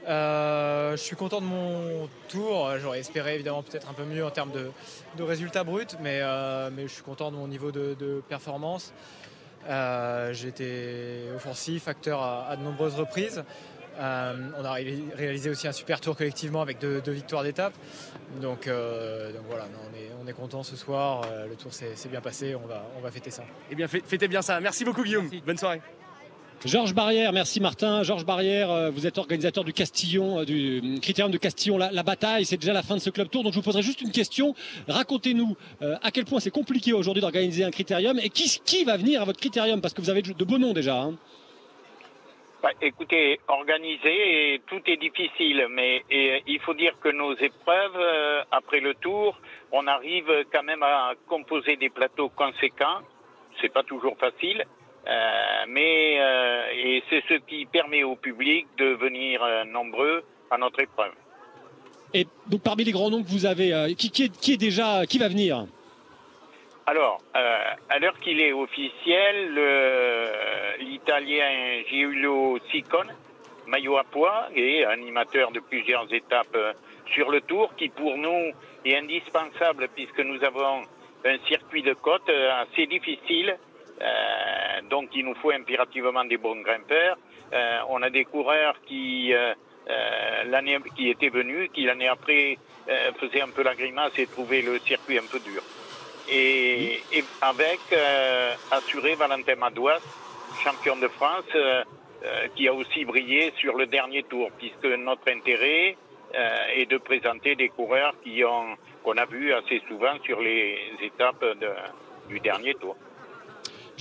Euh, 0.08 0.92
je 0.92 1.02
suis 1.02 1.16
content 1.16 1.42
de 1.42 1.46
mon 1.46 2.10
tour. 2.30 2.72
J'aurais 2.80 3.00
espéré 3.00 3.36
évidemment 3.36 3.64
peut-être 3.64 3.90
un 3.90 3.94
peu 3.94 4.04
mieux 4.04 4.26
en 4.26 4.32
termes 4.32 4.52
de, 4.52 5.24
résultats 5.24 5.64
bruts, 5.64 5.86
mais, 6.02 6.20
euh, 6.22 6.70
mais, 6.74 6.84
je 6.84 6.94
suis 6.94 7.04
content 7.04 7.32
de 7.32 7.36
mon 7.36 7.48
niveau 7.48 7.72
de, 7.72 8.24
performance. 8.28 8.94
Euh, 9.68 10.32
j'ai 10.34 10.48
été 10.48 11.24
offensif, 11.36 11.88
acteur 11.88 12.24
à, 12.24 12.56
de 12.56 12.64
nombreuses 12.64 12.96
reprises. 12.96 13.44
on 13.98 14.02
a 14.66 14.74
réalisé 15.16 15.50
aussi 15.50 15.68
un 15.68 15.74
super 15.74 16.00
tour 16.00 16.16
collectivement 16.16 16.62
avec 16.62 16.80
deux, 16.80 17.02
victoires 17.12 17.44
d'étape. 17.44 17.74
Donc, 18.42 18.68
voilà, 18.68 19.68
on, 20.24 20.28
est, 20.28 20.34
content 20.34 20.64
ce 20.64 20.76
soir. 20.76 21.24
le 21.50 21.56
tour 21.56 21.74
s'est 21.74 22.10
bien 22.10 22.22
passé. 22.22 22.56
On 22.56 22.68
va, 22.68 22.86
on 22.98 23.02
va 23.02 23.12
fêter 23.12 23.32
ça. 23.32 23.44
Eh 23.70 23.76
bien, 23.76 23.88
fêtez 23.88 24.28
bien 24.28 24.42
ça. 24.42 24.60
Merci 24.60 24.86
beaucoup, 24.86 25.04
Guillaume. 25.04 25.30
Bonne 25.46 25.58
soirée. 25.58 25.82
Georges 26.66 26.94
Barrière, 26.94 27.32
merci 27.32 27.62
Martin. 27.62 28.04
Georges 28.04 28.26
Barrière, 28.26 28.70
euh, 28.70 28.90
vous 28.90 29.08
êtes 29.08 29.18
organisateur 29.18 29.64
du 29.64 29.72
Castillon, 29.72 30.40
euh, 30.42 30.46
du 30.46 31.00
Critérium 31.02 31.32
de 31.32 31.38
Castillon. 31.38 31.78
La, 31.78 32.04
bataille, 32.04 32.44
c'est 32.44 32.58
déjà 32.58 32.74
la 32.74 32.84
fin 32.84 32.96
de 32.96 33.00
ce 33.00 33.10
club 33.10 33.30
tour. 33.30 33.44
Donc 33.44 33.54
je 33.54 33.60
vous 33.60 33.64
poserai 33.64 33.82
juste 33.82 34.02
une 34.02 34.12
question. 34.12 34.54
Racontez-nous 34.90 35.56
euh, 35.82 35.96
à 36.04 36.12
quel 36.12 36.26
point 36.26 36.42
c'est 36.42 36.52
compliqué 36.52 36.92
aujourd'hui 36.92 37.22
d'organiser 37.22 37.64
un 37.64 37.72
Critérium 37.72 38.20
et 38.20 38.30
qui, 38.30 38.60
qui 38.66 38.84
va 38.84 38.98
venir 38.98 39.22
à 39.22 39.26
votre 39.26 39.40
Critérium? 39.40 39.80
Parce 39.80 39.94
que 39.94 40.02
vous 40.02 40.10
avez 40.10 40.22
de 40.22 40.44
beaux 40.44 40.58
noms 40.58 40.74
déjà. 40.74 41.00
Hein. 41.00 41.14
Bah, 42.62 42.72
écoutez, 42.82 43.40
organiser, 43.48 44.62
tout 44.68 44.82
est 44.86 44.98
difficile, 44.98 45.66
mais 45.70 46.04
il 46.10 46.60
faut 46.60 46.74
dire 46.74 46.94
que 47.00 47.08
nos 47.08 47.38
épreuves, 47.38 48.46
après 48.52 48.82
le 48.82 48.96
tour, 48.96 49.40
on 49.72 49.88
arrive 49.88 50.30
quand 50.52 50.64
même 50.64 50.84
à 50.84 51.14
composer 51.30 51.78
des 51.78 51.88
plateaux 51.88 52.28
conséquents. 52.28 53.00
C'est 53.62 53.72
pas 53.72 53.84
toujours 53.84 54.18
facile, 54.18 54.66
euh, 55.10 55.66
mais 55.68 56.20
euh, 56.20 56.72
et 56.72 57.04
c'est 57.10 57.24
ce 57.28 57.34
qui 57.48 57.66
permet 57.66 58.04
au 58.04 58.16
public 58.16 58.68
de 58.78 58.94
venir 58.94 59.42
euh, 59.42 59.64
nombreux 59.64 60.24
à 60.52 60.58
notre 60.58 60.82
épreuve. 60.82 61.14
Et 62.14 62.28
donc 62.48 62.62
parmi 62.62 62.84
les 62.84 62.92
grands 62.92 63.10
noms 63.10 63.24
que 63.24 63.30
vous 63.30 63.46
avez, 63.46 63.96
qui, 63.98 64.12
qui, 64.12 64.26
est, 64.26 64.40
qui, 64.40 64.54
est, 64.54 64.58
déjà 64.58 65.06
qui 65.08 65.18
va 65.18 65.28
venir? 65.28 65.66
Alors, 66.88 67.22
à 67.36 68.00
l'heure 68.00 68.20
qu'il 68.20 68.42
est 68.42 68.52
officiel, 68.52 69.54
l'Italien 70.80 71.84
Giulio 71.88 72.58
Siccone, 72.72 73.14
maillot 73.68 73.98
à 73.98 74.04
poids 74.06 74.48
et 74.56 74.86
animateur 74.86 75.52
de 75.52 75.60
plusieurs 75.60 76.12
étapes 76.12 76.58
sur 77.14 77.30
le 77.30 77.42
Tour, 77.42 77.76
qui 77.78 77.90
pour 77.90 78.18
nous 78.18 78.54
est 78.86 78.98
indispensable 78.98 79.88
puisque 79.94 80.22
nous 80.22 80.44
avons 80.44 80.82
un 81.26 81.38
circuit 81.48 81.84
de 81.84 81.94
côte 81.94 82.28
assez 82.28 82.88
difficile 82.88 83.56
euh, 84.02 84.82
donc 84.90 85.10
il 85.14 85.26
nous 85.26 85.36
faut 85.36 85.52
impérativement 85.52 86.24
des 86.26 86.38
bons 86.38 86.62
grimpeurs. 86.62 87.18
Euh, 87.54 87.80
on 87.90 88.02
a 88.02 88.10
des 88.10 88.26
coureurs 88.26 88.76
qui 88.86 89.34
euh, 89.34 89.54
l'année 90.46 90.78
qui 90.96 91.10
étaient 91.10 91.30
venus, 91.30 91.70
qui 91.74 91.84
l'année 91.84 92.08
après 92.08 92.58
faisaient 93.20 93.42
un 93.42 93.50
peu 93.50 93.62
la 93.62 93.76
grimace 93.76 94.18
et 94.18 94.26
trouvaient 94.26 94.64
le 94.64 94.80
circuit 94.80 95.20
un 95.20 95.26
peu 95.32 95.40
dur. 95.40 95.62
Et, 96.32 97.02
avec 97.42 97.80
assuré 98.72 99.14
Valentin 99.14 99.56
Madouas, 99.56 100.00
champion 100.64 100.96
de 100.96 101.08
France, 101.08 101.56
qui 102.56 102.68
a 102.68 102.74
aussi 102.74 103.06
brillé 103.06 103.54
sur 103.58 103.76
le 103.76 103.86
dernier 103.86 104.24
tour, 104.24 104.50
puisque 104.58 104.86
notre 104.86 105.32
intérêt 105.32 105.98
est 106.34 106.90
de 106.90 106.98
présenter 106.98 107.56
des 107.56 107.70
coureurs 107.70 108.16
qui 108.24 108.44
ont 108.44 108.76
qu'on 109.04 109.18
a 109.18 109.26
vu 109.26 109.54
assez 109.54 109.82
souvent 109.88 110.18
sur 110.24 110.40
les 110.40 110.80
étapes 111.02 111.46
du 112.28 112.40
dernier 112.40 112.74
tour. 112.74 112.96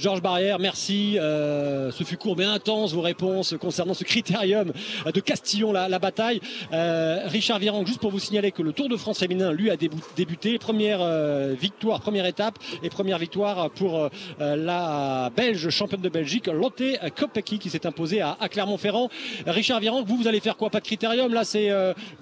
Georges 0.00 0.22
Barrière, 0.22 0.60
merci. 0.60 1.18
Euh, 1.18 1.90
ce 1.90 2.04
fut 2.04 2.16
court 2.16 2.36
mais 2.36 2.44
intense 2.44 2.92
vos 2.92 3.00
réponses 3.00 3.56
concernant 3.60 3.94
ce 3.94 4.04
critérium 4.04 4.72
de 5.12 5.20
Castillon, 5.20 5.72
la, 5.72 5.98
bataille. 5.98 6.40
Euh, 6.72 7.22
Richard 7.26 7.58
Virang, 7.58 7.84
juste 7.84 7.98
pour 8.00 8.12
vous 8.12 8.20
signaler 8.20 8.52
que 8.52 8.62
le 8.62 8.72
Tour 8.72 8.88
de 8.88 8.96
France 8.96 9.18
féminin, 9.18 9.52
lui, 9.52 9.70
a 9.70 9.76
débuté. 9.76 10.58
Première 10.58 11.00
euh, 11.02 11.54
victoire, 11.60 12.00
première 12.00 12.26
étape 12.26 12.58
et 12.84 12.90
première 12.90 13.18
victoire 13.18 13.70
pour 13.70 14.08
la 14.38 15.30
Belge 15.36 15.68
championne 15.70 16.00
de 16.00 16.08
Belgique, 16.08 16.46
Lotte 16.46 16.82
Kopecky, 17.16 17.58
qui 17.58 17.70
s'est 17.70 17.86
imposée 17.86 18.20
à, 18.20 18.36
Clermont-Ferrand. 18.48 19.08
Richard 19.46 19.80
Virang, 19.80 20.04
vous, 20.04 20.16
vous 20.16 20.28
allez 20.28 20.40
faire 20.40 20.56
quoi? 20.56 20.70
Pas 20.70 20.80
de 20.80 20.84
critérium 20.84 21.34
Là, 21.34 21.42
c'est 21.42 21.70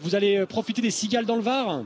vous 0.00 0.14
allez 0.14 0.46
profiter 0.46 0.80
des 0.80 0.90
cigales 0.90 1.26
dans 1.26 1.36
le 1.36 1.42
Var? 1.42 1.82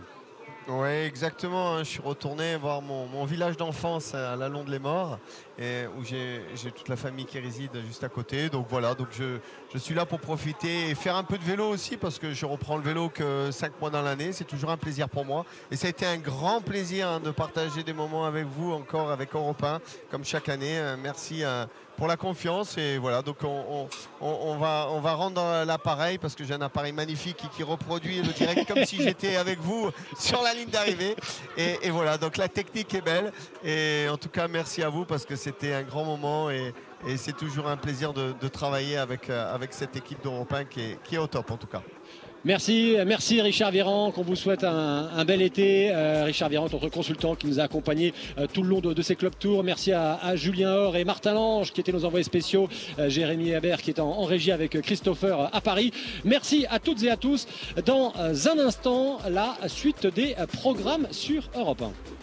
Oui, 0.70 0.88
exactement. 0.88 1.74
Hein. 1.74 1.78
Je 1.80 1.88
suis 1.88 2.02
retourné 2.02 2.56
voir 2.56 2.80
mon, 2.80 3.24
village 3.24 3.56
d'enfance 3.56 4.14
à 4.14 4.36
la 4.36 4.48
Londe 4.48 4.68
les 4.68 4.78
Morts, 4.78 5.18
où 5.58 6.04
j'ai 6.04 6.42
toute 6.74 6.88
la 6.88 6.96
famille 6.96 7.24
qui 7.24 7.38
réside 7.38 7.70
juste 7.86 8.04
à 8.04 8.08
côté. 8.08 8.48
Donc 8.48 8.66
voilà, 8.70 8.94
donc 8.94 9.08
je, 9.10 9.38
je, 9.72 9.78
suis 9.78 9.94
là 9.94 10.06
pour 10.06 10.20
profiter 10.20 10.90
et 10.90 10.94
faire 10.94 11.16
un 11.16 11.24
peu 11.24 11.38
de 11.38 11.44
vélo 11.44 11.68
aussi, 11.68 11.96
parce 11.96 12.18
que 12.18 12.32
je 12.32 12.46
reprends 12.46 12.76
le 12.76 12.82
vélo 12.82 13.08
que 13.08 13.50
5 13.50 13.80
mois 13.80 13.90
dans 13.90 14.02
l'année. 14.02 14.32
C'est 14.32 14.44
toujours 14.44 14.70
un 14.70 14.76
plaisir 14.76 15.08
pour 15.08 15.24
moi. 15.24 15.44
Et 15.70 15.76
ça 15.76 15.88
a 15.88 15.90
été 15.90 16.06
un 16.06 16.18
grand 16.18 16.60
plaisir 16.60 17.08
hein, 17.08 17.20
de 17.20 17.30
partager 17.30 17.82
des 17.82 17.92
moments 17.92 18.24
avec 18.24 18.46
vous, 18.46 18.72
encore 18.72 19.10
avec 19.10 19.34
Europe 19.34 19.62
1, 19.62 19.80
comme 20.10 20.24
chaque 20.24 20.48
année. 20.48 20.78
Euh, 20.78 20.96
merci 21.00 21.42
à 21.44 21.68
pour 22.00 22.08
la 22.08 22.16
confiance. 22.16 22.78
Et 22.78 22.96
voilà, 22.96 23.20
donc 23.20 23.36
on, 23.44 24.56
va, 24.56 24.88
on 24.90 25.00
va 25.00 25.12
rendre 25.12 25.64
l'appareil 25.66 26.16
parce 26.16 26.34
que 26.34 26.44
j'ai 26.44 26.54
un 26.54 26.62
appareil 26.62 26.94
magnifique 26.94 27.44
qui, 27.54 27.62
reproduit 27.62 28.22
le 28.22 28.32
direct 28.32 28.66
comme 28.66 28.86
si 28.86 29.02
j'étais 29.02 29.36
avec 29.36 29.58
vous 29.60 29.90
sur 30.18 30.42
la 30.42 30.54
ligne 30.54 30.70
d'arrivée. 30.70 31.14
Et, 31.58 31.90
voilà, 31.90 32.16
donc 32.16 32.38
la 32.38 32.48
technique 32.48 32.94
est 32.94 33.02
belle. 33.02 33.30
Et 33.62 34.06
en 34.10 34.16
tout 34.16 34.30
cas, 34.30 34.48
merci 34.48 34.82
à 34.82 34.88
vous 34.88 35.04
parce 35.04 35.26
que 35.26 35.36
c'était 35.36 35.74
un 35.74 35.82
grand 35.82 36.04
moment 36.04 36.48
et, 36.48 36.72
c'est 37.16 37.36
toujours 37.36 37.66
un 37.68 37.76
plaisir 37.76 38.14
de, 38.14 38.48
travailler 38.48 38.96
avec, 38.96 39.28
euh, 39.28 39.54
avec 39.54 39.74
cette 39.74 39.96
équipe 39.96 40.22
d'Europe 40.22 40.54
qui 40.68 40.96
qui 41.04 41.14
est 41.14 41.18
au 41.18 41.26
top 41.26 41.50
en 41.50 41.56
tout 41.56 41.66
cas. 41.66 41.82
Merci, 42.46 42.96
merci 43.06 43.42
Richard 43.42 43.70
Véran, 43.70 44.12
qu'on 44.12 44.22
vous 44.22 44.34
souhaite 44.34 44.64
un, 44.64 45.24
bel 45.26 45.42
été. 45.42 45.90
Euh, 45.92 46.24
Richard 46.24 46.48
Véran, 46.48 46.68
notre 46.72 46.88
consultant 46.88 47.34
qui 47.34 47.46
nous 47.46 47.60
a 47.60 47.64
accompagnés 47.64 48.14
euh, 48.38 48.46
tout 48.50 48.62
le 48.62 48.68
long 48.70 48.80
de, 48.80 49.02
ces 49.02 49.14
clubs 49.14 49.38
tours. 49.38 49.62
Merci 49.62 49.92
à, 49.92 50.36
Julien 50.36 50.72
Or 50.72 50.96
et 50.96 51.04
Martin 51.04 51.34
Lange 51.34 51.70
qui 51.70 51.82
étaient 51.82 51.92
nos 51.92 52.06
envoyés 52.06 52.24
spéciaux. 52.24 52.66
Euh, 52.98 53.10
Jérémy 53.10 53.50
Hebert 53.50 53.82
qui 53.82 53.90
est 53.90 54.00
en, 54.00 54.24
régie 54.24 54.52
avec 54.52 54.80
Christopher 54.80 55.50
à 55.52 55.60
Paris. 55.60 55.92
Merci 56.24 56.64
à 56.70 56.78
toutes 56.78 57.02
et 57.02 57.10
à 57.10 57.18
tous. 57.18 57.46
Dans 57.84 58.14
un 58.16 58.58
instant, 58.58 59.18
la 59.28 59.56
suite 59.66 60.06
des 60.06 60.34
programmes 60.54 61.08
sur 61.10 61.42
Europe 61.54 61.82
1. 61.82 62.19